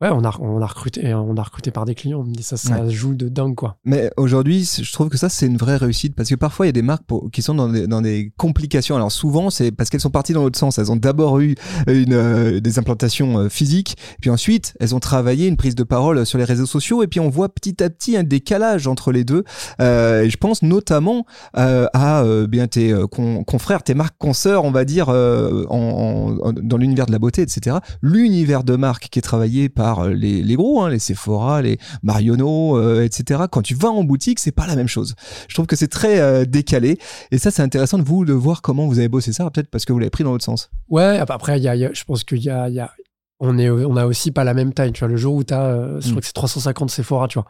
ouais, 0.00 0.08
on 0.12 0.24
a, 0.24 0.34
on 0.40 0.60
a 0.62 0.66
recruté, 0.66 1.14
on 1.14 1.36
a 1.36 1.42
recruté 1.42 1.70
par 1.70 1.84
des 1.84 1.94
clients, 1.94 2.20
on 2.20 2.24
me 2.24 2.32
dit 2.34 2.42
ça, 2.42 2.56
ça 2.56 2.88
joue 2.88 3.14
de 3.14 3.28
dingue, 3.28 3.54
quoi. 3.54 3.76
Mais 3.84 4.10
aujourd'hui, 4.16 4.68
je 4.82 4.92
trouve 4.92 5.08
que 5.08 5.16
ça, 5.18 5.28
c'est 5.28 5.46
une 5.46 5.56
vraie 5.56 5.76
réussite 5.76 6.14
parce 6.14 6.28
que 6.28 6.34
parfois, 6.34 6.66
il 6.66 6.68
y 6.68 6.70
a 6.70 6.72
des 6.72 6.82
marques 6.82 7.04
pour- 7.06 7.30
qui 7.30 7.42
sont 7.42 7.54
dans 7.54 7.68
des, 7.68 7.86
dans 7.86 8.00
des 8.02 8.32
complications. 8.36 8.96
Alors 8.96 9.12
souvent, 9.12 9.50
c'est 9.50 9.70
parce 9.72 9.90
qu'elles 9.90 10.00
sont 10.00 10.10
parties 10.10 10.32
dans 10.32 10.42
l'autre 10.42 10.58
sens. 10.58 10.78
Elles 10.78 10.90
ont 10.92 10.96
d'abord 10.96 11.40
eu 11.40 11.54
une, 11.86 12.12
euh, 12.14 12.60
des 12.60 12.78
implantations 12.78 13.38
euh, 13.38 13.48
physiques, 13.48 13.96
puis 14.20 14.30
ensuite, 14.30 14.74
elles 14.80 14.94
ont 14.94 15.00
travaillé 15.00 15.46
une 15.48 15.56
prise 15.56 15.74
de 15.74 15.84
parole 15.84 16.24
sur 16.26 16.38
les 16.38 16.44
réseaux 16.44 16.66
sociaux, 16.66 17.02
et 17.02 17.06
puis 17.06 17.20
on 17.20 17.28
voit 17.28 17.48
petit 17.48 17.82
à 17.82 17.90
petit 17.90 18.16
un 18.16 18.22
décalage 18.22 18.86
entre 18.86 19.12
les 19.12 19.24
deux. 19.24 19.44
Euh, 19.80 20.22
et 20.22 20.30
je 20.30 20.36
pense 20.36 20.62
notamment 20.62 21.26
euh, 21.58 21.86
à 21.92 22.22
euh, 22.22 22.46
bien 22.46 22.66
tes 22.66 22.94
con- 23.10 23.44
confrères, 23.44 23.82
tes 23.82 23.94
marques 23.94 24.16
consoeurs, 24.18 24.64
on 24.64 24.70
va 24.70 24.84
dire, 24.84 25.08
euh, 25.08 25.64
en, 25.68 26.36
en- 26.42 26.52
dans 26.52 26.76
l'univers 26.76 27.06
de 27.06 27.12
la 27.12 27.18
beauté, 27.18 27.42
etc. 27.42 27.78
L'univers 28.02 28.64
de 28.64 28.76
marque 28.76 29.08
qui 29.10 29.18
est 29.18 29.22
travaillé 29.22 29.68
par 29.68 29.89
euh, 29.98 30.14
les, 30.14 30.42
les 30.44 30.54
gros, 30.54 30.80
hein, 30.80 30.88
les 30.90 31.00
Sephora, 31.00 31.60
les 31.62 31.78
Marionneau, 32.04 32.78
euh, 32.78 33.02
etc. 33.02 33.42
Quand 33.50 33.62
tu 33.62 33.74
vas 33.74 33.88
en 33.90 34.04
boutique, 34.04 34.38
c'est 34.38 34.52
pas 34.52 34.66
la 34.68 34.76
même 34.76 34.86
chose. 34.86 35.16
Je 35.48 35.54
trouve 35.54 35.66
que 35.66 35.74
c'est 35.76 35.88
très 35.88 36.20
euh, 36.20 36.44
décalé. 36.44 36.98
Et 37.32 37.38
ça, 37.38 37.50
c'est 37.50 37.62
intéressant 37.62 37.98
de 37.98 38.04
vous 38.04 38.24
de 38.24 38.32
voir 38.32 38.62
comment 38.62 38.86
vous 38.86 38.98
avez 39.00 39.08
bossé 39.08 39.32
ça, 39.32 39.50
peut-être 39.50 39.68
parce 39.68 39.84
que 39.84 39.92
vous 39.92 39.98
l'avez 39.98 40.10
pris 40.10 40.22
dans 40.22 40.30
l'autre 40.32 40.44
sens. 40.44 40.70
Ouais, 40.88 41.18
ap- 41.18 41.30
après, 41.30 41.58
y 41.60 41.66
a, 41.68 41.74
y 41.74 41.84
a- 41.84 41.92
je 41.92 42.04
pense 42.04 42.22
qu'il 42.22 42.38
y 42.38 42.48
a, 42.50 42.68
il 42.68 42.74
y 42.74 42.80
a- 42.80 42.92
on, 43.40 43.58
est, 43.58 43.68
on 43.70 43.96
a 43.96 44.06
aussi 44.06 44.30
pas 44.30 44.44
la 44.44 44.54
même 44.54 44.72
taille. 44.72 44.92
Tu 44.92 45.00
vois, 45.00 45.08
le 45.08 45.16
jour 45.16 45.34
où 45.34 45.42
tu 45.44 45.52
as, 45.54 45.98
je 46.00 46.06
Mm. 46.06 46.10
crois 46.10 46.20
que 46.20 46.26
c'est 46.26 46.32
350 46.32 46.90
Sephora, 46.90 47.26
tu 47.26 47.38
vois. 47.38 47.46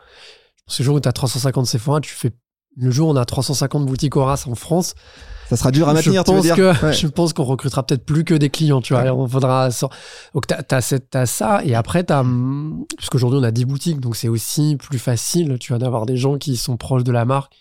Ce 0.66 0.83
jour 0.83 0.94
où 0.96 1.00
tu 1.00 1.09
as 1.09 1.12
350 1.12 1.66
Sephora, 1.66 2.00
tu 2.00 2.14
fais. 2.14 2.31
Le 2.81 2.90
jour 2.90 3.09
où 3.09 3.12
on 3.12 3.16
a 3.16 3.25
350 3.25 3.85
boutiques 3.85 4.16
Horace 4.16 4.47
en 4.47 4.55
France, 4.55 4.95
Ça 5.49 5.57
sera 5.57 5.71
dur 5.71 5.88
à 5.88 5.93
maintenir, 5.93 6.23
je 6.23 6.25
tu 6.25 6.31
veux 6.31 6.37
pense 6.37 6.43
dire 6.43 6.57
que 6.57 6.87
Ouais. 6.87 6.93
je 6.95 7.07
pense 7.07 7.33
qu'on 7.33 7.45
recrutera 7.45 7.85
peut-être 7.85 8.05
plus 8.05 8.25
que 8.25 8.35
des 8.35 8.49
clients, 8.51 8.81
tu 8.81 8.95
vois. 8.95 9.05
On 9.12 9.29
faudra 9.29 9.69
donc 10.35 10.47
t'as 10.47 10.62
as, 11.12 11.27
ça 11.27 11.61
et 11.64 11.75
après 11.75 12.05
t'as 12.05 12.21
hum, 12.21 12.87
parce 12.97 13.11
qu'aujourd'hui 13.11 13.38
on 13.40 13.43
a 13.43 13.51
10 13.51 13.64
boutiques 13.66 14.01
donc 14.01 14.16
c'est 14.16 14.29
aussi 14.29 14.77
plus 14.77 14.99
facile, 14.99 15.59
tu 15.61 15.73
vois, 15.73 15.79
d'avoir 15.79 16.07
des 16.07 16.16
gens 16.16 16.38
qui 16.38 16.57
sont 16.57 16.77
proches 16.77 17.05
de 17.05 17.12
la 17.12 17.25
marque 17.25 17.53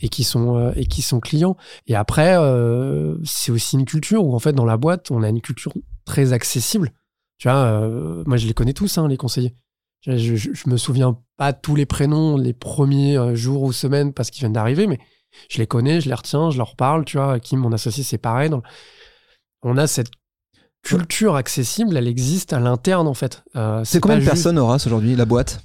et 0.00 0.08
qui 0.08 0.24
sont 0.24 0.56
euh, 0.56 0.72
et 0.76 0.86
qui 0.86 1.02
sont 1.02 1.20
clients. 1.20 1.56
Et 1.86 1.94
après 1.94 2.36
euh, 2.38 3.16
c'est 3.24 3.52
aussi 3.52 3.76
une 3.76 3.84
culture 3.84 4.24
où 4.24 4.34
en 4.34 4.38
fait 4.38 4.52
dans 4.52 4.64
la 4.64 4.76
boîte 4.76 5.10
on 5.10 5.22
a 5.22 5.28
une 5.28 5.40
culture 5.40 5.72
très 6.04 6.32
accessible. 6.32 6.92
Tu 7.38 7.48
vois, 7.48 7.58
euh, 7.58 8.22
moi 8.26 8.36
je 8.36 8.46
les 8.46 8.54
connais 8.54 8.72
tous 8.72 8.96
hein, 8.96 9.08
les 9.08 9.16
conseillers. 9.18 9.54
Je, 10.06 10.36
je, 10.36 10.50
je 10.52 10.68
me 10.70 10.76
souviens 10.76 11.18
pas 11.36 11.52
tous 11.52 11.74
les 11.74 11.86
prénoms 11.86 12.36
les 12.36 12.52
premiers 12.52 13.16
euh, 13.18 13.34
jours 13.34 13.62
ou 13.62 13.72
semaines 13.72 14.12
parce 14.12 14.30
qu'ils 14.30 14.40
viennent 14.40 14.52
d'arriver, 14.52 14.86
mais 14.86 14.98
je 15.50 15.58
les 15.58 15.66
connais, 15.66 16.00
je 16.00 16.08
les 16.08 16.14
retiens, 16.14 16.50
je 16.50 16.58
leur 16.58 16.76
parle, 16.76 17.04
tu 17.04 17.16
vois. 17.18 17.40
Kim, 17.40 17.58
mon 17.60 17.72
associé, 17.72 18.02
c'est 18.04 18.18
pareil. 18.18 18.48
Dans- 18.50 18.62
On 19.62 19.76
a 19.76 19.86
cette 19.86 20.10
culture 20.82 21.34
accessible, 21.34 21.96
elle 21.96 22.06
existe 22.06 22.52
à 22.52 22.60
l'interne, 22.60 23.08
en 23.08 23.14
fait. 23.14 23.42
Euh, 23.56 23.82
C'est 23.84 23.98
combien 24.00 24.16
de 24.16 24.20
juste- 24.22 24.32
personnes 24.34 24.58
Horace 24.58 24.86
aujourd'hui, 24.86 25.16
la 25.16 25.24
boîte? 25.24 25.60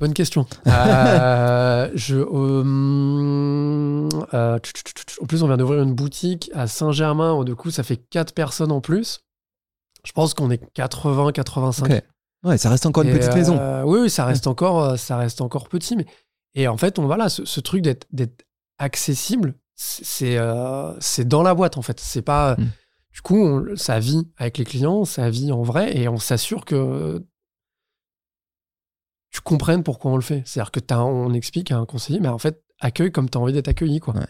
Bonne 0.00 0.14
question. 0.14 0.46
Euh, 0.66 1.90
je, 1.94 2.16
euh, 2.16 4.08
euh, 4.34 4.58
tch, 4.58 4.72
tch, 4.72 4.82
tch, 4.84 5.04
tch. 5.06 5.18
en 5.22 5.26
plus, 5.26 5.42
on 5.42 5.46
vient 5.46 5.56
d'ouvrir 5.56 5.82
une 5.82 5.94
boutique 5.94 6.50
à 6.54 6.66
Saint-Germain. 6.66 7.32
où, 7.34 7.44
Du 7.44 7.54
coup, 7.54 7.70
ça 7.70 7.82
fait 7.82 7.96
4 7.96 8.34
personnes 8.34 8.72
en 8.72 8.80
plus. 8.80 9.20
Je 10.04 10.12
pense 10.12 10.34
qu'on 10.34 10.50
est 10.50 10.60
80, 10.74 11.32
85. 11.32 12.02
Ouais, 12.42 12.56
ça 12.58 12.70
reste 12.70 12.86
encore 12.86 13.02
une 13.02 13.10
Et, 13.10 13.18
petite 13.18 13.34
maison. 13.34 13.58
euh, 13.58 13.82
oui, 13.84 14.00
oui, 14.02 14.10
ça 14.10 14.24
reste 14.24 14.46
encore, 14.46 14.82
euh, 14.82 14.96
ça 14.96 15.16
reste 15.16 15.40
encore 15.40 15.68
petit. 15.68 15.96
Mais 15.96 16.06
et 16.54 16.68
en 16.68 16.76
fait, 16.76 16.98
on 16.98 17.06
voilà, 17.06 17.28
ce, 17.28 17.44
ce 17.44 17.60
truc 17.60 17.82
d'être 17.82 18.06
d'être 18.12 18.46
accessible, 18.78 19.54
c'est 19.74 20.04
c'est, 20.04 20.38
euh, 20.38 20.98
c'est 21.00 21.28
dans 21.28 21.42
la 21.42 21.54
boîte 21.54 21.76
en 21.76 21.82
fait. 21.82 22.00
C'est 22.00 22.22
pas. 22.22 22.56
Mm. 22.56 22.68
Du 23.12 23.20
coup, 23.22 23.36
on- 23.44 23.76
ça 23.76 23.98
vit 23.98 24.26
avec 24.38 24.56
les 24.58 24.64
clients, 24.64 25.04
ça 25.04 25.28
vit 25.30 25.52
en 25.52 25.62
vrai, 25.62 25.96
et 25.96 26.08
on 26.08 26.18
s'assure 26.18 26.64
que 26.64 27.22
tu 29.30 29.40
comprennes 29.42 29.82
pourquoi 29.82 30.12
on 30.12 30.16
le 30.16 30.22
fait. 30.22 30.42
C'est-à-dire 30.46 30.70
que 30.70 30.80
t'as- 30.80 31.02
on 31.04 31.32
explique 31.34 31.70
à 31.72 31.76
un 31.78 31.86
conseiller, 31.86 32.20
mais 32.20 32.28
en 32.28 32.38
fait, 32.38 32.62
accueille 32.80 33.12
comme 33.12 33.28
tu 33.28 33.36
as 33.36 33.40
envie 33.40 33.52
d'être 33.52 33.68
accueilli, 33.68 34.00
quoi. 34.00 34.14
Ouais. 34.14 34.26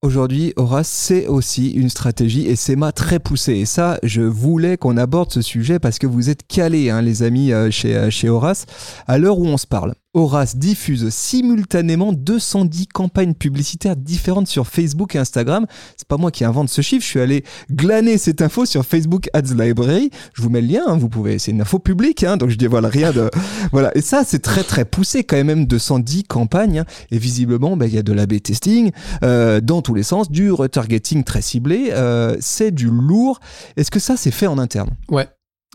Aujourd'hui, 0.00 0.52
Horace, 0.54 0.86
c'est 0.86 1.26
aussi 1.26 1.72
une 1.72 1.88
stratégie 1.88 2.46
et 2.46 2.54
c'est 2.54 2.76
ma 2.76 2.92
très 2.92 3.18
poussée. 3.18 3.54
Et 3.54 3.64
ça, 3.64 3.98
je 4.04 4.22
voulais 4.22 4.76
qu'on 4.76 4.96
aborde 4.96 5.32
ce 5.32 5.42
sujet 5.42 5.80
parce 5.80 5.98
que 5.98 6.06
vous 6.06 6.30
êtes 6.30 6.46
calés, 6.46 6.88
hein, 6.88 7.02
les 7.02 7.24
amis, 7.24 7.52
euh, 7.52 7.72
chez, 7.72 7.96
euh, 7.96 8.08
chez 8.08 8.28
Horace. 8.28 8.66
À 9.08 9.18
l'heure 9.18 9.40
où 9.40 9.46
on 9.46 9.56
se 9.56 9.66
parle, 9.66 9.94
Horace 10.18 10.56
diffuse 10.56 11.08
simultanément 11.10 12.12
210 12.12 12.88
campagnes 12.88 13.34
publicitaires 13.34 13.96
différentes 13.96 14.48
sur 14.48 14.66
Facebook 14.66 15.14
et 15.14 15.18
Instagram. 15.18 15.66
C'est 15.96 16.08
pas 16.08 16.16
moi 16.16 16.30
qui 16.30 16.44
invente 16.44 16.68
ce 16.68 16.82
chiffre, 16.82 17.04
je 17.04 17.08
suis 17.08 17.20
allé 17.20 17.44
glaner 17.70 18.18
cette 18.18 18.42
info 18.42 18.66
sur 18.66 18.84
Facebook 18.84 19.30
Ads 19.32 19.54
Library. 19.54 20.10
Je 20.34 20.42
vous 20.42 20.50
mets 20.50 20.60
le 20.60 20.66
lien, 20.66 20.82
hein, 20.86 20.96
vous 20.96 21.08
pouvez, 21.08 21.38
c'est 21.38 21.52
une 21.52 21.60
info 21.60 21.78
publique, 21.78 22.24
hein, 22.24 22.36
donc 22.36 22.50
je 22.50 22.56
dévoile 22.56 22.86
rien 22.86 23.12
de. 23.12 23.30
voilà, 23.72 23.96
et 23.96 24.00
ça, 24.00 24.22
c'est 24.26 24.40
très 24.40 24.64
très 24.64 24.84
poussé 24.84 25.24
quand 25.24 25.42
même, 25.42 25.66
210 25.66 26.24
campagnes. 26.24 26.80
hein. 26.80 26.84
et 27.10 27.18
visiblement, 27.18 27.76
ben, 27.76 27.86
il 27.86 27.94
y 27.94 27.98
a 27.98 28.02
de 28.02 28.12
l'A-B 28.12 28.40
testing 28.42 28.90
euh, 29.22 29.60
dans 29.60 29.82
tous 29.82 29.94
les 29.94 30.02
sens, 30.02 30.30
du 30.30 30.50
retargeting 30.50 31.24
très 31.24 31.42
ciblé, 31.42 31.90
euh, 31.92 32.36
c'est 32.40 32.72
du 32.72 32.88
lourd. 32.90 33.40
Est-ce 33.76 33.90
que 33.90 34.00
ça, 34.00 34.16
c'est 34.16 34.30
fait 34.32 34.46
en 34.46 34.58
interne? 34.58 34.90
Ouais, 35.10 35.28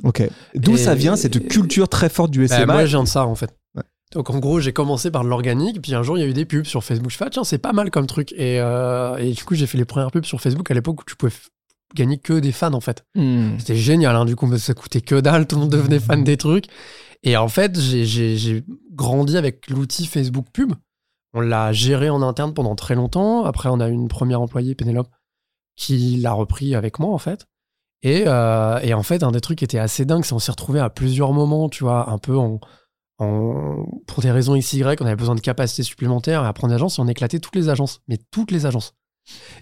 Ok. 0.04 0.28
D'où 0.56 0.76
ça 0.76 0.96
vient 0.96 1.16
cette 1.16 1.48
culture 1.48 1.88
très 1.88 2.10
forte 2.10 2.32
du 2.32 2.48
Bah, 2.48 2.58
SMA 2.58 2.66
moi, 2.74 2.86
viens 2.86 3.04
de 3.04 3.08
ça, 3.08 3.26
en 3.28 3.36
fait. 3.36 3.52
Donc, 4.14 4.30
en 4.30 4.40
gros, 4.40 4.60
j'ai 4.60 4.74
commencé 4.74 5.10
par 5.10 5.24
de 5.24 5.30
l'organique, 5.30 5.82
puis 5.82 5.96
un 5.96 6.04
jour, 6.04 6.18
il 6.18 6.22
y 6.22 6.24
a 6.24 6.28
eu 6.28 6.34
des 6.34 6.46
pubs 6.46 6.66
sur 6.66 6.84
Facebook. 6.84 7.12
Je 7.12 7.18
fais, 7.18 7.26
ah, 7.26 7.30
tiens, 7.32 7.44
c'est 7.44 7.58
pas 7.58 7.74
mal 7.74 7.90
comme 7.90 8.06
truc. 8.06 8.32
Et, 8.34 8.60
euh, 8.60 9.18
et 9.18 9.32
du 9.32 9.44
coup, 9.44 9.56
j'ai 9.56 9.66
fait 9.66 9.78
les 9.78 9.86
premières 9.86 10.12
pubs 10.12 10.26
sur 10.26 10.40
Facebook 10.40 10.70
à 10.70 10.74
l'époque 10.74 11.02
où 11.02 11.04
tu 11.06 11.16
pouvais 11.16 11.32
gagner 11.96 12.20
que 12.20 12.34
des 12.34 12.52
fans, 12.52 12.74
en 12.74 12.80
fait. 12.80 13.04
Hmm. 13.16 13.58
C'était 13.58 13.76
génial, 13.76 14.16
hein, 14.16 14.26
du 14.26 14.36
coup, 14.36 14.56
ça 14.58 14.74
coûtait 14.76 15.02
que 15.02 15.20
dalle, 15.20 15.48
tout 15.48 15.56
le 15.56 15.62
monde 15.62 15.72
devenait 15.72 16.00
fan 16.00 16.24
des 16.24 16.38
trucs. 16.38 16.66
Et 17.24 17.38
en 17.38 17.48
fait, 17.48 17.80
j'ai 17.80 18.64
grandi 18.92 19.38
avec 19.38 19.70
l'outil 19.70 20.06
Facebook 20.06 20.46
Pub. 20.54 20.74
On 21.34 21.42
l'a 21.42 21.72
géré 21.72 22.10
en 22.10 22.22
interne 22.22 22.54
pendant 22.54 22.76
très 22.76 22.94
longtemps. 22.94 23.46
Après, 23.46 23.70
on 23.70 23.80
a 23.80 23.90
eu 23.90 23.94
une 23.94 24.10
première 24.10 24.42
employée, 24.42 24.76
Pénélope, 24.76 25.10
qui 25.76 26.18
l'a 26.18 26.34
repris 26.34 26.76
avec 26.76 27.00
moi, 27.00 27.12
en 27.12 27.18
fait. 27.18 27.48
Et, 28.04 28.26
euh, 28.28 28.80
et 28.84 28.94
en 28.94 29.02
fait, 29.02 29.24
un 29.24 29.32
des 29.32 29.42
trucs 29.42 29.60
qui 29.60 29.64
était 29.64 29.80
assez 29.80 30.06
dingue, 30.06 30.24
c'est 30.26 30.32
qu'on 30.32 30.40
s'est 30.40 30.52
retrouvé 30.52 30.80
à 30.80 30.90
plusieurs 30.90 31.32
moments, 31.32 31.70
tu 31.70 31.86
vois, 31.86 32.10
un 32.10 32.18
peu 32.18 32.38
en, 32.38 32.60
en- 33.20 33.86
pour 34.08 34.22
des 34.22 34.32
raisons 34.32 34.56
XY, 34.56 34.84
on 35.00 35.06
avait 35.06 35.16
besoin 35.16 35.36
de 35.36 35.40
capacités 35.42 35.84
supplémentaires 35.84 36.44
à 36.44 36.54
prendre 36.54 36.72
des 36.72 36.76
agences 36.76 36.98
et 36.98 37.02
on 37.02 37.08
éclatait 37.08 37.40
toutes 37.40 37.56
les 37.56 37.70
agences, 37.70 38.02
mais 38.08 38.18
toutes 38.32 38.52
les 38.52 38.66
agences. 38.66 38.96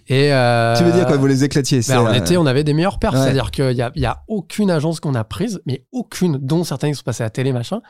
Et 0.08 0.32
euh, 0.32 0.74
Tu 0.76 0.82
veux 0.82 0.92
dire 0.92 1.06
quand 1.06 1.16
vous 1.18 1.26
les 1.26 1.44
éclatiez 1.44 1.80
ben, 1.86 2.00
en 2.00 2.06
euh, 2.06 2.14
été, 2.14 2.36
on 2.36 2.46
avait 2.46 2.64
des 2.64 2.74
meilleurs 2.74 2.98
perfs. 2.98 3.14
ouais. 3.14 3.20
C'est-à-dire 3.22 3.50
qu'il 3.52 3.68
n'y 3.74 3.82
a, 3.82 3.92
y 3.94 4.06
a 4.06 4.24
aucune 4.26 4.70
agence 4.70 4.98
qu'on 4.98 5.14
a 5.14 5.22
prise, 5.22 5.62
mais 5.66 5.86
aucune, 5.92 6.38
dont 6.38 6.64
certaines 6.64 6.90
qui 6.90 6.96
sont 6.98 7.04
passées 7.04 7.22
à 7.22 7.26
la 7.26 7.30
télé, 7.30 7.52
machin, 7.52 7.80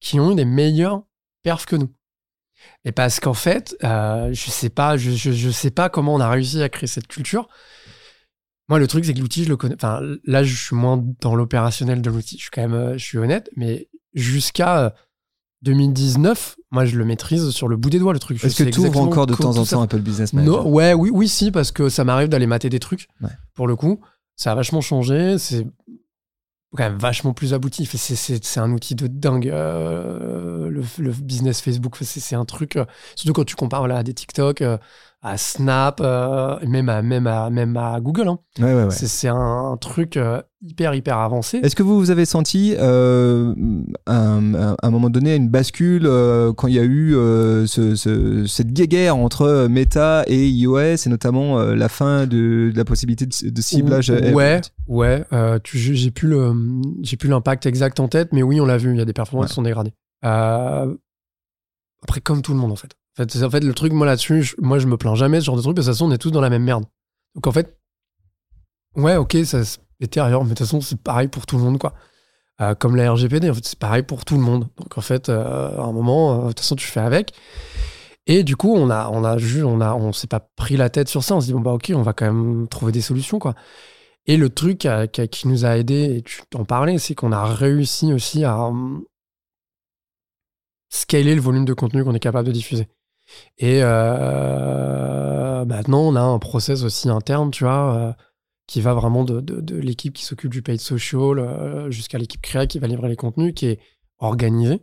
qui 0.00 0.20
ont 0.20 0.30
eu 0.32 0.34
des 0.36 0.44
meilleurs 0.44 1.02
perfs 1.42 1.66
que 1.66 1.74
nous. 1.76 1.90
Et 2.84 2.92
parce 2.92 3.18
qu'en 3.20 3.34
fait, 3.34 3.74
euh, 3.82 4.28
je 4.32 4.50
sais 4.50 4.68
pas, 4.70 4.96
je, 4.96 5.10
je, 5.10 5.32
je 5.32 5.50
sais 5.50 5.70
pas 5.72 5.88
comment 5.88 6.14
on 6.14 6.20
a 6.20 6.28
réussi 6.30 6.62
à 6.62 6.68
créer 6.68 6.86
cette 6.86 7.08
culture. 7.08 7.48
Moi, 8.68 8.78
le 8.78 8.86
truc, 8.86 9.04
c'est 9.04 9.14
que 9.14 9.18
l'outil, 9.18 9.42
je 9.44 9.48
le 9.48 9.56
connais. 9.56 9.74
Enfin, 9.74 10.00
là, 10.24 10.44
je 10.44 10.54
suis 10.54 10.76
moins 10.76 11.02
dans 11.20 11.34
l'opérationnel 11.34 12.02
de 12.02 12.08
l'outil. 12.10 12.36
Je 12.36 12.42
suis 12.42 12.50
quand 12.52 12.68
même, 12.68 12.92
je 12.96 13.04
suis 13.04 13.18
honnête, 13.18 13.50
mais 13.56 13.88
jusqu'à 14.14 14.78
euh, 14.80 14.90
2019, 15.62 16.56
moi, 16.70 16.84
je 16.84 16.96
le 16.96 17.04
maîtrise 17.04 17.50
sur 17.50 17.68
le 17.68 17.76
bout 17.76 17.90
des 17.90 17.98
doigts, 17.98 18.12
le 18.12 18.18
truc. 18.18 18.42
Est-ce 18.42 18.62
que 18.62 18.68
tu 18.70 18.80
ouvres 18.80 19.00
encore 19.00 19.26
de 19.26 19.34
temps 19.34 19.56
en 19.56 19.64
temps 19.64 19.82
un 19.82 19.86
peu 19.86 19.96
le 19.96 20.02
business 20.02 20.32
manager 20.32 20.64
non, 20.64 20.70
ouais, 20.70 20.94
oui, 20.94 21.10
oui, 21.12 21.28
si, 21.28 21.50
parce 21.50 21.72
que 21.72 21.88
ça 21.88 22.04
m'arrive 22.04 22.28
d'aller 22.28 22.46
mater 22.46 22.70
des 22.70 22.80
trucs. 22.80 23.08
Ouais. 23.20 23.30
Pour 23.54 23.66
le 23.66 23.76
coup, 23.76 24.00
ça 24.36 24.52
a 24.52 24.54
vachement 24.54 24.80
changé. 24.80 25.36
C'est 25.38 25.66
quand 26.76 26.84
même 26.84 26.98
vachement 26.98 27.34
plus 27.34 27.52
abouti. 27.52 27.84
C'est, 27.86 28.60
un 28.60 28.72
outil 28.72 28.94
de 28.94 29.06
dingue. 29.06 29.48
euh, 29.48 30.70
le, 30.70 30.82
le 30.98 31.10
business 31.12 31.60
Facebook, 31.60 31.96
c'est, 32.00 32.36
un 32.36 32.44
truc. 32.44 32.76
euh, 32.76 32.84
surtout 33.16 33.32
quand 33.32 33.44
tu 33.44 33.56
compares 33.56 33.80
voilà, 33.80 33.98
à 33.98 34.02
des 34.02 34.14
TikTok, 34.14 34.62
euh, 34.62 34.78
à 35.22 35.36
Snap, 35.36 36.00
euh, 36.00 36.56
même, 36.66 36.88
à, 36.88 37.02
même, 37.02 37.26
à, 37.26 37.50
même 37.50 37.76
à 37.76 38.00
Google. 38.00 38.28
hein. 38.28 38.38
Ouais, 38.58 38.64
ouais, 38.74 38.84
ouais. 38.84 38.90
C'est, 38.90 39.28
un, 39.28 39.76
truc 39.78 40.16
euh, 40.16 40.40
hyper, 40.62 40.94
hyper 40.94 41.18
avancé. 41.18 41.58
Est-ce 41.58 41.76
que 41.76 41.82
vous, 41.82 41.98
vous 41.98 42.10
avez 42.10 42.24
senti 42.24 42.74
euh, 42.78 43.54
un, 44.06 44.54
un- 44.54 44.76
un 44.82 44.90
moment 44.90 45.10
donné 45.10 45.36
une 45.36 45.50
bascule 45.50 46.08
quand 46.56 46.68
il 46.68 46.74
y 46.74 46.78
a 46.78 46.84
eu 46.84 47.12
ce- 47.66 47.94
ce- 47.96 48.46
cette 48.46 48.72
guéguerre 48.72 49.14
entre 49.16 49.66
Meta 49.68 50.24
et 50.26 50.48
iOS 50.48 50.78
et 50.78 51.08
notamment 51.08 51.58
la 51.64 51.88
fin 51.90 52.26
de, 52.26 52.70
de 52.72 52.76
la 52.76 52.84
possibilité 52.86 53.26
de, 53.26 53.50
de 53.50 53.60
ciblage 53.60 54.08
Ouais, 54.10 54.62
ouais. 54.88 55.24
j'ai 55.64 56.10
plus 56.10 56.28
le, 56.28 56.54
j'ai 57.02 57.16
plus 57.18 57.28
l'impact 57.28 57.66
exact 57.66 58.00
en 58.00 58.08
tête, 58.08 58.30
mais 58.32 58.42
oui, 58.42 58.58
on 58.60 58.64
l'a 58.64 58.78
vu. 58.78 58.90
Il 58.92 58.98
y 58.98 59.02
a 59.02 59.04
des 59.04 59.12
performances 59.12 59.48
qui 59.48 59.54
sont 59.54 59.62
dégradées. 59.62 59.92
Après, 60.22 62.20
comme 62.22 62.40
tout 62.42 62.52
le 62.52 62.58
monde, 62.58 62.72
en 62.72 62.76
fait. 62.76 62.92
En 63.18 63.50
fait, 63.50 63.64
le 63.64 63.74
truc, 63.74 63.92
moi 63.92 64.06
là-dessus, 64.06 64.54
moi, 64.58 64.78
je 64.78 64.86
me 64.86 64.96
plains 64.96 65.14
jamais 65.14 65.38
de 65.38 65.40
ce 65.42 65.46
genre 65.46 65.56
de 65.56 65.62
truc, 65.62 65.76
parce 65.76 65.86
de 65.86 65.90
toute 65.90 65.98
façon, 65.98 66.10
on 66.10 66.12
est 66.12 66.18
tous 66.18 66.30
dans 66.30 66.40
la 66.40 66.50
même 66.50 66.62
merde. 66.62 66.84
Donc, 67.34 67.46
en 67.46 67.52
fait, 67.52 67.78
ouais, 68.96 69.16
ok, 69.16 69.36
ça 69.44 69.64
se 69.64 69.78
détériore, 70.00 70.44
mais 70.44 70.50
de 70.50 70.54
toute 70.54 70.66
façon, 70.66 70.80
c'est 70.80 71.00
pareil 71.00 71.28
pour 71.28 71.46
tout 71.46 71.58
le 71.58 71.64
monde, 71.64 71.78
quoi. 71.78 71.94
Euh, 72.60 72.74
comme 72.74 72.94
la 72.96 73.10
RGPD, 73.12 73.50
en 73.50 73.54
fait, 73.54 73.64
c'est 73.64 73.78
pareil 73.78 74.02
pour 74.02 74.24
tout 74.24 74.36
le 74.36 74.42
monde. 74.42 74.68
Donc, 74.76 74.98
en 74.98 75.00
fait, 75.00 75.28
euh, 75.28 75.76
à 75.76 75.82
un 75.82 75.92
moment, 75.92 76.32
euh, 76.32 76.42
de 76.42 76.48
toute 76.48 76.60
façon, 76.60 76.76
tu 76.76 76.86
fais 76.86 77.00
avec. 77.00 77.32
Et 78.26 78.44
du 78.44 78.56
coup, 78.56 78.74
on 78.74 78.90
a, 78.90 79.08
on 79.08 79.24
a, 79.24 79.36
on 79.64 79.80
a, 79.80 79.94
on 79.94 80.12
s'est 80.12 80.26
pas 80.26 80.40
pris 80.40 80.76
la 80.76 80.90
tête 80.90 81.08
sur 81.08 81.24
ça. 81.24 81.34
On 81.34 81.40
se 81.40 81.46
dit 81.46 81.52
bon 81.52 81.60
bah 81.60 81.72
ok, 81.72 81.92
on 81.94 82.02
va 82.02 82.12
quand 82.12 82.26
même 82.26 82.68
trouver 82.68 82.92
des 82.92 83.00
solutions 83.00 83.38
quoi. 83.38 83.54
Et 84.26 84.36
le 84.36 84.50
truc 84.50 84.86
qui, 85.12 85.28
qui 85.28 85.48
nous 85.48 85.64
a 85.64 85.76
aidé, 85.78 86.16
et 86.16 86.22
tu 86.22 86.42
t'en 86.50 86.64
parlais, 86.64 86.98
c'est 86.98 87.14
qu'on 87.14 87.32
a 87.32 87.44
réussi 87.44 88.12
aussi 88.12 88.44
à 88.44 88.66
hum, 88.66 89.04
scaler 90.90 91.34
le 91.34 91.40
volume 91.40 91.64
de 91.64 91.72
contenu 91.72 92.04
qu'on 92.04 92.14
est 92.14 92.20
capable 92.20 92.46
de 92.46 92.52
diffuser. 92.52 92.88
Et 93.58 93.80
euh, 93.82 95.64
maintenant, 95.64 96.00
on 96.00 96.16
a 96.16 96.20
un 96.20 96.38
process 96.38 96.82
aussi 96.82 97.08
interne, 97.08 97.50
tu 97.50 97.64
vois, 97.64 97.94
euh, 97.94 98.12
qui 98.66 98.80
va 98.80 98.94
vraiment 98.94 99.24
de, 99.24 99.76
l'équipe 99.76 100.14
qui 100.14 100.24
s'occupe 100.24 100.50
du 100.50 100.62
paid 100.62 100.80
social 100.80 101.38
euh, 101.38 101.90
jusqu'à 101.90 102.18
l'équipe 102.18 102.40
créa 102.40 102.66
qui 102.66 102.78
va 102.78 102.86
livrer 102.86 103.08
les 103.08 103.16
contenus, 103.16 103.52
qui 103.54 103.66
est 103.66 103.80
organisée, 104.18 104.80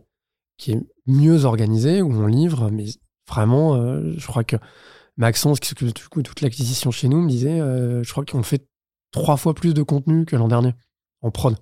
qui 0.58 0.72
est 0.72 0.80
mieux 1.06 1.44
organisée, 1.44 2.02
où 2.02 2.12
on 2.12 2.26
livre, 2.26 2.70
mais 2.70 2.84
vraiment, 3.28 3.76
je 4.16 4.26
crois 4.26 4.44
que 4.44 4.56
Maxence, 5.16 5.60
qui 5.60 5.68
s'occupe 5.68 5.88
de 5.88 6.22
toute 6.22 6.40
l'acquisition 6.40 6.90
chez 6.90 7.08
nous, 7.08 7.20
me 7.20 7.28
disait, 7.28 7.58
je 7.58 8.10
crois 8.10 8.24
qu'on 8.24 8.42
fait 8.42 8.66
trois 9.12 9.36
fois 9.36 9.54
plus 9.54 9.74
de 9.74 9.82
contenu 9.82 10.24
que 10.24 10.36
l'an 10.36 10.48
dernier 10.48 10.74
en 11.22 11.30
prod. 11.30 11.56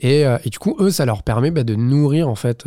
Et, 0.00 0.24
du 0.46 0.58
coup, 0.58 0.76
eux, 0.80 0.90
ça 0.90 1.06
leur 1.06 1.22
permet 1.22 1.50
bah, 1.50 1.64
de 1.64 1.74
nourrir, 1.74 2.28
en 2.28 2.34
fait, 2.34 2.66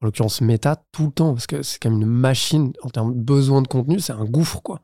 en 0.00 0.06
l'occurrence 0.06 0.40
Meta, 0.40 0.82
tout 0.92 1.06
le 1.06 1.12
temps, 1.12 1.34
parce 1.34 1.46
que 1.46 1.62
c'est 1.62 1.78
quand 1.80 1.90
même 1.90 2.02
une 2.02 2.08
machine 2.08 2.72
en 2.82 2.88
termes 2.88 3.14
de 3.14 3.20
besoin 3.20 3.62
de 3.62 3.68
contenu, 3.68 4.00
c'est 4.00 4.12
un 4.12 4.24
gouffre, 4.24 4.62
quoi. 4.62 4.82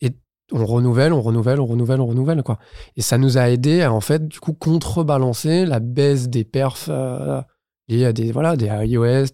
Et 0.00 0.10
on 0.52 0.66
renouvelle, 0.66 1.12
on 1.12 1.20
renouvelle, 1.20 1.60
on 1.60 1.66
renouvelle, 1.66 2.00
on 2.00 2.06
renouvelle, 2.06 2.42
quoi. 2.42 2.58
Et 2.96 3.02
ça 3.02 3.18
nous 3.18 3.38
a 3.38 3.48
aidé 3.50 3.82
à, 3.82 3.92
en 3.92 4.00
fait, 4.00 4.26
du 4.26 4.40
coup, 4.40 4.52
contrebalancer 4.52 5.64
la 5.66 5.78
baisse 5.80 6.28
des 6.28 6.44
perfs 6.44 6.88
euh, 6.88 7.40
liés 7.88 8.06
à 8.06 8.12
des, 8.12 8.32
voilà, 8.32 8.56
des 8.56 8.66
iOS, 8.66 9.26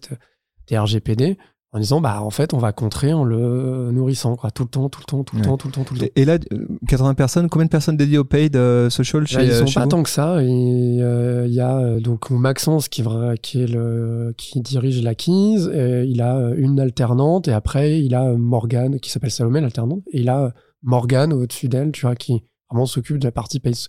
des 0.67 0.77
RGPD, 0.77 1.37
en 1.77 1.79
disant, 1.79 2.01
bah, 2.01 2.21
en 2.21 2.29
fait, 2.29 2.53
on 2.53 2.57
va 2.57 2.71
contrer 2.73 3.13
en 3.13 3.23
le 3.23 3.91
nourrissant, 3.91 4.35
quoi, 4.35 4.51
tout 4.51 4.63
le 4.63 4.69
temps, 4.69 4.89
tout 4.89 4.99
le 4.99 5.05
temps, 5.05 5.23
tout 5.23 5.35
le 5.35 5.41
Ouais. 5.41 5.47
temps, 5.47 5.57
tout 5.57 5.67
le 5.67 5.73
temps, 5.73 5.83
tout 5.83 5.93
le 5.93 5.99
temps. 6.01 6.05
Et, 6.15 6.21
et 6.21 6.25
là, 6.25 6.37
euh, 6.51 6.67
80 6.87 7.13
personnes, 7.13 7.49
combien 7.49 7.65
de 7.65 7.69
personnes 7.69 7.97
dédiées 7.97 8.17
au 8.17 8.23
paid 8.23 8.55
euh, 8.55 8.89
social 8.89 9.25
chez, 9.27 9.37
Là, 9.37 9.43
ils 9.43 9.51
euh, 9.51 9.59
sont 9.59 9.65
chez 9.67 9.75
pas 9.75 9.83
vous 9.83 9.89
tant 9.89 10.03
que 10.03 10.09
ça. 10.09 10.35
Euh, 10.37 11.45
il 11.47 11.53
y 11.53 11.59
a 11.61 11.77
euh, 11.77 11.99
donc 11.99 12.29
Maxence 12.31 12.89
qui, 12.89 13.03
qui, 13.41 13.61
est 13.63 13.67
le, 13.67 14.33
qui 14.37 14.61
dirige 14.61 15.01
l'acquise. 15.03 15.69
et 15.73 16.03
Il 16.07 16.21
a 16.21 16.35
euh, 16.37 16.55
une 16.57 16.79
alternante 16.79 17.47
et 17.47 17.53
après 17.53 17.99
il 18.01 18.15
a 18.15 18.25
euh, 18.25 18.37
Morgane 18.37 18.99
qui 18.99 19.09
s'appelle 19.11 19.31
Salomé 19.31 19.61
l'alternante. 19.61 20.01
Et 20.11 20.21
il 20.21 20.29
a 20.29 20.43
euh, 20.45 20.49
Morgane 20.83 21.33
au-dessus 21.33 21.69
d'elle, 21.69 21.91
tu 21.91 22.01
vois, 22.05 22.15
qui 22.15 22.43
vraiment 22.69 22.85
s'occupe 22.85 23.17
de 23.17 23.25
la 23.25 23.31
partie 23.31 23.59
pace. 23.59 23.87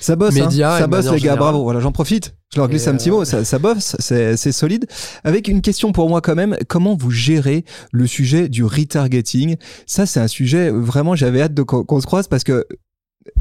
Ça 0.00 0.16
bosse, 0.16 0.34
Médias 0.34 0.76
hein. 0.76 0.78
ça 0.80 0.86
bosse 0.86 1.10
les 1.10 1.20
gars, 1.20 1.36
bravo. 1.36 1.62
Voilà, 1.62 1.80
j'en 1.80 1.92
profite. 1.92 2.34
Je 2.52 2.58
leur 2.58 2.68
glisse 2.68 2.86
Et, 2.86 2.90
un 2.90 2.96
petit 2.96 3.10
euh, 3.10 3.14
mot. 3.14 3.24
Ça, 3.24 3.44
ça 3.44 3.58
bosse, 3.58 3.96
c'est 3.98 4.36
c'est 4.36 4.52
solide. 4.52 4.86
Avec 5.24 5.48
une 5.48 5.62
question 5.62 5.92
pour 5.92 6.08
moi 6.08 6.20
quand 6.20 6.34
même, 6.34 6.56
comment 6.68 6.96
vous 6.96 7.10
gérez 7.10 7.64
le 7.92 8.06
sujet 8.06 8.48
du 8.48 8.64
retargeting? 8.64 9.56
Ça, 9.86 10.06
c'est 10.06 10.20
un 10.20 10.28
sujet 10.28 10.70
vraiment. 10.70 11.14
J'avais 11.14 11.42
hâte 11.42 11.54
de 11.54 11.62
qu'on 11.62 11.84
qu'on 11.84 12.00
se 12.00 12.06
croise 12.06 12.28
parce 12.28 12.44
que 12.44 12.66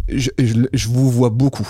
je, 0.07 0.29
je- 0.37 0.65
je 0.73 0.87
vous 0.87 1.09
vois 1.09 1.29
beaucoup. 1.29 1.67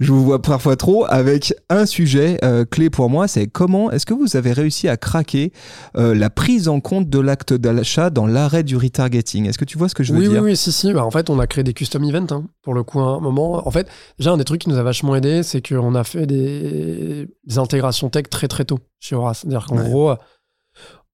Je 0.00 0.12
vous 0.12 0.24
vois 0.24 0.40
parfois 0.42 0.76
trop 0.76 1.04
avec 1.08 1.54
un 1.68 1.86
sujet 1.86 2.38
euh, 2.44 2.64
clé 2.64 2.90
pour 2.90 3.10
moi, 3.10 3.28
c'est 3.28 3.46
comment 3.46 3.90
est-ce 3.90 4.06
que 4.06 4.14
vous 4.14 4.36
avez 4.36 4.52
réussi 4.52 4.88
à 4.88 4.96
craquer 4.96 5.52
euh, 5.96 6.14
la 6.14 6.30
prise 6.30 6.68
en 6.68 6.80
compte 6.80 7.08
de 7.08 7.18
l'acte 7.18 7.52
d'achat 7.52 8.10
dans 8.10 8.26
l'arrêt 8.26 8.62
du 8.62 8.76
retargeting? 8.76 9.46
Est-ce 9.46 9.58
que 9.58 9.64
tu 9.64 9.78
vois 9.78 9.88
ce 9.88 9.94
que 9.94 10.02
je 10.04 10.12
veux 10.12 10.18
oui, 10.20 10.28
dire? 10.28 10.42
oui, 10.42 10.50
oui, 10.50 10.56
si, 10.56 10.72
si. 10.72 10.92
Bah, 10.92 11.04
en 11.04 11.10
fait, 11.10 11.28
on 11.30 11.38
a 11.38 11.46
créé 11.46 11.64
des 11.64 11.74
custom 11.74 12.04
events 12.04 12.26
hein, 12.30 12.44
pour 12.62 12.74
le 12.74 12.82
coup 12.82 13.00
à 13.00 13.04
un 13.16 13.20
moment. 13.20 13.66
En 13.66 13.70
fait, 13.70 13.88
déjà, 14.18 14.32
un 14.32 14.36
des 14.36 14.44
trucs 14.44 14.62
qui 14.62 14.68
nous 14.68 14.78
a 14.78 14.82
vachement 14.82 15.14
aidé, 15.16 15.42
c'est 15.42 15.66
qu'on 15.66 15.94
a 15.94 16.04
fait 16.04 16.26
des, 16.26 17.28
des 17.44 17.58
intégrations 17.58 18.08
tech 18.10 18.24
très 18.30 18.48
très 18.48 18.64
tôt 18.64 18.78
chez 19.00 19.14
Horace. 19.14 19.40
C'est-à-dire 19.40 19.66
qu'en 19.66 19.76
Ouais. 19.78 19.88
gros, 19.88 20.14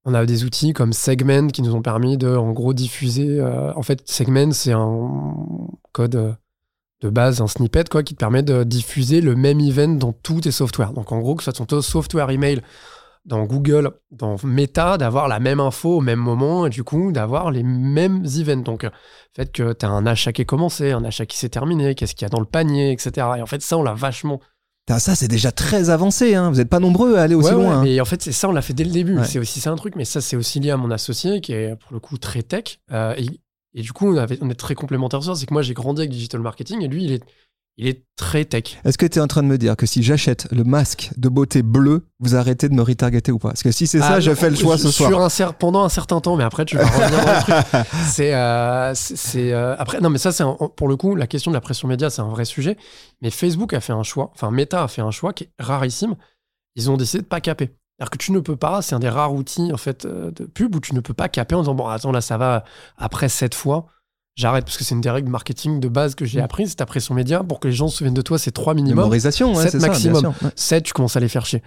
on 0.05 0.15
a 0.15 0.27
des 0.27 0.45
outils 0.45 0.73
comme 0.73 0.93
Segment 0.93 1.47
qui 1.49 1.63
nous 1.63 1.75
ont 1.75 1.83
permis 1.83 2.17
de, 2.19 2.29
en 2.29 2.51
gros, 2.53 2.75
diffuser. 2.75 3.39
euh, 3.41 3.73
en 3.75 3.83
fait, 3.83 4.03
Segment, 4.05 4.51
c'est 4.53 4.73
un 4.73 5.11
code 5.93 6.17
euh, 6.17 6.33
de 7.03 7.11
base, 7.11 7.41
un 7.41 7.49
snippet, 7.49 7.89
quoi, 7.89 8.03
qui 8.03 8.15
te 8.15 8.19
permet 8.19 8.43
de 8.43 8.65
diffuser 8.65 9.21
le 9.21 9.35
même 9.35 9.61
event 9.61 9.89
dans 9.89 10.13
tous 10.13 10.43
tes 10.43 10.51
softwares. 10.53 10.93
Donc, 10.93 11.13
en 11.13 11.19
gros, 11.19 11.35
que 11.35 11.43
ce 11.43 11.51
soit 11.51 11.67
ton 11.67 11.81
software 11.83 12.31
email 12.31 12.63
dans 13.25 13.45
Google, 13.45 13.91
dans 14.11 14.37
Meta, 14.43 14.99
d'avoir 14.99 15.29
la 15.29 15.39
même 15.39 15.61
info 15.61 15.99
au 15.99 16.01
même 16.01 16.19
moment 16.19 16.67
et 16.67 16.71
du 16.71 16.83
coup 16.83 17.13
d'avoir 17.13 17.51
les 17.53 17.63
mêmes 17.63 18.25
events. 18.25 18.63
Donc, 18.63 18.83
le 18.85 18.91
fait 19.35 19.53
que 19.53 19.73
tu 19.73 19.87
as 19.87 19.91
un 19.91 20.07
achat 20.07 20.33
qui 20.33 20.43
est 20.43 20.47
commencé, 20.47 20.91
un 20.93 21.05
achat 21.05 21.27
qui 21.27 21.39
s'est 21.39 21.49
terminé, 21.49 21.95
qu'est-ce 21.95 22.15
qu'il 22.15 22.25
y 22.25 22.27
a 22.27 22.31
dans 22.31 22.41
le 22.41 22.47
panier, 22.47 22.91
etc. 22.93 23.27
Et 23.39 23.43
en 23.43 23.47
fait, 23.47 23.63
ça, 23.63 23.79
on 23.79 23.83
l'a 23.83 23.95
vachement. 23.95 24.41
Ça, 24.99 25.15
c'est 25.15 25.29
déjà 25.29 25.53
très 25.53 25.91
avancé. 25.91 26.35
Hein. 26.35 26.51
Vous 26.51 26.57
n'êtes 26.57 26.69
pas 26.69 26.81
nombreux 26.81 27.15
à 27.17 27.23
aller 27.23 27.37
aussi 27.37 27.51
Ouais, 27.51 27.57
ouais, 27.57 27.65
loin. 27.65 27.79
hein. 27.79 27.83
Mais 27.85 28.01
en 28.01 28.05
fait, 28.05 28.21
c'est 28.21 28.33
ça, 28.33 28.49
on 28.49 28.53
l'a 28.53 28.63
fait 28.63 28.75
dès 28.75 28.85
le 28.85 28.91
début. 28.91 29.17
Ouais. 29.17 29.25
C'est 29.25 29.39
aussi 29.39 29.61
ça 29.61 29.71
un 29.71 29.77
truc, 29.77 29.95
mais 29.95 30.05
ça, 30.05 30.21
c'est 30.21 30.37
aussi 30.37 30.59
lié 30.59 30.71
à 30.71 30.77
mon 30.77 30.91
associé 30.91 31.41
qui 31.41 31.53
est 31.53 31.77
pour 31.77 31.93
le 31.93 32.01
coup 32.01 32.19
très 32.19 32.43
tech. 32.43 32.81
Euh, 32.91 33.15
et, 33.17 33.27
et 33.75 33.83
du 33.83 33.93
coup, 33.93 34.07
on, 34.07 34.17
avait- 34.17 34.39
on 34.43 34.51
est 34.51 34.55
très 34.55 34.75
complémentaires 34.75 35.23
sur 35.23 35.35
ça. 35.35 35.41
C'est 35.41 35.47
que 35.47 35.55
moi, 35.55 35.63
j'ai 35.63 35.75
grandi 35.75 36.03
avec 36.03 36.11
digital 36.11 36.41
marketing 36.41 36.83
et 36.83 36.89
lui, 36.89 37.05
il 37.05 37.13
est, 37.13 37.23
il 37.79 37.87
est 37.89 38.05
très 38.17 38.45
tech. 38.45 38.79
Est-ce 38.85 38.99
que 38.99 39.07
tu 39.07 39.19
es 39.19 39.23
en 39.23 39.27
train 39.27 39.43
de 39.43 39.49
me 39.49 39.57
dire 39.57 39.77
que 39.77 39.87
si 39.87 40.03
j'achète 40.03 40.47
le 40.53 40.63
masque 40.63 41.11
de 41.17 41.31
beauté 41.31 41.63
bleu, 41.63 42.07
vous 42.21 42.35
arrêtez 42.37 42.69
de 42.69 42.75
me 42.75 42.83
retargeter 42.83 43.33
ou 43.33 43.39
pas? 43.39 43.49
Parce 43.49 43.63
que 43.63 43.73
si 43.73 43.87
c'est 43.87 43.99
ça, 44.01 44.15
Ah, 44.17 44.21
je 44.21 44.35
fais 44.35 44.51
le 44.51 44.57
choix 44.57 44.77
ce 44.77 44.91
soir. 44.91 45.11
un 45.23 45.29
cer- 45.29 45.55
pendant 45.55 45.83
un 45.83 45.89
certain 45.89 46.21
temps, 46.21 46.37
mais 46.37 46.45
après 46.45 46.67
tu 46.67 46.77
vas 46.77 46.85
revenir 46.87 47.25
dans 47.25 47.33
le 47.33 47.41
truc. 47.41 47.87
C'est, 48.09 48.35
euh, 48.35 48.93
euh, 49.37 49.77
après 49.79 50.01
non, 50.03 50.11
mais 50.11 50.19
ça 50.19 50.33
c'est 50.33 50.45
pour 50.77 50.87
le 50.89 50.97
coup 50.97 51.15
la 51.17 51.27
question 51.27 51.51
de 51.51 51.57
la 51.57 51.63
pression 51.63 51.89
média, 51.89 52.11
c'est 52.11 52.21
un 52.21 52.29
vrai 52.29 52.45
sujet. 52.45 52.77
Mais 53.23 53.31
Facebook 53.31 53.73
a 53.73 53.81
fait 53.81 53.95
un 53.95 54.03
choix, 54.03 54.31
enfin 54.35 54.51
Meta 54.51 54.83
a 54.83 54.89
fait 54.89 55.01
un 55.03 55.11
choix 55.11 55.33
qui 55.33 55.45
est 55.45 55.51
rarissime. 55.59 56.15
Ils 56.77 56.91
ont 56.91 56.99
décidé 56.99 57.23
de 57.23 57.27
pas 57.29 57.41
caper. 57.41 57.71
C'est-à-dire 58.03 58.11
que 58.11 58.19
tu 58.19 58.33
ne 58.33 58.41
peux 58.41 58.57
pas, 58.57 58.83
c'est 58.83 58.97
un 58.97 58.99
des 58.99 59.09
rares 59.09 59.33
outils 59.33 59.71
en 59.73 59.77
fait 59.77 60.07
euh, 60.07 60.33
de 60.33 60.45
pub 60.45 60.75
où 60.75 60.81
tu 60.81 60.93
ne 60.93 60.99
peux 60.99 61.15
pas 61.15 61.29
caper 61.29 61.55
en 61.55 61.61
disant 61.61 61.75
bon 61.77 61.87
attends 61.87 62.11
là 62.11 62.21
ça 62.21 62.37
va 62.37 62.65
après 62.99 63.29
cette 63.29 63.55
fois. 63.55 63.87
J'arrête 64.35 64.65
parce 64.65 64.77
que 64.77 64.83
c'est 64.83 64.97
une 64.97 65.01
des 65.03 65.11
règles 65.11 65.31
marketing 65.31 65.79
de 65.79 65.87
base 65.87 66.17
que 66.17 66.25
j'ai 66.25 66.41
Mm. 66.41 66.45
appris. 66.45 66.67
C'est 66.69 66.75
ta 66.77 66.87
pression 66.87 67.15
média 67.15 67.45
pour 67.45 67.61
que 67.61 67.69
les 67.69 67.75
gens 67.75 67.87
se 67.87 67.99
souviennent 67.99 68.13
de 68.15 68.23
toi, 68.23 68.39
c'est 68.41 68.51
trois 68.51 68.75
minimum. 68.75 68.97
Mémorisation, 69.05 69.55
ouais, 69.55 69.63
Sept 69.63 69.71
c'est 69.73 69.79
ça, 69.79 69.87
bien 69.87 69.89
maximum. 69.93 70.21
sûr. 70.21 70.35
Ouais. 70.43 70.51
7, 70.57 70.83
tu 70.85 70.93
commences 70.95 71.17
à 71.17 71.21
les 71.21 71.29
faire 71.29 71.47
chier. 71.47 71.63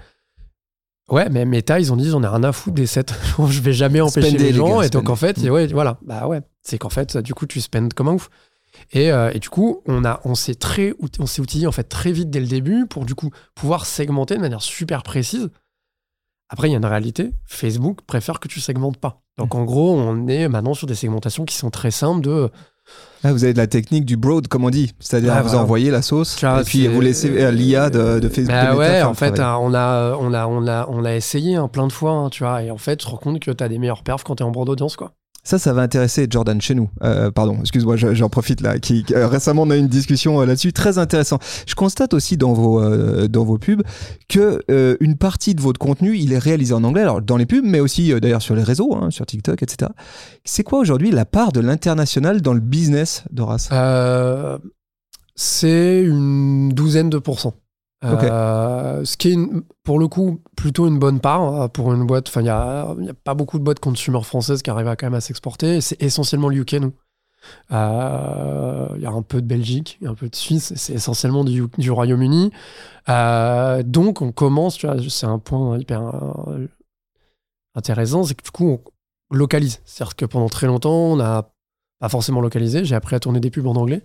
Ouais, 1.10 1.30
mais 1.30 1.46
Meta, 1.46 1.80
ils 1.80 1.94
ont 1.94 1.96
dit, 1.96 2.12
on 2.14 2.24
a 2.24 2.30
rien 2.30 2.44
à 2.44 2.52
foutre 2.52 2.76
des 2.76 2.88
7. 2.88 3.14
je 3.50 3.62
vais 3.62 3.72
jamais 3.74 4.02
empêcher 4.02 4.32
les 4.32 4.38
les 4.52 4.54
gens. 4.54 4.80
gars, 4.80 4.86
et 4.88 4.90
donc, 4.90 5.10
en 5.10 5.16
fait, 5.16 5.38
Mm. 5.38 5.50
ouais, 5.52 5.68
voilà. 5.68 6.00
Bah 6.02 6.28
ouais, 6.28 6.42
c'est 6.64 6.78
qu'en 6.80 6.90
fait, 6.90 7.16
du 7.18 7.34
coup, 7.34 7.46
tu 7.46 7.62
spends 7.62 7.88
comme 7.96 8.08
un 8.10 8.14
ouf. 8.14 8.30
Et, 8.92 9.10
euh, 9.12 9.32
et 9.34 9.40
du 9.40 9.48
coup, 9.50 9.82
on, 9.88 10.04
a, 10.04 10.20
on 10.26 10.36
s'est 10.36 10.56
très 10.56 10.92
out- 11.00 11.16
on 11.20 11.28
s'est 11.28 11.42
outillé 11.42 11.66
en 11.68 11.72
fait 11.72 11.86
très 11.86 12.12
vite 12.12 12.30
dès 12.30 12.42
le 12.42 12.48
début 12.48 12.88
pour 12.88 13.06
du 13.06 13.16
coup 13.16 13.30
pouvoir 13.54 13.86
segmenter 13.86 14.36
de 14.36 14.42
manière 14.42 14.62
super 14.62 15.02
précise. 15.02 15.50
Après, 16.50 16.68
il 16.68 16.72
y 16.72 16.74
a 16.76 16.78
une 16.78 16.86
réalité. 16.86 17.32
Facebook 17.46 18.00
préfère 18.06 18.40
que 18.40 18.48
tu 18.48 18.60
segmentes 18.60 18.98
pas. 18.98 19.22
Donc, 19.38 19.54
Mm. 19.54 19.58
en 19.58 19.64
gros, 19.66 19.94
on 19.96 20.28
est 20.28 20.48
maintenant 20.48 20.74
sur 20.74 20.88
des 20.88 20.96
segmentations 20.96 21.44
qui 21.46 21.56
sont 21.56 21.70
très 21.72 21.92
simples 21.92 22.22
de 22.22 22.50
Ah, 23.24 23.34
vous 23.34 23.44
avez 23.44 23.54
de 23.54 23.58
la 23.58 23.66
technique 23.66 24.06
du 24.06 24.16
broad, 24.16 24.48
comme 24.48 24.64
on 24.64 24.70
dit. 24.70 24.94
C'est-à-dire, 25.00 25.34
Ah, 25.34 25.42
vous 25.42 25.48
voilà. 25.50 25.64
envoyez 25.64 25.90
la 25.90 26.04
sauce 26.04 26.36
Tu 26.36 26.46
et 26.46 26.64
puis 26.64 26.88
vous 26.88 27.02
laissez 27.02 27.52
l'IA 27.52 27.90
de, 27.90 28.20
de 28.20 28.30
Facebook. 28.30 28.54
Bah 28.56 28.74
de 28.74 28.78
ouais, 28.78 29.02
en 29.02 29.16
fait, 29.16 29.40
on 29.40 29.74
a, 29.74 30.16
on 30.20 30.34
a, 30.34 30.46
on 30.46 30.68
a, 30.68 30.86
on 30.88 31.04
a 31.04 31.16
essayé 31.16 31.56
hein, 31.56 31.68
plein 31.68 31.88
de 31.88 31.92
fois, 31.92 32.12
hein, 32.12 32.30
tu 32.30 32.44
vois, 32.44 32.62
et 32.62 32.70
en 32.70 32.78
fait, 32.78 32.98
tu 32.98 33.06
te 33.06 33.10
rends 33.12 33.18
compte 33.18 33.40
que 33.40 33.50
t'as 33.50 33.68
des 33.68 33.80
meilleurs 33.80 34.04
perfs 34.04 34.24
quand 34.24 34.36
t'es 34.36 34.44
en 34.44 34.52
bord 34.52 34.66
d'audience, 34.66 34.96
quoi. 34.98 35.14
Ça, 35.46 35.60
ça 35.60 35.72
va 35.74 35.84
intéresser 35.84 36.28
Jordan 36.30 36.60
chez 36.60 36.74
nous. 36.76 36.90
Euh, 37.04 37.30
pardon, 37.32 37.58
excuse-moi, 37.62 37.96
je- 37.96 38.14
j'en 38.16 38.30
profite 38.30 38.62
là. 38.62 38.76
Euh, 39.14 39.28
récemment, 39.28 39.62
on 39.62 39.70
a 39.70 39.78
eu 39.78 39.80
une 39.80 39.88
discussion 39.88 40.42
euh, 40.42 40.46
là-dessus, 40.46 40.74
très 40.74 40.98
intéressant. 40.98 41.38
Je 41.68 41.76
constate 41.76 42.14
aussi 42.16 42.36
dans 42.36 42.54
vos 42.54 42.82
euh, 42.82 43.28
dans 43.28 43.44
vos 43.46 43.58
pubs 43.60 43.84
que 44.28 44.62
euh, 44.72 44.98
une 45.00 45.16
partie 45.18 45.54
de 45.56 45.62
votre 45.62 45.80
contenu, 45.80 46.18
il 46.18 46.34
est 46.34 46.40
réalisé 46.40 46.74
en 46.74 46.84
anglais, 46.84 47.04
alors 47.04 47.22
dans 47.22 47.38
les 47.38 47.46
pubs, 47.46 47.64
mais 47.64 47.80
aussi 47.80 48.12
euh, 48.12 48.20
d'ailleurs 48.20 48.42
sur 48.42 48.56
les 48.56 48.64
réseaux, 48.64 48.96
hein, 48.96 49.12
sur 49.12 49.26
TikTok, 49.26 49.62
etc. 49.62 49.92
C'est 50.44 50.64
quoi 50.64 50.80
aujourd'hui 50.80 51.12
la 51.12 51.26
part 51.26 51.52
de 51.52 51.60
l'international 51.60 52.42
dans 52.42 52.54
le 52.54 52.60
business 52.60 53.24
d'Horace 53.32 53.70
Euh, 53.72 54.58
c'est 55.36 56.02
une 56.02 56.70
douzaine 56.70 57.10
de 57.12 57.20
pourcents. 57.20 57.54
Euh, 58.04 59.04
ce 59.04 59.18
qui 59.18 59.30
est, 59.32 59.38
pour 59.84 60.00
le 60.00 60.08
coup, 60.08 60.42
plutôt 60.56 60.88
une 60.88 61.00
bonne 61.00 61.20
part 61.20 61.62
euh, 61.62 61.68
pour 61.68 61.94
une 61.94 62.06
boîte. 62.06 62.28
Enfin, 62.28 62.42
il 62.42 62.46
n'y 62.46 62.50
a, 62.50 62.90
a 62.90 63.14
pas 63.24 63.34
beaucoup 63.34 63.58
de 63.58 63.64
boîtes 63.64 63.80
consumer 63.80 64.22
françaises 64.22 64.62
qui 64.62 64.70
arrivent 64.70 64.88
à 64.88 64.96
quand 64.96 65.08
même 65.08 65.16
à 65.16 65.22
s'exporter. 65.22 65.82
C'est 65.82 66.02
essentiellement 66.02 66.50
le 66.50 66.58
UK, 66.58 66.74
nous. 66.74 66.94
Euh, 67.72 68.88
Il 68.96 69.02
y 69.02 69.06
a 69.06 69.12
un 69.12 69.22
peu 69.22 69.42
de 69.42 69.48
Belgique, 69.48 70.00
un 70.06 70.16
peu 70.16 70.30
de 70.30 70.36
Suisse, 70.36 70.74
c'est 70.76 70.94
essentiellement 70.94 71.44
du, 71.44 71.92
Royaume-Uni. 71.92 72.52
Euh, 73.10 73.84
donc, 73.84 74.22
on 74.22 74.32
commence, 74.32 74.78
tu 74.78 74.88
vois, 74.88 74.98
c'est 75.10 75.28
un 75.28 75.40
point 75.40 75.78
hyper 75.80 76.02
intéressant, 77.76 78.24
c'est 78.24 78.36
que 78.36 78.44
du 78.44 78.52
coup, 78.52 78.82
on 79.32 79.36
localise. 79.36 79.82
C'est-à-dire 79.86 80.16
que 80.16 80.26
pendant 80.26 80.50
très 80.50 80.68
longtemps, 80.68 81.12
on 81.12 81.16
n'a 81.18 81.52
pas 82.00 82.10
forcément 82.10 82.42
localisé. 82.42 82.84
J'ai 82.84 82.96
appris 82.96 83.16
à 83.16 83.20
tourner 83.20 83.40
des 83.40 83.50
pubs 83.50 83.68
en 83.68 83.76
anglais. 83.76 84.02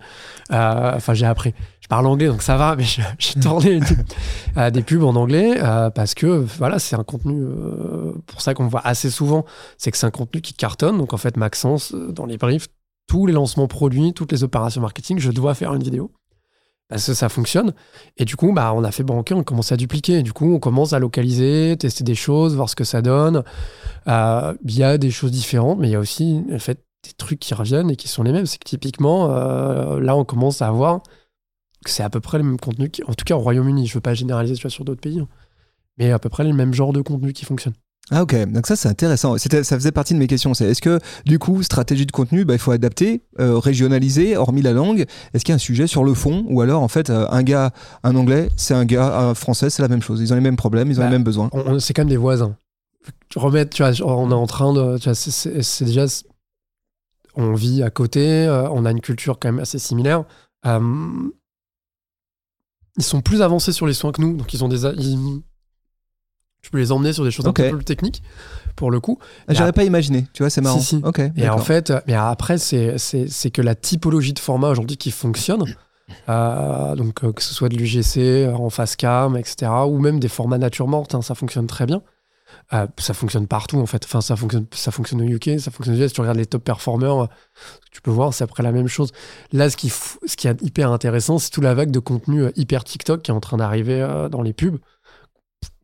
Euh, 0.51 0.93
Enfin, 0.95 1.13
j'ai 1.13 1.25
appris. 1.25 1.53
Je 1.81 1.87
parle 1.87 2.07
anglais, 2.07 2.27
donc 2.27 2.41
ça 2.41 2.57
va, 2.57 2.75
mais 2.75 2.85
j'ai 2.85 3.39
tourné 3.39 3.79
des, 3.79 3.85
euh, 4.57 4.69
des 4.69 4.81
pubs 4.81 5.03
en 5.03 5.15
anglais 5.15 5.57
euh, 5.61 5.89
parce 5.89 6.13
que, 6.13 6.25
voilà, 6.57 6.79
c'est 6.79 6.95
un 6.95 7.03
contenu, 7.03 7.45
pour 8.27 8.41
ça 8.41 8.53
qu'on 8.53 8.67
voit 8.67 8.85
assez 8.85 9.09
souvent, 9.09 9.45
c'est 9.77 9.91
que 9.91 9.97
c'est 9.97 10.07
un 10.07 10.11
contenu 10.11 10.41
qui 10.41 10.53
cartonne. 10.53 10.97
Donc, 10.97 11.13
en 11.13 11.17
fait, 11.17 11.37
Maxence, 11.37 11.93
dans 11.93 12.25
les 12.25 12.37
briefs, 12.37 12.67
tous 13.07 13.25
les 13.25 13.33
lancements 13.33 13.67
produits, 13.67 14.13
toutes 14.13 14.31
les 14.31 14.43
opérations 14.43 14.81
marketing, 14.81 15.19
je 15.19 15.31
dois 15.31 15.53
faire 15.53 15.73
une 15.73 15.83
vidéo. 15.83 16.11
Parce 16.87 17.05
que 17.05 17.13
ça 17.13 17.29
fonctionne. 17.29 17.73
Et 18.17 18.25
du 18.25 18.35
coup, 18.35 18.51
bah, 18.51 18.73
on 18.75 18.83
a 18.83 18.91
fait 18.91 19.03
banquer, 19.03 19.33
on 19.33 19.43
commence 19.45 19.71
à 19.71 19.77
dupliquer. 19.77 20.19
Et 20.19 20.23
du 20.23 20.33
coup, 20.33 20.53
on 20.53 20.59
commence 20.59 20.91
à 20.91 20.99
localiser, 20.99 21.77
tester 21.79 22.03
des 22.03 22.15
choses, 22.15 22.53
voir 22.53 22.67
ce 22.67 22.75
que 22.75 22.83
ça 22.83 23.01
donne. 23.01 23.43
Il 24.05 24.55
y 24.65 24.83
a 24.83 24.97
des 24.97 25.09
choses 25.09 25.31
différentes, 25.31 25.79
mais 25.79 25.87
il 25.87 25.91
y 25.91 25.95
a 25.95 25.99
aussi 25.99 26.43
en 26.53 26.59
fait, 26.59 26.83
des 27.03 27.13
trucs 27.17 27.39
qui 27.39 27.53
reviennent 27.53 27.89
et 27.89 27.95
qui 27.95 28.07
sont 28.07 28.23
les 28.23 28.31
mêmes. 28.31 28.45
C'est 28.45 28.57
que 28.57 28.67
typiquement, 28.69 29.31
euh, 29.31 29.99
là, 29.99 30.15
on 30.15 30.23
commence 30.25 30.61
à 30.61 30.71
voir 30.71 31.01
que 31.83 31.89
c'est 31.89 32.03
à 32.03 32.09
peu 32.09 32.19
près 32.19 32.37
le 32.37 32.43
même 32.43 32.59
contenu, 32.59 32.89
qui- 32.89 33.03
en 33.03 33.13
tout 33.13 33.25
cas 33.25 33.35
au 33.35 33.39
Royaume-Uni. 33.39 33.87
Je 33.87 33.95
veux 33.95 34.01
pas 34.01 34.13
généraliser 34.13 34.55
tu 34.55 34.61
vois, 34.61 34.69
sur 34.71 34.85
d'autres 34.85 35.01
pays, 35.01 35.19
hein. 35.19 35.27
mais 35.97 36.11
à 36.11 36.19
peu 36.19 36.29
près 36.29 36.43
le 36.43 36.53
même 36.53 36.73
genre 36.73 36.93
de 36.93 37.01
contenu 37.01 37.33
qui 37.33 37.43
fonctionne. 37.45 37.73
Ah 38.09 38.23
ok, 38.23 38.35
donc 38.51 38.67
ça 38.67 38.75
c'est 38.75 38.89
intéressant. 38.89 39.37
C'était, 39.37 39.63
ça 39.63 39.75
faisait 39.77 39.91
partie 39.91 40.13
de 40.13 40.19
mes 40.19 40.27
questions. 40.27 40.53
C'est 40.53 40.65
est-ce 40.65 40.81
que 40.81 40.99
du 41.25 41.39
coup 41.39 41.63
stratégie 41.63 42.05
de 42.05 42.11
contenu, 42.11 42.45
bah, 42.45 42.53
il 42.53 42.59
faut 42.59 42.71
adapter, 42.71 43.21
euh, 43.39 43.57
régionaliser, 43.57 44.35
hormis 44.37 44.61
la 44.61 44.73
langue? 44.73 45.05
Est-ce 45.33 45.45
qu'il 45.45 45.53
y 45.53 45.53
a 45.53 45.55
un 45.55 45.59
sujet 45.59 45.87
sur 45.87 46.03
le 46.03 46.13
fond? 46.13 46.43
Ou 46.49 46.61
alors 46.61 46.81
en 46.83 46.87
fait 46.87 47.09
euh, 47.09 47.25
un 47.29 47.41
gars, 47.43 47.71
un 48.03 48.15
anglais, 48.15 48.49
c'est 48.57 48.73
un 48.73 48.85
gars, 48.85 49.17
un 49.19 49.33
français, 49.33 49.69
c'est 49.69 49.81
la 49.81 49.87
même 49.87 50.01
chose. 50.01 50.19
Ils 50.19 50.33
ont 50.33 50.35
les 50.35 50.41
mêmes 50.41 50.55
problèmes, 50.57 50.89
ils 50.91 50.97
ont 50.99 51.03
Bah, 51.03 51.07
les 51.09 51.11
mêmes 51.13 51.23
besoins. 51.23 51.49
On- 51.53 51.73
on- 51.75 51.79
c'est 51.79 51.93
quand 51.93 52.01
même 52.01 52.09
des 52.09 52.17
voisins. 52.17 52.55
Remettre, 53.35 53.69
tu 53.75 53.81
vois, 53.83 53.91
on 54.05 54.29
est 54.29 54.33
en 54.33 54.47
train 54.47 54.73
de. 54.73 54.97
tu 54.97 55.05
vois, 55.05 55.15
c'est- 55.15 55.31
c'est 55.31 55.61
c'est 55.63 55.85
déjà. 55.85 56.05
On 57.35 57.53
vit 57.53 57.81
à 57.83 57.89
côté, 57.89 58.45
euh, 58.45 58.69
on 58.69 58.85
a 58.85 58.91
une 58.91 59.01
culture 59.01 59.39
quand 59.39 59.49
même 59.49 59.59
assez 59.61 59.79
similaire. 59.79 60.25
Euh, 60.65 60.79
ils 62.97 63.03
sont 63.03 63.21
plus 63.21 63.41
avancés 63.41 63.71
sur 63.71 63.87
les 63.87 63.93
soins 63.93 64.11
que 64.11 64.21
nous, 64.21 64.35
donc 64.35 64.53
ils 64.53 64.63
ont 64.63 64.67
des. 64.67 64.85
ils- 64.85 65.41
tu 66.61 66.69
peux 66.69 66.77
les 66.77 66.91
emmener 66.91 67.11
sur 67.11 67.23
des 67.23 67.31
choses 67.31 67.47
un 67.47 67.53
peu 67.53 67.77
plus 67.77 67.85
techniques, 67.85 68.21
pour 68.75 68.91
le 68.91 68.99
coup. 68.99 69.17
Ah, 69.47 69.53
J'aurais 69.55 69.71
pas 69.73 69.83
imaginé. 69.83 70.27
Tu 70.33 70.43
vois, 70.43 70.51
c'est 70.51 70.61
marrant. 70.61 70.79
Si, 70.79 70.97
si. 70.97 71.01
Ok. 71.03 71.19
Et 71.35 71.49
en 71.49 71.57
fait, 71.57 71.91
mais 72.05 72.13
après, 72.13 72.57
c'est 72.59 72.97
que 73.51 73.61
la 73.63 73.73
typologie 73.75 74.33
de 74.33 74.39
format 74.39 74.69
aujourd'hui 74.69 74.97
qui 74.97 75.09
fonctionne, 75.09 75.63
euh, 76.29 76.95
donc 76.95 77.15
que 77.33 77.41
ce 77.41 77.53
soit 77.55 77.69
de 77.69 77.75
l'UGC 77.77 78.47
en 78.53 78.69
face 78.69 78.95
cam, 78.95 79.35
etc., 79.37 79.71
ou 79.87 79.97
même 79.99 80.19
des 80.19 80.27
formats 80.27 80.59
nature 80.59 80.87
morte, 80.87 81.15
hein, 81.15 81.21
ça 81.23 81.33
fonctionne 81.33 81.65
très 81.67 81.87
bien. 81.87 82.03
Euh, 82.73 82.87
ça 82.97 83.13
fonctionne 83.13 83.47
partout 83.47 83.77
en 83.77 83.85
fait. 83.85 84.03
Enfin, 84.05 84.21
ça 84.21 84.35
fonctionne, 84.35 84.65
ça 84.71 84.91
fonctionne 84.91 85.21
au 85.21 85.25
UK, 85.25 85.59
ça 85.59 85.71
fonctionne 85.71 85.95
aux 85.95 85.99
US. 85.99 86.07
Si 86.07 86.13
tu 86.13 86.21
regardes 86.21 86.37
les 86.37 86.45
top 86.45 86.63
performers, 86.63 87.27
tu 87.91 88.01
peux 88.01 88.11
voir, 88.11 88.33
c'est 88.33 88.43
après 88.43 88.63
la 88.63 88.71
même 88.71 88.87
chose. 88.87 89.11
Là, 89.51 89.69
ce 89.69 89.77
qui, 89.77 89.89
ce 89.89 90.35
qui 90.35 90.47
est 90.47 90.61
hyper 90.61 90.91
intéressant, 90.91 91.37
c'est 91.37 91.49
toute 91.49 91.63
la 91.63 91.73
vague 91.73 91.91
de 91.91 91.99
contenu 91.99 92.43
euh, 92.43 92.51
hyper 92.55 92.83
TikTok 92.83 93.21
qui 93.21 93.31
est 93.31 93.33
en 93.33 93.41
train 93.41 93.57
d'arriver 93.57 94.01
euh, 94.01 94.29
dans 94.29 94.41
les 94.41 94.53
pubs, 94.53 94.77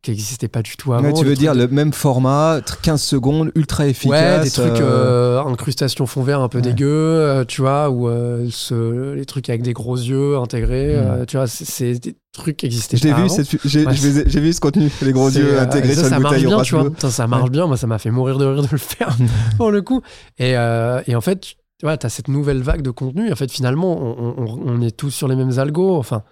qui 0.02 0.12
n'existait 0.12 0.48
pas 0.48 0.62
du 0.62 0.76
tout 0.76 0.92
avant. 0.92 1.08
Ouais, 1.08 1.12
tu 1.12 1.24
veux 1.24 1.34
dire 1.34 1.54
le 1.54 1.66
même 1.68 1.92
format, 1.92 2.60
tr- 2.60 2.80
15 2.80 3.02
secondes, 3.02 3.50
ultra 3.56 3.86
efficace. 3.86 4.38
Ouais, 4.38 4.44
des 4.44 4.50
trucs 4.50 4.80
euh, 4.80 5.40
euh, 5.40 5.44
incrustation 5.44 6.06
fond 6.06 6.22
vert 6.22 6.40
un 6.40 6.48
peu 6.48 6.58
ouais. 6.58 6.62
dégueu, 6.62 6.86
euh, 6.88 7.44
tu 7.44 7.62
vois, 7.62 7.90
ou 7.90 8.08
euh, 8.08 8.46
ce- 8.50 9.14
les 9.14 9.24
trucs 9.26 9.48
avec 9.48 9.62
des 9.62 9.72
gros 9.72 9.96
yeux 9.96 10.36
intégrés, 10.36 10.94
Mm. 10.96 10.98
euh, 11.00 11.24
tu 11.24 11.36
vois, 11.36 11.46
c'est- 11.48 11.98
des 12.02 12.14
trucs 12.32 12.58
qui 12.58 12.66
existaient 12.66 12.96
pas 12.96 13.16
vu, 13.16 13.24
avant. 13.24 13.36
j'ai 13.64 13.84
Ouais, 13.86 13.92
vu 14.40 14.52
ce 14.52 14.60
contenu, 14.60 14.88
les 15.02 15.12
gros 15.12 15.28
yeux 15.30 15.58
intégrés 15.58 15.94
ça, 15.94 16.02
sur 16.02 16.10
ça 16.10 16.16
une 16.16 16.22
marche 16.22 16.34
bouteille 16.36 16.46
bien, 16.54 16.62
tu 16.62 16.74
vois. 16.76 16.84
Putain, 16.90 17.10
ça 17.10 17.26
marche 17.26 17.50
bien, 17.50 17.66
moi 17.66 17.76
ça 17.76 17.86
m'a 17.88 17.98
fait 17.98 18.10
mourir 18.12 18.38
de 18.38 18.44
rire 18.46 18.62
de 18.62 18.68
le 18.70 18.78
faire 18.78 19.16
pour 19.56 19.70
le 19.72 19.82
coup. 19.82 20.00
Et, 20.38 20.52
et 20.52 21.14
en 21.16 21.20
fait, 21.20 21.40
tu 21.40 21.56
vois, 21.86 21.96
t'as 21.96 22.08
cette 22.08 22.28
nouvelle 22.28 22.62
vague 22.62 22.82
de 22.82 22.90
contenu. 22.90 23.28
Et 23.28 23.32
en 23.32 23.36
fait, 23.36 23.50
finalement, 23.50 23.96
on, 24.00 24.34
on- 24.36 24.60
on 24.64 24.80
est 24.80 24.96
tous 24.96 25.10
sur 25.10 25.26
les 25.28 25.34
mêmes 25.36 25.58
algos. 25.58 25.96
Enfin, 25.96 26.22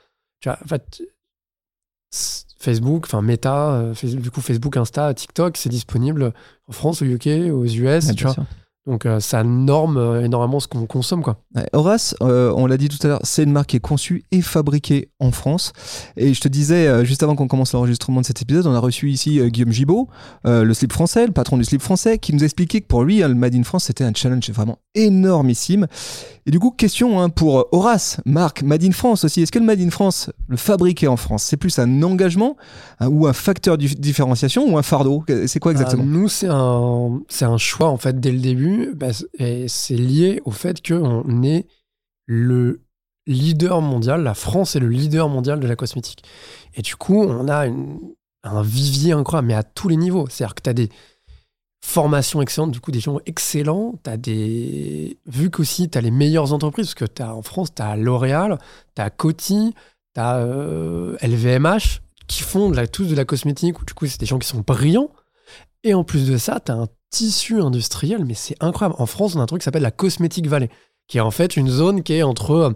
tu 0.40 0.48
vois, 0.48 0.58
en 0.64 0.68
fait, 0.68 1.02
Facebook, 2.58 3.04
enfin 3.06 3.22
Meta, 3.22 3.74
euh, 3.74 3.94
du 4.02 4.30
coup 4.30 4.40
Facebook, 4.40 4.76
Insta, 4.76 5.14
TikTok, 5.14 5.56
c'est 5.56 5.68
disponible 5.68 6.32
en 6.68 6.72
France, 6.72 7.02
au 7.02 7.04
UK, 7.04 7.26
aux 7.52 7.64
US, 7.66 8.14
tu 8.14 8.24
vois. 8.24 8.34
Donc 8.86 9.04
euh, 9.04 9.18
ça 9.18 9.42
norme 9.42 9.96
euh, 9.96 10.24
énormément 10.24 10.60
ce 10.60 10.68
qu'on 10.68 10.86
consomme, 10.86 11.22
quoi. 11.22 11.38
Horace, 11.72 12.14
euh, 12.22 12.52
on 12.56 12.66
l'a 12.66 12.76
dit 12.76 12.88
tout 12.88 12.98
à 13.04 13.08
l'heure, 13.08 13.20
c'est 13.24 13.42
une 13.42 13.52
marque 13.52 13.70
qui 13.70 13.76
est 13.76 13.80
conçue 13.80 14.24
et 14.30 14.42
fabriquée 14.42 15.08
en 15.18 15.32
France. 15.32 15.72
Et 16.16 16.34
je 16.34 16.40
te 16.40 16.48
disais, 16.48 16.86
euh, 16.86 17.04
juste 17.04 17.22
avant 17.22 17.34
qu'on 17.34 17.48
commence 17.48 17.72
l'enregistrement 17.72 18.20
de 18.20 18.26
cet 18.26 18.42
épisode, 18.42 18.66
on 18.66 18.74
a 18.74 18.78
reçu 18.78 19.10
ici 19.10 19.40
Guillaume 19.50 19.72
Gibaud, 19.72 20.08
le 20.44 20.72
slip 20.72 20.92
français, 20.92 21.26
le 21.26 21.32
patron 21.32 21.56
du 21.56 21.64
slip 21.64 21.82
français, 21.82 22.18
qui 22.18 22.32
nous 22.32 22.44
expliquait 22.44 22.80
que 22.80 22.86
pour 22.86 23.02
lui, 23.02 23.22
hein, 23.22 23.28
le 23.28 23.34
Made 23.34 23.54
in 23.54 23.64
France, 23.64 23.84
c'était 23.84 24.04
un 24.04 24.12
challenge 24.14 24.48
vraiment 24.50 24.78
énormissime. 24.94 25.86
Et 26.46 26.52
du 26.52 26.60
coup, 26.60 26.70
question 26.70 27.20
hein, 27.20 27.28
pour 27.28 27.66
Horace, 27.72 28.20
marque 28.24 28.62
Made 28.62 28.84
in 28.84 28.92
France 28.92 29.24
aussi. 29.24 29.42
Est-ce 29.42 29.50
que 29.50 29.58
le 29.58 29.64
Made 29.64 29.80
in 29.80 29.90
France, 29.90 30.30
le 30.48 30.56
fabriqué 30.56 31.08
en 31.08 31.16
France, 31.16 31.42
c'est 31.42 31.56
plus 31.56 31.78
un 31.80 32.02
engagement 32.02 32.56
hein, 33.00 33.08
ou 33.08 33.26
un 33.26 33.32
facteur 33.32 33.76
de 33.76 33.86
différenciation 33.86 34.64
ou 34.72 34.78
un 34.78 34.82
fardeau? 34.82 35.24
C'est 35.46 35.58
quoi 35.58 35.72
exactement? 35.72 36.04
Euh, 36.04 36.06
nous, 36.06 36.28
c'est 36.28 36.48
un, 36.48 37.20
c'est 37.28 37.44
un 37.44 37.58
choix, 37.58 37.88
en 37.88 37.96
fait, 37.96 38.20
dès 38.20 38.30
le 38.30 38.38
début. 38.38 38.75
Bah, 38.94 39.08
c'est 39.12 39.96
lié 39.96 40.40
au 40.44 40.50
fait 40.50 40.86
qu'on 40.86 41.42
est 41.42 41.66
le 42.26 42.82
leader 43.26 43.80
mondial. 43.80 44.22
La 44.22 44.34
France 44.34 44.76
est 44.76 44.80
le 44.80 44.88
leader 44.88 45.28
mondial 45.28 45.60
de 45.60 45.66
la 45.66 45.76
cosmétique. 45.76 46.24
Et 46.74 46.82
du 46.82 46.96
coup, 46.96 47.22
on 47.22 47.48
a 47.48 47.66
un 48.42 48.62
vivier 48.62 49.12
incroyable, 49.12 49.48
mais 49.48 49.54
à 49.54 49.62
tous 49.62 49.88
les 49.88 49.96
niveaux. 49.96 50.26
C'est-à-dire 50.28 50.54
que 50.54 50.62
tu 50.62 50.70
as 50.70 50.74
des. 50.74 50.88
formation 51.84 52.42
excellente, 52.42 52.72
du 52.72 52.80
coup, 52.80 52.90
des 52.90 53.00
gens 53.00 53.18
excellents. 53.26 53.94
T'as 54.02 54.16
des. 54.16 55.18
Vu 55.26 55.50
qu'aussi, 55.50 55.88
tu 55.90 55.98
as 55.98 56.00
les 56.00 56.10
meilleures 56.10 56.52
entreprises, 56.52 56.86
parce 56.86 56.94
que 56.94 57.04
t'as, 57.04 57.32
en 57.32 57.42
France, 57.42 57.74
tu 57.74 57.82
as 57.82 57.96
L'Oréal, 57.96 58.58
tu 58.94 59.02
as 59.02 59.10
Coty, 59.10 59.74
tu 60.14 60.20
as 60.20 60.40
LVMH, 61.22 62.00
qui 62.26 62.42
font 62.42 62.70
de 62.70 62.76
la, 62.76 62.86
tous 62.86 63.06
de 63.06 63.14
la 63.14 63.24
cosmétique, 63.24 63.80
où 63.80 63.84
du 63.84 63.94
coup, 63.94 64.06
c'est 64.06 64.20
des 64.20 64.26
gens 64.26 64.38
qui 64.38 64.48
sont 64.48 64.64
brillants. 64.66 65.10
Et 65.84 65.94
en 65.94 66.04
plus 66.04 66.28
de 66.28 66.36
ça, 66.36 66.60
tu 66.60 66.72
as 66.72 66.74
un 66.74 66.88
tissu 67.10 67.60
industriel, 67.60 68.24
mais 68.24 68.34
c'est 68.34 68.56
incroyable. 68.60 68.96
En 68.98 69.06
France, 69.06 69.34
on 69.36 69.40
a 69.40 69.42
un 69.42 69.46
truc 69.46 69.60
qui 69.60 69.64
s'appelle 69.64 69.82
la 69.82 69.90
Cosmétique 69.90 70.48
Valley, 70.48 70.70
qui 71.08 71.18
est 71.18 71.22
en 71.22 71.30
fait 71.30 71.56
une 71.56 71.68
zone 71.68 72.02
qui 72.02 72.14
est 72.14 72.22
entre 72.22 72.74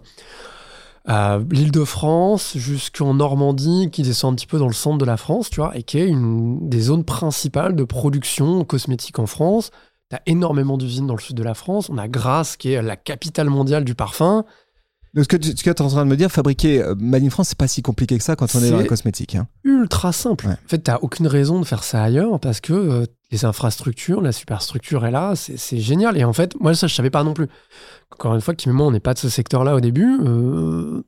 euh, 1.09 1.43
l'île 1.49 1.71
de 1.71 1.83
France 1.83 2.57
jusqu'en 2.57 3.13
Normandie, 3.13 3.89
qui 3.91 4.03
descend 4.03 4.33
un 4.33 4.35
petit 4.35 4.47
peu 4.47 4.59
dans 4.59 4.67
le 4.67 4.73
centre 4.73 4.97
de 4.97 5.05
la 5.05 5.17
France, 5.17 5.49
tu 5.49 5.57
vois, 5.59 5.75
et 5.77 5.83
qui 5.83 5.97
est 5.97 6.07
une 6.07 6.69
des 6.69 6.81
zones 6.81 7.03
principales 7.03 7.75
de 7.75 7.83
production 7.83 8.63
cosmétique 8.63 9.19
en 9.19 9.25
France. 9.25 9.71
Tu 10.09 10.15
as 10.15 10.21
énormément 10.25 10.77
d'usines 10.77 11.07
dans 11.07 11.15
le 11.15 11.21
sud 11.21 11.35
de 11.37 11.43
la 11.43 11.53
France. 11.53 11.89
On 11.89 11.97
a 11.97 12.07
Grasse, 12.07 12.57
qui 12.57 12.71
est 12.71 12.81
la 12.81 12.95
capitale 12.95 13.49
mondiale 13.49 13.83
du 13.83 13.95
parfum. 13.95 14.45
Donc, 15.13 15.25
ce 15.25 15.27
que 15.27 15.35
tu, 15.35 15.69
es 15.69 15.81
en 15.81 15.87
train 15.89 16.05
de 16.05 16.09
me 16.09 16.15
dire, 16.15 16.31
fabriquer 16.31 16.81
euh, 16.81 16.95
Made 16.97 17.23
in 17.23 17.29
France, 17.29 17.49
c'est 17.49 17.57
pas 17.57 17.67
si 17.67 17.81
compliqué 17.81 18.17
que 18.17 18.23
ça 18.23 18.37
quand 18.37 18.55
on 18.55 18.63
est 18.63 18.71
dans 18.71 18.77
la 18.77 18.85
cosmétique. 18.85 19.35
Hein. 19.35 19.47
Ultra 19.65 20.13
simple. 20.13 20.47
En 20.47 20.67
fait, 20.67 20.83
tu 20.83 20.91
aucune 21.01 21.27
raison 21.27 21.59
de 21.59 21.65
faire 21.65 21.83
ça 21.83 22.01
ailleurs 22.01 22.39
parce 22.39 22.61
que 22.61 22.71
euh, 22.71 23.05
les 23.29 23.43
infrastructures, 23.43 24.21
la 24.21 24.31
superstructure 24.31 25.05
est 25.05 25.11
là, 25.11 25.33
c'est 25.35 25.79
génial. 25.79 26.17
Et 26.17 26.23
en 26.23 26.31
fait, 26.31 26.55
moi, 26.61 26.73
ça, 26.75 26.87
je 26.87 26.95
savais 26.95 27.09
pas 27.09 27.23
non 27.25 27.33
plus. 27.33 27.47
Encore 28.13 28.35
une 28.35 28.41
fois, 28.41 28.55
qui 28.55 28.69
moi, 28.69 28.87
on 28.87 28.91
n'est 28.91 29.01
pas 29.01 29.13
de 29.13 29.19
ce 29.19 29.27
secteur-là 29.27 29.75
au 29.75 29.81
début. 29.81 30.17
Euh, 30.23 31.03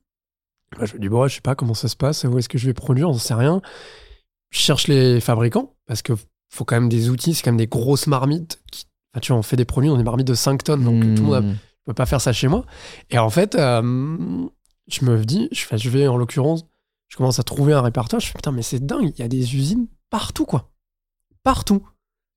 je 0.81 0.95
me 0.95 0.99
dis, 0.99 1.07
bon, 1.07 1.25
je 1.27 1.35
sais 1.35 1.41
pas 1.41 1.55
comment 1.55 1.73
ça 1.73 1.87
se 1.87 1.95
passe, 1.95 2.25
où 2.25 2.37
est-ce 2.37 2.49
que 2.49 2.57
je 2.57 2.65
vais 2.65 2.73
produire, 2.73 3.09
on 3.09 3.13
sait 3.13 3.35
rien. 3.35 3.61
Je 4.49 4.59
cherche 4.59 4.87
les 4.87 5.21
fabricants 5.21 5.75
parce 5.87 6.01
que 6.01 6.13
faut 6.49 6.65
quand 6.65 6.75
même 6.75 6.89
des 6.89 7.09
outils, 7.09 7.33
c'est 7.33 7.41
quand 7.41 7.51
même 7.51 7.57
des 7.57 7.67
grosses 7.67 8.07
marmites. 8.07 8.59
Qui... 8.69 8.85
Enfin, 9.13 9.21
tu 9.21 9.31
vois, 9.31 9.39
on 9.39 9.43
fait 9.43 9.55
des 9.55 9.65
produits 9.65 9.89
dans 9.89 9.97
des 9.97 10.03
marmites 10.03 10.27
de 10.27 10.33
5 10.33 10.63
tonnes, 10.63 10.83
donc 10.83 11.01
tout 11.15 11.21
le 11.21 11.27
monde 11.27 11.35
a 11.35 11.41
mmh 11.41 11.55
je 11.83 11.91
peux 11.91 11.93
pas 11.93 12.05
faire 12.05 12.21
ça 12.21 12.31
chez 12.31 12.47
moi. 12.47 12.65
Et 13.09 13.17
en 13.17 13.29
fait, 13.29 13.55
euh, 13.55 14.47
je 14.87 15.05
me 15.05 15.25
dis, 15.25 15.49
je, 15.51 15.89
vais 15.89 16.07
en 16.07 16.15
l'occurrence, 16.15 16.65
je 17.09 17.17
commence 17.17 17.39
à 17.39 17.43
trouver 17.43 17.73
un 17.73 17.81
répertoire. 17.81 18.21
Je 18.21 18.27
fais 18.27 18.33
putain, 18.33 18.53
mais 18.53 18.61
c'est 18.61 18.85
dingue, 18.85 19.11
il 19.17 19.19
y 19.19 19.23
a 19.23 19.27
des 19.27 19.55
usines 19.55 19.87
partout, 20.09 20.45
quoi. 20.45 20.71
Partout. 21.43 21.85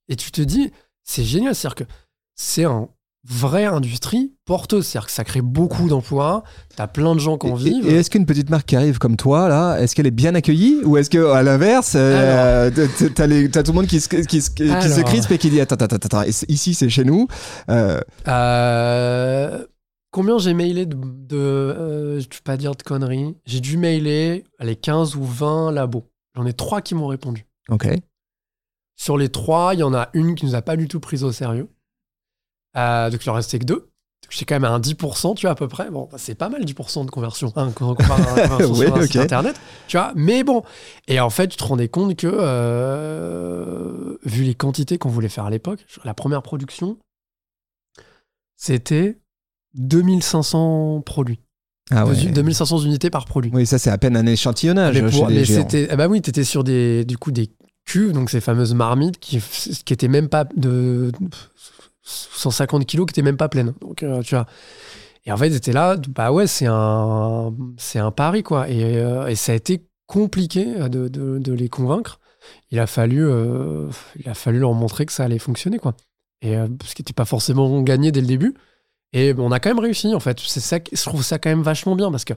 Et 0.09 0.17
tu 0.17 0.33
te 0.33 0.43
dis, 0.43 0.73
c'est 1.05 1.23
génial, 1.23 1.55
c'est-à-dire 1.55 1.87
que 1.87 1.93
c'est 2.35 2.65
un 2.65 2.89
vraie 3.29 3.65
industrie 3.65 4.33
porteuse, 4.45 4.87
c'est-à-dire 4.87 5.07
que 5.07 5.13
ça 5.13 5.25
crée 5.25 5.43
beaucoup 5.43 5.89
d'emplois, 5.89 6.45
t'as 6.77 6.87
plein 6.87 7.15
de 7.15 7.21
gens 7.21 7.39
qui 7.39 7.49
en 7.49 7.55
vivent. 7.55 7.89
Et, 7.89 7.95
est-ce 7.95 8.11
qu'une 8.11 8.27
petite 8.27 8.51
marque 8.51 8.67
qui 8.67 8.77
arrive 8.77 8.99
comme 8.99 9.17
toi, 9.17 9.49
là, 9.49 9.79
est-ce 9.79 9.95
qu'elle 9.95 10.07
est 10.07 10.13
bien 10.13 10.35
accueillie 10.35 10.81
ou 10.85 10.97
est-ce 10.97 11.11
que 11.11 11.33
à 11.33 11.43
l'inverse, 11.43 11.95
euh, 11.97 12.71
t'as, 12.71 13.63
tout 13.63 13.73
le 13.73 13.73
monde 13.73 13.87
qui 13.87 14.01
se, 14.01 14.09
qui, 14.09 14.41
se 14.41 15.03
crispe 15.03 15.31
et 15.31 15.39
qui 15.39 15.51
dit 15.51 15.61
attends, 15.61 15.77
attends, 15.77 15.97
attends, 15.97 16.23
ici 16.23 16.75
c'est 16.75 16.89
chez 16.89 17.05
nous. 17.05 17.27
Euh... 17.69 18.01
Euh, 18.29 19.65
combien 20.11 20.39
j'ai 20.39 20.55
mailé 20.55 20.87
de, 20.87 20.97
de 20.97 21.37
euh, 21.37 22.21
je 22.21 22.25
vais 22.25 22.43
pas 22.45 22.57
dire 22.57 22.75
de 22.75 22.83
conneries, 22.83 23.37
j'ai 23.45 23.61
dû 23.61 23.77
mailer 23.77 24.45
les 24.61 24.77
15 24.77 25.17
ou 25.17 25.25
20 25.25 25.73
labos. 25.73 26.05
J'en 26.37 26.47
ai 26.47 26.53
trois 26.53 26.81
qui 26.81 26.95
m'ont 26.95 27.07
répondu. 27.07 27.47
Ok. 27.69 27.89
Sur 28.97 29.19
les 29.19 29.29
trois, 29.29 29.75
il 29.75 29.81
y 29.81 29.83
en 29.83 29.95
a 29.95 30.09
une 30.15 30.35
qui 30.35 30.47
nous 30.47 30.55
a 30.55 30.63
pas 30.63 30.77
du 30.77 30.89
tout 30.89 31.01
pris 31.01 31.23
au 31.23 31.33
sérieux. 31.33 31.69
Euh, 32.77 33.11
donc 33.11 33.25
il 33.25 33.31
en 33.31 33.35
restait 33.35 33.59
que 33.59 33.65
deux. 33.65 33.91
J'ai 34.29 34.45
quand 34.45 34.57
même 34.57 34.65
un 34.65 34.81
10%, 34.81 35.37
tu 35.37 35.43
vois, 35.43 35.53
à 35.53 35.55
peu 35.55 35.69
près. 35.69 35.89
Bon, 35.91 36.09
bah, 36.11 36.19
c'est 36.19 36.35
pas 36.35 36.49
mal 36.49 36.65
10% 36.65 37.07
de 37.07 37.11
conversion 37.11 37.53
hein, 37.55 37.71
quand 37.75 37.91
on 37.91 37.95
compare 37.95 38.21
à 38.37 38.49
conversion 38.49 39.07
sur 39.07 39.21
Internet. 39.21 39.61
Tu 39.87 39.97
vois, 39.97 40.13
mais 40.17 40.43
bon. 40.43 40.63
Et 41.07 41.21
en 41.21 41.31
fait, 41.31 41.49
tu 41.49 41.57
te 41.57 41.65
rendais 41.65 41.89
compte 41.89 42.17
que, 42.17 42.27
euh, 42.29 44.17
vu 44.25 44.43
les 44.43 44.55
quantités 44.55 44.99
qu'on 44.99 45.11
voulait 45.11 45.29
faire 45.29 45.45
à 45.45 45.51
l'époque, 45.51 45.87
la 46.05 46.13
première 46.13 46.43
production, 46.43 46.99
c'était 48.57 49.21
2500 49.75 51.03
produits. 51.03 51.41
Ah 51.93 52.05
ouais. 52.05 52.17
2500 52.17 52.81
unités 52.81 53.11
par 53.11 53.27
produit. 53.27 53.53
Oui, 53.55 53.65
ça 53.65 53.79
c'est 53.79 53.91
à 53.91 53.99
peine 53.99 54.17
un 54.17 54.27
échantillonnage. 54.27 55.01
Mais, 55.01 55.45
c'était, 55.45 55.87
ah 55.89 55.95
bah 55.95 56.09
oui, 56.09 56.21
t'étais 56.21 56.43
sur 56.43 56.65
des, 56.65 57.05
du 57.05 57.17
coup 57.17 57.31
des 57.31 57.53
cuves, 57.85 58.11
donc 58.11 58.31
ces 58.31 58.41
fameuses 58.41 58.75
marmites 58.75 59.21
qui, 59.21 59.41
qui 59.85 59.93
étaient 59.93 60.09
même 60.09 60.29
pas 60.29 60.47
de 60.57 61.13
150 62.07 62.87
kilos 62.87 63.07
qui 63.07 63.11
n'étaient 63.11 63.23
même 63.23 63.37
pas 63.37 63.49
pleines. 63.49 63.75
Donc, 63.81 64.03
euh, 64.03 64.23
tu 64.23 64.35
vois. 64.35 64.47
Et 65.25 65.33
en 65.33 65.37
fait, 65.37 65.51
c'était 65.51 65.73
là, 65.73 65.97
bah 66.09 66.31
ouais, 66.31 66.47
c'est 66.47 66.67
un, 66.69 67.53
c'est 67.77 67.99
un 67.99 68.13
pari, 68.13 68.43
quoi. 68.43 68.69
Et, 68.69 68.97
euh, 68.97 69.35
ça 69.35 69.53
a 69.53 69.55
été 69.57 69.87
compliqué 70.07 70.65
de, 70.89 71.53
les 71.53 71.69
convaincre. 71.69 72.21
Il 72.71 72.79
a, 72.79 72.87
fallu, 72.87 73.27
euh, 73.27 73.89
il 74.21 74.29
a 74.29 74.35
fallu 74.35 74.61
leur 74.61 74.73
montrer 74.73 75.05
que 75.05 75.13
ça 75.13 75.25
allait 75.25 75.41
fonctionner, 75.41 75.79
quoi. 75.79 75.97
Et 76.43 76.55
ce 76.85 76.95
qui 76.95 77.03
n'était 77.03 77.13
pas 77.13 77.25
forcément 77.25 77.83
gagné 77.83 78.13
dès 78.13 78.21
le 78.21 78.27
début. 78.27 78.55
Et 79.13 79.35
on 79.37 79.51
a 79.51 79.59
quand 79.59 79.71
même 79.71 79.81
réussi, 79.81 80.15
en 80.15 80.21
fait. 80.21 80.39
C'est 80.39 80.61
ça, 80.61 80.79
je 80.93 81.03
trouve 81.03 81.25
ça 81.25 81.39
quand 81.39 81.51
même 81.51 81.63
vachement 81.63 81.97
bien 81.97 82.11
parce 82.11 82.25
que 82.25 82.35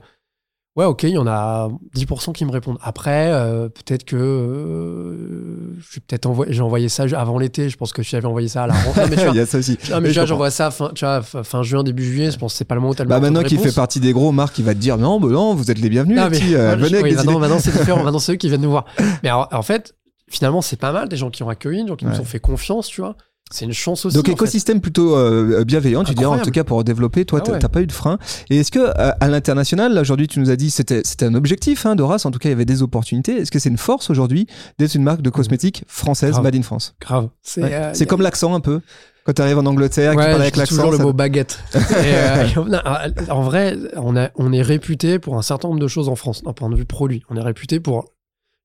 Ouais, 0.75 0.85
ok, 0.85 1.03
il 1.03 1.09
y 1.09 1.17
en 1.17 1.27
a 1.27 1.67
10% 1.95 2.31
qui 2.31 2.45
me 2.45 2.51
répondent. 2.51 2.77
Après, 2.81 3.31
euh, 3.31 3.69
peut-être 3.69 4.05
que 4.05 4.15
euh, 4.15 5.77
peut-être 6.07 6.27
envoyé, 6.27 6.53
j'ai 6.53 6.61
envoyé 6.61 6.89
ça 6.89 7.03
avant 7.17 7.39
l'été. 7.39 7.69
Je 7.69 7.75
pense 7.75 7.91
que 7.91 8.03
j'avais 8.03 8.27
envoyé 8.27 8.47
ça 8.47 8.63
à 8.63 8.67
la 8.67 8.75
rentrée. 8.75 9.03
il 9.29 9.35
y 9.35 9.39
a 9.39 9.45
ça 9.45 9.57
aussi. 9.57 9.77
mais 10.01 10.13
j'envoie 10.13 10.51
ça 10.51 10.69
fin, 10.69 10.91
tu 10.93 11.05
vois, 11.05 11.21
fin 11.21 11.63
juin, 11.63 11.83
début 11.83 12.05
juillet. 12.05 12.31
Je 12.31 12.37
pense 12.37 12.53
que 12.53 12.57
c'est 12.59 12.65
pas 12.65 12.75
le 12.75 12.81
moment 12.81 12.91
où 12.91 12.95
tu 12.95 13.03
bah 13.03 13.19
maintenant 13.19 13.43
qu'il 13.43 13.59
fait 13.59 13.73
partie 13.73 13.99
des 13.99 14.13
gros, 14.13 14.31
Marc, 14.31 14.57
il 14.59 14.65
va 14.65 14.73
te 14.73 14.79
dire 14.79 14.97
non, 14.97 15.19
bah 15.19 15.27
non, 15.27 15.55
vous 15.55 15.71
êtes 15.71 15.79
les 15.79 15.89
bienvenus. 15.89 16.19
Euh, 16.19 16.75
venez 16.75 17.01
oui, 17.01 17.15
maintenant, 17.15 17.39
maintenant 17.39 17.59
c'est 17.59 17.75
différent. 17.75 18.03
maintenant, 18.03 18.19
c'est 18.19 18.33
eux 18.33 18.37
qui 18.37 18.47
viennent 18.47 18.61
nous 18.61 18.69
voir. 18.69 18.85
Mais 19.23 19.31
en 19.31 19.63
fait, 19.63 19.95
finalement, 20.29 20.61
c'est 20.61 20.79
pas 20.79 20.91
mal 20.91 21.09
des 21.09 21.17
gens 21.17 21.31
qui 21.31 21.41
ont 21.43 21.49
accueilli, 21.49 21.81
des 21.81 21.89
gens 21.89 21.95
qui 21.95 22.05
nous 22.05 22.19
ont 22.19 22.25
fait 22.25 22.39
confiance, 22.39 22.87
tu 22.87 23.01
vois. 23.01 23.15
C'est 23.51 23.65
une 23.65 23.73
chance 23.73 24.05
aussi. 24.05 24.15
Donc 24.15 24.29
écosystème 24.29 24.79
plutôt 24.79 25.15
euh, 25.15 25.63
bienveillant, 25.65 26.03
tu 26.03 26.13
dirais 26.13 26.27
en 26.27 26.39
tout 26.39 26.51
cas 26.51 26.63
pour 26.63 26.83
développer. 26.83 27.25
Toi, 27.25 27.41
tu 27.41 27.51
ah 27.51 27.57
t'as 27.57 27.67
pas 27.67 27.81
eu 27.81 27.87
de 27.87 27.91
frein. 27.91 28.19
Et 28.51 28.57
est-ce 28.57 28.71
que 28.71 28.79
euh, 28.79 29.11
à 29.19 29.27
l'international, 29.27 29.97
aujourd'hui, 29.97 30.27
tu 30.27 30.39
nous 30.39 30.51
as 30.51 30.55
dit 30.55 30.69
c'était 30.69 31.01
c'était 31.03 31.25
un 31.25 31.33
objectif 31.33 31.85
hein, 31.87 31.95
d'Horace. 31.95 32.27
En 32.27 32.31
tout 32.31 32.37
cas, 32.37 32.49
il 32.49 32.51
y 32.51 32.55
avait 32.55 32.65
des 32.65 32.83
opportunités. 32.83 33.37
Est-ce 33.37 33.49
que 33.49 33.57
c'est 33.57 33.69
une 33.69 33.77
force 33.77 34.11
aujourd'hui 34.11 34.45
d'être 34.77 34.93
une 34.93 35.03
marque 35.03 35.23
de 35.23 35.31
cosmétiques 35.31 35.83
française 35.87 36.39
made 36.39 36.55
in 36.55 36.61
France? 36.61 36.95
Grave. 37.01 37.29
C'est 37.41 37.63
euh, 37.63 38.05
comme 38.05 38.21
l'accent 38.21 38.53
un 38.53 38.59
peu. 38.59 38.81
Quand 39.25 39.33
tu 39.33 39.41
arrives 39.41 39.57
en 39.57 39.65
Angleterre, 39.65 40.15
ouais, 40.15 40.23
tu 40.23 40.29
parles 40.29 40.41
avec 40.41 40.55
l'accent. 40.55 40.75
toujours 40.75 40.91
le 40.91 40.97
mot 40.99 41.13
baguette. 41.13 41.59
en 43.29 43.41
vrai, 43.41 43.77
on, 43.95 44.15
a, 44.15 44.29
on 44.35 44.53
est 44.53 44.61
réputé 44.61 45.19
pour 45.19 45.37
un 45.37 45.41
certain 45.41 45.67
nombre 45.67 45.79
de 45.79 45.87
choses 45.87 46.07
en 46.07 46.15
France, 46.15 46.43
d'un 46.43 46.53
point 46.53 46.69
de 46.69 46.75
vue 46.75 46.85
produit. 46.85 47.23
On 47.29 47.35
est 47.35 47.41
réputé 47.41 47.79
pour 47.79 48.05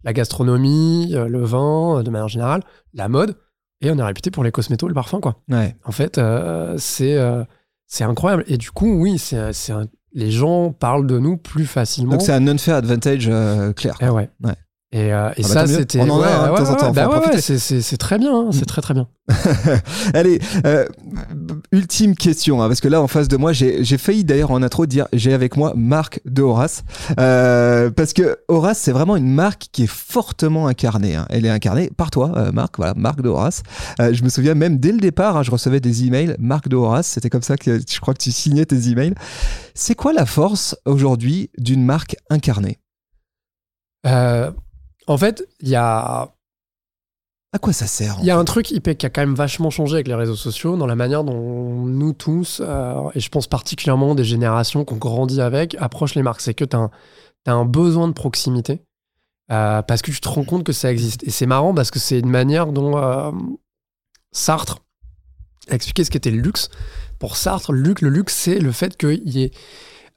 la 0.05 0.12
gastronomie, 0.12 1.12
le 1.12 1.45
vin, 1.45 2.03
de 2.03 2.11
manière 2.11 2.28
générale, 2.28 2.62
la 2.95 3.09
mode 3.09 3.37
et 3.85 3.91
on 3.91 3.99
est 3.99 4.03
réputé 4.03 4.30
pour 4.30 4.45
les 4.45 4.51
cosmétos, 4.51 4.89
le 4.89 4.95
parfum, 4.95 5.20
quoi. 5.20 5.41
Ouais. 5.49 5.76
En 5.85 5.93
fait, 5.93 6.18
euh, 6.18 6.76
c'est 6.78 7.16
euh, 7.16 7.45
c'est 7.87 8.05
incroyable. 8.05 8.45
Et 8.47 8.57
du 8.57 8.70
coup, 8.70 8.93
oui, 8.95 9.18
c'est 9.18 9.53
les 10.14 10.30
gens 10.30 10.72
parlent 10.72 11.07
de 11.07 11.18
nous 11.18 11.37
plus 11.37 11.66
facilement. 11.66 12.12
Donc 12.12 12.22
c'est 12.22 12.32
un 12.32 12.47
unfair 12.47 12.76
advantage 12.76 13.28
euh, 13.28 13.72
clair. 13.72 13.97
Eh 14.01 14.09
ouais. 14.09 14.30
ouais. 14.45 14.55
Et, 14.95 15.12
euh, 15.12 15.30
et 15.36 15.42
ah 15.45 15.49
bah, 15.49 15.49
ça, 15.49 15.66
c'était. 15.66 16.01
On 16.01 16.09
en 16.09 16.22
a 16.22 16.28
hein, 16.28 16.53
de 16.53 16.57
temps 16.57 16.70
en 16.70 16.76
temps. 16.76 16.92
Bah 16.92 17.20
c'est 17.40 17.97
très 17.97 18.16
bien. 18.16 18.32
Hein, 18.32 18.51
c'est 18.53 18.64
très, 18.64 18.80
très 18.80 18.95
bien. 18.95 19.09
Allez, 20.14 20.38
euh, 20.64 20.86
ultime 21.72 22.14
question. 22.14 22.62
Hein, 22.62 22.68
parce 22.68 22.80
que 22.80 22.86
là, 22.86 23.03
en 23.03 23.09
face 23.09 23.26
de 23.26 23.36
moi, 23.36 23.53
j'ai 23.53 23.99
failli 23.99 24.22
d'ailleurs 24.22 24.53
en 24.53 24.62
intro 24.62 24.86
dire 24.86 25.09
j'ai 25.12 25.32
avec 25.34 25.57
moi 25.57 25.72
Marc 25.74 26.20
de 26.26 26.42
Horace. 26.42 26.84
Euh, 27.18 27.90
parce 27.90 28.12
que 28.12 28.38
Horace, 28.47 28.78
c'est 28.78 28.92
vraiment 28.92 29.16
une 29.16 29.26
marque 29.26 29.66
qui 29.72 29.82
est 29.82 29.90
fortement 29.90 30.68
incarnée. 30.68 31.16
Hein. 31.16 31.26
Elle 31.28 31.45
est 31.45 31.51
incarnée 31.51 31.90
par 31.97 32.12
toi, 32.12 32.30
euh, 32.36 32.53
Marc. 32.53 32.76
Voilà, 32.76 32.95
Marc 32.97 33.20
de 33.20 33.28
Horace. 33.28 33.64
Je 33.99 34.22
me 34.22 34.28
souviens 34.28 34.55
même 34.55 34.78
dès 34.78 34.92
le 34.92 34.99
départ, 34.99 35.42
je 35.42 35.51
recevais 35.51 35.80
des 35.80 36.05
emails. 36.07 36.36
Marc 36.38 36.68
de 36.68 36.76
Horace, 36.76 37.09
c'était 37.09 37.30
comme 37.30 37.42
ça 37.42 37.57
que 37.57 37.80
je 37.80 37.99
crois 37.99 38.14
que 38.14 38.22
tu 38.22 38.30
signais 38.30 38.64
tes 38.64 38.90
emails. 38.90 39.14
C'est 39.74 39.97
quoi 39.97 40.12
la 40.12 40.24
force 40.24 40.76
aujourd'hui 40.84 41.51
d'une 41.59 41.84
marque 41.84 42.14
incarnée? 42.30 42.78
Euh, 44.07 44.51
en 45.07 45.19
fait, 45.19 45.47
il 45.61 45.69
y 45.69 45.77
a. 45.77 46.31
À 47.53 47.59
quoi 47.61 47.73
ça 47.73 47.87
sert 47.87 48.17
Il 48.19 48.27
y 48.27 48.33
a 48.33 48.37
un 48.37 48.45
truc 48.45 48.73
IP 48.73 48.99
qui 48.99 49.07
a 49.07 49.11
quand 49.11 49.21
même 49.21 49.37
vachement 49.37 49.71
changé 49.71 49.95
avec 49.95 50.09
les 50.09 50.15
réseaux 50.15 50.35
sociaux, 50.35 50.77
dans 50.77 50.87
la 50.87 50.97
manière 50.97 51.23
dont 51.23 51.85
nous 51.87 52.13
tous, 52.13 52.61
euh, 52.61 53.11
et 53.15 53.21
je 53.21 53.29
pense 53.29 53.47
particulièrement 53.47 54.17
des 54.17 54.25
générations 54.25 54.85
qu'on 54.85 54.97
grandit 54.97 55.41
avec, 55.41 55.77
approchent 55.79 56.17
les 56.17 56.25
marques. 56.25 56.41
C'est 56.41 56.55
que 56.55 56.65
tu 56.65 56.77
as, 56.77 56.91
un 57.47 57.65
besoin 57.65 58.09
de 58.09 58.13
proximité, 58.13 58.83
euh, 59.53 59.83
parce 59.83 60.03
que 60.03 60.11
tu 60.11 60.21
te 60.21 60.29
rends 60.29 60.45
compte 60.45 60.65
que 60.65 60.73
ça 60.73 60.91
existe. 60.91 61.23
Et 61.25 61.31
c'est 61.31 61.47
marrant 61.47 61.73
parce 61.75 61.93
que 61.93 62.01
c'est 62.01 62.19
une 62.19 62.31
manière 62.31 62.73
dont 62.73 62.99
euh, 62.99 63.31
Sartre 64.33 64.81
a 65.71 65.77
expliqué 65.77 66.03
ce 66.03 66.11
qu'était 66.11 66.33
le 66.33 66.41
luxe. 66.41 66.71
Pour 67.21 67.37
Sartre, 67.37 67.71
le 67.71 67.83
luxe, 67.83 68.35
c'est 68.35 68.59
le 68.59 68.73
fait 68.73 68.97
qu'il 68.97 69.29
y 69.29 69.45
ait 69.45 69.53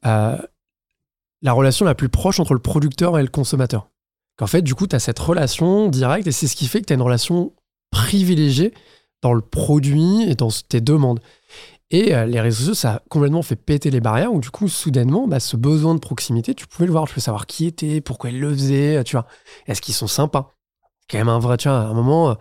la 0.03 1.51
relation 1.53 1.85
la 1.85 1.93
plus 1.93 2.09
proche 2.09 2.39
entre 2.39 2.55
le 2.55 2.59
producteur 2.59 3.19
et 3.19 3.21
le 3.21 3.27
consommateur 3.27 3.91
qu'en 4.37 4.47
fait, 4.47 4.61
du 4.61 4.75
coup, 4.75 4.87
tu 4.87 4.95
as 4.95 4.99
cette 4.99 5.19
relation 5.19 5.89
directe 5.89 6.27
et 6.27 6.31
c'est 6.31 6.47
ce 6.47 6.55
qui 6.55 6.67
fait 6.67 6.81
que 6.81 6.85
tu 6.85 6.93
as 6.93 6.95
une 6.95 7.01
relation 7.01 7.53
privilégiée 7.91 8.73
dans 9.21 9.33
le 9.33 9.41
produit 9.41 10.23
et 10.23 10.35
dans 10.35 10.49
tes 10.69 10.81
demandes. 10.81 11.19
Et 11.89 12.13
euh, 12.13 12.25
les 12.25 12.41
réseaux 12.41 12.59
sociaux, 12.59 12.73
ça 12.73 12.93
a 12.95 13.01
complètement 13.09 13.41
fait 13.41 13.55
péter 13.55 13.89
les 13.89 14.01
barrières 14.01 14.33
où, 14.33 14.39
du 14.41 14.49
coup, 14.49 14.67
soudainement, 14.67 15.27
bah, 15.27 15.39
ce 15.39 15.55
besoin 15.55 15.95
de 15.95 15.99
proximité, 15.99 16.53
tu 16.53 16.67
pouvais 16.67 16.85
le 16.85 16.91
voir, 16.91 17.05
tu 17.05 17.13
pouvais 17.13 17.23
savoir 17.23 17.45
qui 17.45 17.65
était, 17.65 18.01
pourquoi 18.01 18.29
il 18.29 18.39
le 18.39 18.53
faisait, 18.53 19.03
tu 19.05 19.15
vois. 19.15 19.25
Est-ce 19.67 19.81
qu'ils 19.81 19.93
sont 19.93 20.07
sympas? 20.07 20.53
C'est 21.01 21.07
quand 21.11 21.17
même 21.17 21.29
un 21.29 21.39
vrai, 21.39 21.55
tu 21.57 21.69
vois, 21.69 21.79
à 21.79 21.85
un 21.85 21.93
moment, 21.93 22.31
euh, 22.31 22.33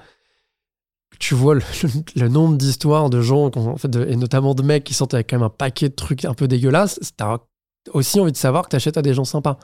tu 1.21 1.35
vois 1.35 1.55
le, 1.55 2.29
nombre 2.29 2.57
d'histoires 2.57 3.09
de 3.09 3.21
gens, 3.21 3.51
en 3.55 3.77
fait, 3.77 3.95
et 3.95 4.17
notamment 4.17 4.55
de 4.55 4.63
mecs 4.63 4.85
qui 4.85 4.95
sortent 4.95 5.15
avec 5.15 5.31
quand 5.31 5.37
même 5.37 5.47
un 5.47 5.51
paquet 5.51 5.89
de 5.89 5.95
trucs 5.95 6.25
un 6.25 6.35
peu 6.35 6.49
dégueulasses, 6.49 6.99
t'as 7.17 7.39
aussi 7.93 8.21
envie 8.21 8.33
de 8.33 8.37
savoir 8.37 8.65
que 8.65 8.69
t'achètes 8.71 8.97
à 8.97 9.03
des 9.03 9.15
gens 9.15 9.25
sympas. 9.25 9.59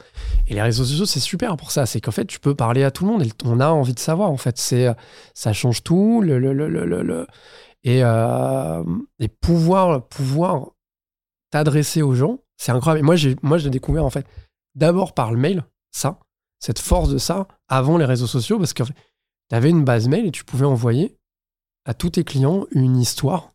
Et 0.48 0.54
les 0.54 0.62
réseaux 0.62 0.84
sociaux, 0.84 1.06
c'est 1.06 1.20
super 1.20 1.56
pour 1.56 1.70
ça. 1.70 1.86
C'est 1.86 2.00
qu'en 2.00 2.10
fait, 2.12 2.24
tu 2.26 2.40
peux 2.40 2.54
parler 2.54 2.84
à 2.84 2.90
tout 2.90 3.04
le 3.04 3.12
monde 3.12 3.22
et 3.22 3.30
on 3.44 3.60
a 3.60 3.68
envie 3.68 3.94
de 3.94 3.98
savoir. 3.98 4.30
En 4.30 4.36
fait, 4.36 4.58
c'est 4.58 4.88
ça 5.34 5.52
change 5.52 5.82
tout. 5.82 6.20
Le, 6.22 6.38
le- 6.38 6.52
le- 6.52 6.68
le- 6.68 7.02
le- 7.02 7.26
euh, 7.86 8.84
et 9.18 9.28
pouvoir, 9.28 10.06
pouvoir 10.08 10.70
t'adresser 11.50 12.02
aux 12.02 12.14
gens, 12.14 12.38
c'est 12.56 12.72
incroyable. 12.72 13.00
Et 13.00 13.02
moi, 13.02 13.16
j'ai, 13.16 13.36
moi, 13.42 13.58
j'ai 13.58 13.70
découvert 13.70 14.04
en 14.04 14.10
fait 14.10 14.26
d'abord 14.74 15.12
par 15.14 15.32
le 15.32 15.38
mail, 15.38 15.64
ça, 15.90 16.18
cette 16.60 16.78
force 16.78 17.10
de 17.10 17.18
ça, 17.18 17.48
avant 17.68 17.98
les 17.98 18.04
réseaux 18.04 18.26
sociaux, 18.26 18.58
parce 18.58 18.72
que 18.72 18.84
tu 18.84 18.92
avais 19.50 19.70
une 19.70 19.84
base 19.84 20.08
mail 20.08 20.26
et 20.26 20.30
tu 20.30 20.44
pouvais 20.44 20.64
envoyer 20.64 21.16
à 21.84 21.94
tous 21.94 22.10
tes 22.10 22.24
clients 22.24 22.66
une 22.70 22.96
histoire 22.96 23.51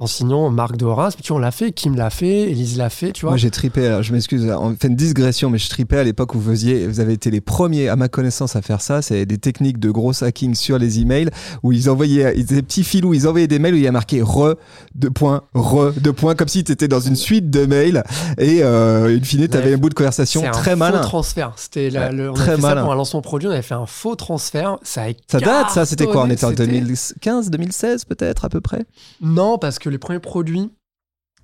en 0.00 0.06
signant 0.06 0.50
Marc 0.50 0.76
de 0.76 0.84
Horace. 0.84 1.14
Tu 1.22 1.28
vois, 1.28 1.36
on 1.36 1.40
l'a 1.40 1.50
fait, 1.50 1.72
Kim 1.72 1.94
l'a 1.94 2.10
fait, 2.10 2.50
Elise 2.50 2.76
l'a 2.78 2.90
fait, 2.90 3.12
tu 3.12 3.22
vois. 3.22 3.30
Moi 3.32 3.36
j'ai 3.36 3.50
tripé, 3.50 3.86
alors, 3.86 4.02
je 4.02 4.12
m'excuse, 4.12 4.44
on 4.58 4.74
fait 4.74 4.88
une 4.88 4.96
digression, 4.96 5.50
mais 5.50 5.58
je 5.58 5.68
tripais 5.68 5.98
à 5.98 6.04
l'époque 6.04 6.34
où 6.34 6.40
vous 6.40 6.50
faisiez, 6.50 6.86
vous 6.88 7.00
avez 7.00 7.12
été 7.12 7.30
les 7.30 7.40
premiers 7.40 7.88
à 7.88 7.96
ma 7.96 8.08
connaissance 8.08 8.56
à 8.56 8.62
faire 8.62 8.80
ça. 8.80 9.02
C'est 9.02 9.26
des 9.26 9.38
techniques 9.38 9.78
de 9.78 9.90
gros 9.90 10.24
hacking 10.24 10.54
sur 10.54 10.78
les 10.78 11.00
emails 11.00 11.30
où 11.62 11.72
ils 11.72 11.88
envoyaient, 11.90 12.32
ils 12.36 12.46
des 12.46 12.62
petits 12.62 12.82
filous, 12.82 13.14
ils 13.14 13.28
envoyaient 13.28 13.46
des 13.46 13.58
mails 13.58 13.74
où 13.74 13.76
il 13.76 13.82
y 13.82 13.86
a 13.86 13.92
marqué 13.92 14.22
re, 14.22 14.54
deux 14.94 15.10
points, 15.10 15.42
re, 15.54 15.92
deux 16.00 16.12
points, 16.14 16.34
comme 16.34 16.48
si 16.48 16.64
tu 16.64 16.72
étais 16.72 16.88
dans 16.88 17.00
une 17.00 17.16
suite 17.16 17.50
de 17.50 17.66
mails 17.66 18.02
et 18.38 18.60
euh, 18.62 19.16
in 19.16 19.22
fine, 19.22 19.46
tu 19.48 19.56
avais 19.56 19.74
un 19.74 19.78
bout 19.78 19.90
de 19.90 19.94
conversation 19.94 20.40
c'est 20.40 20.46
un 20.48 20.52
très 20.52 20.70
faux 20.72 20.76
malin. 20.78 21.00
transfert. 21.00 21.52
C'était 21.56 21.90
la- 21.90 22.06
Ouais, 22.08 22.12
le, 22.12 22.30
on 22.30 22.34
très 22.34 22.52
a 22.52 22.56
fait 22.56 22.62
malin. 22.62 22.76
ça 22.76 22.82
pour 22.84 22.92
un 22.92 22.96
lancement 22.96 23.20
produit, 23.20 23.48
on 23.48 23.52
avait 23.52 23.60
fait 23.60 23.74
un 23.74 23.84
faux 23.84 24.14
transfert. 24.16 24.78
Ça, 24.82 25.02
a 25.02 25.08
Ça 25.30 25.40
date, 25.40 25.70
ça, 25.70 25.84
c'était 25.84 26.06
quoi 26.06 26.22
On 26.22 26.30
était 26.30 26.44
en 26.46 26.50
c'était- 26.50 26.66
2015, 26.66 27.50
2016 27.50 28.04
peut-être 28.06 28.46
à 28.46 28.48
peu 28.48 28.62
près? 28.62 28.84
Non, 29.20 29.58
parce 29.58 29.78
que 29.78 29.89
les 29.90 29.98
premiers 29.98 30.20
produits, 30.20 30.70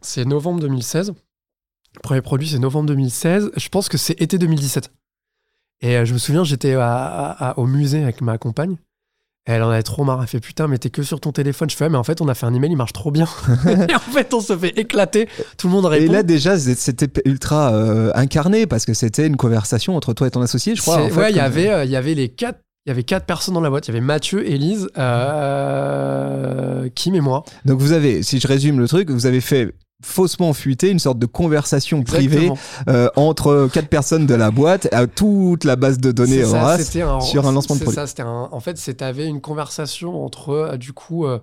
c'est 0.01 0.25
novembre 0.25 0.61
2016. 0.61 1.13
Le 1.95 2.01
premier 2.01 2.21
produit, 2.21 2.49
c'est 2.49 2.59
novembre 2.59 2.89
2016. 2.89 3.51
Je 3.57 3.69
pense 3.69 3.89
que 3.89 3.97
c'est 3.99 4.21
été 4.21 4.39
2017. 4.39 4.91
Et 5.83 5.97
euh, 5.97 6.05
je 6.05 6.13
me 6.13 6.19
souviens, 6.19 6.45
j'étais 6.45 6.77
au 7.57 7.67
musée 7.67 8.03
avec 8.03 8.21
ma 8.21 8.39
compagne. 8.39 8.77
Et 9.49 9.53
elle 9.53 9.63
en 9.63 9.71
avait 9.71 9.85
trop 9.85 10.03
marre. 10.03 10.21
Elle 10.21 10.29
fait 10.29 10.41
putain, 10.41 10.67
mais 10.67 10.77
t'es 10.77 10.91
que 10.91 11.05
sur 11.05 11.21
ton 11.21 11.31
téléphone. 11.31 11.71
Je 11.71 11.77
fais, 11.77 11.89
mais 11.89 11.97
en 11.97 12.03
fait, 12.03 12.21
on 12.21 12.29
a 12.29 12.35
fait 12.35 12.47
un 12.47 12.55
email, 12.55 12.71
il 12.73 12.77
marche 12.77 12.93
trop 12.93 13.13
bien. 13.13 13.29
et 13.89 13.95
en 13.95 14.01
fait, 14.01 14.35
on 14.35 14.41
se 14.41 14.57
fait 14.59 14.77
éclater. 14.79 15.29
Tout 15.57 15.69
le 15.69 15.73
monde 15.75 15.85
Et 15.87 16.01
répond. 16.01 16.13
là 16.13 16.23
déjà 16.25 16.59
c'était 16.59 17.09
ultra 17.25 17.73
euh, 17.73 18.11
incarné 18.15 18.67
parce 18.67 18.85
que 18.85 18.93
c'était 18.93 19.27
une 19.27 19.37
conversation 19.37 19.97
entre 19.97 20.15
toi 20.15 20.27
et 20.27 20.31
ton 20.33 20.43
associé, 20.43 20.75
je 20.75 20.83
crois. 20.83 21.01
En 21.01 21.09
fait, 21.09 21.15
ouais, 21.15 21.31
il 21.31 21.37
y 21.37 21.41
euh, 21.41 21.85
il 21.85 21.91
y 21.91 21.97
avait 21.97 22.15
les 22.15 22.29
quatre. 22.29 22.59
Il 22.87 22.91
y 22.91 22.93
avait 22.93 23.03
quatre 23.03 23.27
personnes 23.27 23.55
dans 23.55 23.61
la 23.61 23.69
boîte. 23.69 23.89
Il 23.89 23.91
y 23.95 23.97
avait 23.97 24.05
Mathieu, 24.07 24.49
Élise, 24.49 24.89
euh, 25.77 26.89
Kim 26.95 27.15
et 27.15 27.21
moi. 27.21 27.45
Donc 27.65 27.81
vous 27.81 27.93
avez, 27.93 28.23
si 28.23 28.39
je 28.39 28.47
résume 28.47 28.79
le 28.79 28.87
truc, 28.89 29.11
vous 29.11 29.27
avez 29.27 29.41
fait 29.41 29.75
faussement 30.05 30.53
fuiter 30.53 30.91
une 30.91 30.99
sorte 30.99 31.19
de 31.19 31.27
conversation 31.27 32.03
privée 32.03 32.53
euh, 32.89 33.09
entre 33.17 33.69
quatre 33.73 33.89
personnes 33.89 34.27
de 34.27 34.35
la 34.35 34.51
boîte 34.51 34.89
à 34.93 35.07
toute 35.07 35.65
la 35.65 35.75
base 35.77 35.99
de 35.99 36.13
données 36.13 36.45
ça, 36.45 36.61
Horace. 36.63 36.97
un, 36.97 37.21
sur 37.21 37.47
un 37.47 37.53
lancement 37.53 37.77
de 37.77 37.81
produit. 37.81 37.95
ça, 37.97 38.07
c'était 38.07 38.23
un- 38.23 38.49
en 38.53 38.61
fait, 38.61 38.77
c'était 38.77 39.11
une 39.27 39.41
conversation 39.41 40.25
entre 40.25 40.51
euh, 40.51 40.77
du 40.77 40.93
coup 40.93 41.25
euh, 41.27 41.39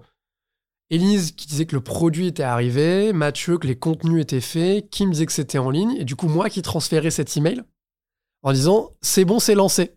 Élise 0.92 1.32
qui 1.32 1.48
disait 1.48 1.66
que 1.66 1.76
le 1.76 1.82
produit 1.82 2.28
était 2.28 2.44
arrivé, 2.44 3.12
Mathieu 3.12 3.58
que 3.58 3.66
les 3.66 3.76
contenus 3.76 4.22
étaient 4.22 4.40
faits, 4.40 4.88
Kim 4.92 5.10
disait 5.12 5.26
que 5.26 5.32
c'était 5.32 5.58
en 5.58 5.72
ligne, 5.72 5.96
et 5.98 6.06
du 6.06 6.16
coup 6.16 6.28
moi 6.28 6.50
qui 6.50 6.62
transférais 6.62 7.10
cet 7.12 7.36
email 7.36 7.64
en 8.44 8.54
disant 8.54 8.92
c'est 9.02 9.26
bon, 9.26 9.40
c'est 9.40 9.56
lancé. 9.56 9.94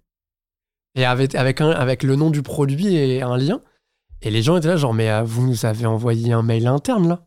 Et 0.96 1.04
avec, 1.04 1.34
avec, 1.34 1.60
un, 1.60 1.70
avec 1.70 2.02
le 2.02 2.16
nom 2.16 2.30
du 2.30 2.42
produit 2.42 2.96
et 2.96 3.22
un 3.22 3.36
lien. 3.36 3.60
Et 4.22 4.30
les 4.30 4.42
gens 4.42 4.56
étaient 4.56 4.68
là, 4.68 4.76
genre, 4.76 4.94
mais 4.94 5.10
euh, 5.10 5.22
vous 5.22 5.46
nous 5.46 5.66
avez 5.66 5.86
envoyé 5.86 6.32
un 6.32 6.42
mail 6.42 6.66
interne 6.66 7.08
là 7.08 7.22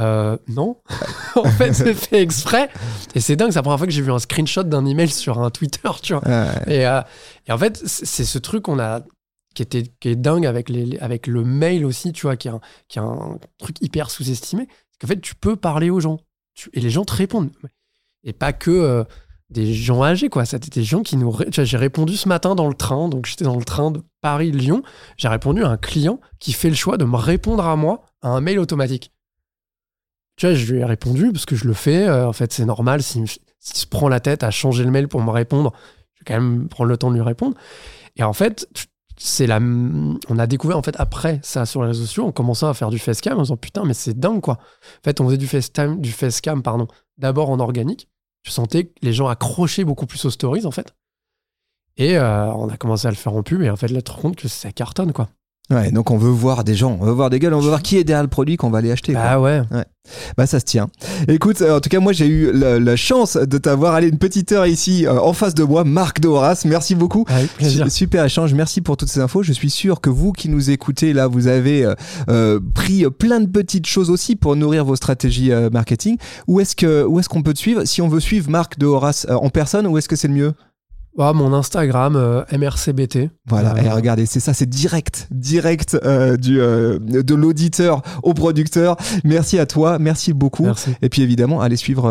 euh, 0.00 0.36
non. 0.48 0.80
en 1.36 1.44
fait, 1.44 1.72
c'est 1.72 1.94
fait 1.94 2.20
exprès. 2.20 2.68
Et 3.14 3.20
c'est 3.20 3.36
dingue, 3.36 3.50
c'est 3.50 3.56
la 3.58 3.62
première 3.62 3.78
fois 3.78 3.86
que 3.86 3.92
j'ai 3.92 4.02
vu 4.02 4.10
un 4.10 4.18
screenshot 4.18 4.64
d'un 4.64 4.84
email 4.86 5.08
sur 5.08 5.38
un 5.40 5.50
Twitter, 5.50 5.88
tu 6.02 6.14
vois. 6.14 6.26
Ouais. 6.26 6.48
Et, 6.66 6.86
euh, 6.86 7.00
et 7.46 7.52
en 7.52 7.58
fait, 7.58 7.80
c'est 7.86 8.24
ce 8.24 8.38
truc 8.38 8.64
qu'on 8.64 8.80
a 8.80 9.02
qui 9.54 9.62
était 9.62 9.84
qui 10.00 10.08
est 10.08 10.16
dingue 10.16 10.46
avec 10.46 10.68
les, 10.68 10.84
les- 10.84 10.98
avec 10.98 11.28
le 11.28 11.44
mail 11.44 11.84
aussi, 11.84 12.12
tu 12.12 12.22
vois, 12.22 12.36
qui 12.36 12.48
est 12.48 12.50
un, 12.50 12.60
qui 12.88 12.98
est 12.98 13.02
un 13.02 13.38
truc 13.58 13.76
hyper 13.82 14.10
sous-estimé. 14.10 14.66
C'est 14.90 14.98
qu'en 15.00 15.06
fait, 15.06 15.20
tu 15.20 15.36
peux 15.36 15.54
parler 15.54 15.90
aux 15.90 16.00
gens 16.00 16.18
Tu- 16.54 16.70
et 16.72 16.80
les 16.80 16.90
gens 16.90 17.04
te 17.04 17.14
répondent. 17.14 17.52
Et 18.24 18.32
pas 18.32 18.52
que 18.52 18.72
euh, 18.72 19.04
des 19.54 19.72
gens 19.72 20.02
âgés, 20.02 20.28
quoi. 20.28 20.44
C'était 20.44 20.68
des 20.80 20.84
gens 20.84 21.02
qui 21.02 21.16
nous. 21.16 21.34
J'ai 21.50 21.76
répondu 21.76 22.16
ce 22.16 22.28
matin 22.28 22.54
dans 22.54 22.68
le 22.68 22.74
train, 22.74 23.08
donc 23.08 23.26
j'étais 23.26 23.44
dans 23.44 23.56
le 23.56 23.64
train 23.64 23.90
de 23.90 24.02
Paris-Lyon. 24.20 24.82
J'ai 25.16 25.28
répondu 25.28 25.64
à 25.64 25.68
un 25.68 25.76
client 25.76 26.20
qui 26.40 26.52
fait 26.52 26.68
le 26.68 26.74
choix 26.74 26.98
de 26.98 27.04
me 27.04 27.16
répondre 27.16 27.64
à 27.64 27.76
moi 27.76 28.04
à 28.20 28.28
un 28.28 28.40
mail 28.40 28.58
automatique. 28.58 29.12
Tu 30.36 30.46
vois, 30.46 30.54
je 30.54 30.72
lui 30.72 30.80
ai 30.80 30.84
répondu 30.84 31.32
parce 31.32 31.46
que 31.46 31.56
je 31.56 31.66
le 31.66 31.74
fais. 31.74 32.06
euh, 32.06 32.28
en 32.28 32.32
fait, 32.32 32.52
c'est 32.52 32.64
normal. 32.64 33.02
S'il 33.02 33.26
s'il 33.28 33.76
se 33.78 33.86
prend 33.86 34.08
la 34.08 34.20
tête 34.20 34.42
à 34.42 34.50
changer 34.50 34.84
le 34.84 34.90
mail 34.90 35.08
pour 35.08 35.22
me 35.22 35.30
répondre, 35.30 35.72
je 36.14 36.20
vais 36.20 36.24
quand 36.26 36.40
même 36.40 36.68
prendre 36.68 36.90
le 36.90 36.96
temps 36.98 37.10
de 37.10 37.14
lui 37.14 37.22
répondre. 37.22 37.56
Et 38.16 38.22
en 38.22 38.34
fait, 38.34 38.68
c'est 39.16 39.46
la, 39.46 39.58
on 39.58 40.38
a 40.38 40.46
découvert 40.46 40.76
en 40.76 40.82
fait 40.82 40.96
après 40.98 41.40
ça 41.42 41.66
sur 41.66 41.82
les 41.82 41.88
réseaux 41.88 42.04
sociaux, 42.04 42.26
en 42.26 42.32
commençant 42.32 42.68
à 42.68 42.74
faire 42.74 42.90
du 42.90 42.98
facecam, 42.98 43.38
en 43.38 43.42
disant 43.42 43.56
putain, 43.56 43.84
mais 43.84 43.94
c'est 43.94 44.18
dingue 44.18 44.40
quoi. 44.40 44.54
En 44.54 45.04
fait, 45.04 45.20
on 45.20 45.26
faisait 45.26 45.38
du 45.38 45.46
facecam, 45.46 46.00
du 46.00 46.12
facecam 46.12 46.62
pardon, 46.62 46.88
d'abord 47.16 47.50
en 47.50 47.60
organique. 47.60 48.08
Je 48.44 48.50
sentais 48.50 48.84
que 48.84 48.92
les 49.02 49.12
gens 49.12 49.26
accrochaient 49.28 49.84
beaucoup 49.84 50.06
plus 50.06 50.24
aux 50.24 50.30
stories 50.30 50.66
en 50.66 50.70
fait. 50.70 50.94
Et 51.96 52.16
euh, 52.16 52.46
on 52.52 52.68
a 52.68 52.76
commencé 52.76 53.06
à 53.06 53.10
le 53.10 53.16
faire 53.16 53.34
en 53.34 53.42
pub 53.42 53.62
et 53.62 53.70
en 53.70 53.76
fait 53.76 53.88
là, 53.88 54.00
tu 54.00 54.04
te 54.04 54.12
rends 54.12 54.22
compte 54.22 54.36
que 54.36 54.48
ça 54.48 54.70
cartonne 54.72 55.12
quoi. 55.12 55.28
Ouais, 55.70 55.90
donc 55.90 56.10
on 56.10 56.18
veut 56.18 56.28
voir 56.30 56.62
des 56.62 56.74
gens, 56.74 56.98
on 57.00 57.06
veut 57.06 57.12
voir 57.12 57.30
des 57.30 57.38
gueules, 57.38 57.54
on 57.54 57.60
veut 57.60 57.68
voir 57.68 57.80
qui 57.80 57.96
est 57.96 58.04
derrière 58.04 58.22
le 58.22 58.28
produit 58.28 58.58
qu'on 58.58 58.68
va 58.68 58.78
aller 58.78 58.92
acheter. 58.92 59.14
quoi. 59.14 59.22
Bah 59.22 59.40
ouais. 59.40 59.62
Bah 60.36 60.46
ça 60.46 60.60
se 60.60 60.66
tient. 60.66 60.88
Écoute, 61.26 61.62
euh, 61.62 61.78
en 61.78 61.80
tout 61.80 61.88
cas 61.88 62.00
moi 62.00 62.12
j'ai 62.12 62.26
eu 62.26 62.52
la, 62.52 62.78
la 62.78 62.96
chance 62.96 63.38
de 63.38 63.56
t'avoir 63.56 63.94
allé 63.94 64.08
une 64.08 64.18
petite 64.18 64.52
heure 64.52 64.66
ici 64.66 65.06
euh, 65.06 65.18
en 65.18 65.32
face 65.32 65.54
de 65.54 65.64
moi, 65.64 65.84
Marc 65.84 66.20
de 66.20 66.28
Horace. 66.28 66.66
Merci 66.66 66.94
beaucoup. 66.94 67.24
Super 67.88 68.26
échange, 68.26 68.52
merci 68.52 68.82
pour 68.82 68.98
toutes 68.98 69.08
ces 69.08 69.20
infos. 69.20 69.42
Je 69.42 69.54
suis 69.54 69.70
sûr 69.70 70.02
que 70.02 70.10
vous 70.10 70.32
qui 70.32 70.50
nous 70.50 70.68
écoutez 70.68 71.14
là, 71.14 71.28
vous 71.28 71.46
avez 71.46 71.86
euh, 71.86 71.94
euh, 72.28 72.60
pris 72.74 73.06
plein 73.18 73.40
de 73.40 73.46
petites 73.48 73.86
choses 73.86 74.10
aussi 74.10 74.36
pour 74.36 74.56
nourrir 74.56 74.84
vos 74.84 74.96
stratégies 74.96 75.50
euh, 75.50 75.70
marketing. 75.70 76.18
Où 76.46 76.60
est-ce 76.60 76.76
que 76.76 77.04
où 77.04 77.18
est-ce 77.20 77.30
qu'on 77.30 77.42
peut 77.42 77.54
te 77.54 77.58
suivre? 77.58 77.84
Si 77.86 78.02
on 78.02 78.08
veut 78.08 78.20
suivre 78.20 78.50
Marc 78.50 78.78
de 78.78 78.84
Horace 78.84 79.26
euh, 79.30 79.34
en 79.36 79.48
personne, 79.48 79.86
où 79.86 79.96
est-ce 79.96 80.10
que 80.10 80.16
c'est 80.16 80.28
le 80.28 80.34
mieux? 80.34 80.52
Ah, 81.18 81.32
mon 81.32 81.52
Instagram, 81.52 82.16
euh, 82.16 82.42
MRCBT. 82.52 83.30
Voilà, 83.46 83.74
Euh, 83.74 83.82
et 83.82 83.88
regardez, 83.88 84.26
c'est 84.26 84.40
ça, 84.40 84.52
c'est 84.52 84.68
direct, 84.68 85.28
direct 85.30 85.96
euh, 86.04 86.36
du, 86.36 86.60
euh, 86.60 86.98
de 86.98 87.34
l'auditeur 87.34 88.02
au 88.22 88.34
producteur. 88.34 88.96
Merci 89.22 89.58
à 89.58 89.66
toi, 89.66 89.98
merci 90.00 90.32
beaucoup. 90.32 90.64
Merci. 90.64 90.90
Et 91.02 91.08
puis 91.08 91.22
évidemment, 91.22 91.60
allez 91.60 91.76
suivre 91.76 92.04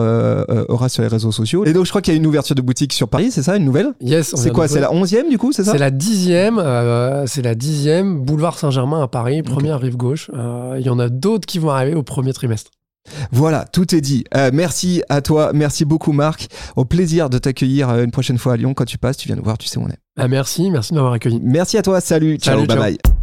Horace 0.69 0.93
sur 0.93 1.01
les 1.03 1.09
réseaux 1.09 1.31
sociaux. 1.31 1.65
Et 1.65 1.73
donc 1.73 1.85
je 1.85 1.89
crois 1.89 2.01
qu'il 2.01 2.13
y 2.13 2.17
a 2.17 2.19
une 2.19 2.25
ouverture 2.27 2.55
de 2.55 2.61
boutique 2.61 2.93
sur 2.93 3.09
Paris, 3.09 3.31
c'est 3.31 3.43
ça, 3.43 3.57
une 3.57 3.65
nouvelle? 3.65 3.93
Yes, 4.01 4.33
C'est 4.35 4.51
quoi 4.51 4.67
C'est 4.67 4.79
la 4.79 4.93
onzième 4.93 5.29
du 5.29 5.37
coup, 5.37 5.51
c'est 5.51 5.63
ça? 5.63 5.73
C'est 5.73 5.77
la 5.77 5.91
dixième, 5.91 6.57
euh, 6.59 7.25
c'est 7.27 7.41
la 7.41 7.55
dixième, 7.55 8.21
boulevard 8.21 8.57
Saint-Germain 8.57 9.01
à 9.03 9.07
Paris, 9.07 9.43
première 9.43 9.79
rive 9.79 9.97
gauche. 9.97 10.31
Euh, 10.33 10.77
Il 10.79 10.85
y 10.85 10.89
en 10.89 10.99
a 10.99 11.09
d'autres 11.09 11.45
qui 11.45 11.59
vont 11.59 11.69
arriver 11.71 11.95
au 11.95 12.03
premier 12.03 12.33
trimestre. 12.33 12.71
Voilà, 13.31 13.65
tout 13.65 13.93
est 13.95 14.01
dit. 14.01 14.23
Euh, 14.35 14.49
merci 14.53 15.03
à 15.09 15.21
toi, 15.21 15.51
merci 15.53 15.85
beaucoup 15.85 16.11
Marc. 16.11 16.47
Au 16.75 16.85
plaisir 16.85 17.29
de 17.29 17.37
t'accueillir 17.37 17.89
euh, 17.89 18.03
une 18.03 18.11
prochaine 18.11 18.37
fois 18.37 18.53
à 18.53 18.57
Lyon 18.57 18.73
quand 18.73 18.85
tu 18.85 18.97
passes. 18.97 19.17
Tu 19.17 19.27
viens 19.27 19.35
nous 19.35 19.43
voir, 19.43 19.57
tu 19.57 19.67
sais 19.67 19.77
où 19.77 19.83
on 19.83 19.89
est. 19.89 19.99
Ah, 20.17 20.27
merci, 20.27 20.69
merci 20.69 20.91
de 20.91 20.95
m'avoir 20.95 21.13
accueilli. 21.13 21.39
Merci 21.43 21.77
à 21.77 21.81
toi, 21.81 21.99
salut, 22.01 22.37
ciao, 22.37 22.55
Salut, 22.55 22.67
bye 22.67 22.77
ciao. 22.77 22.83
bye. 22.85 23.13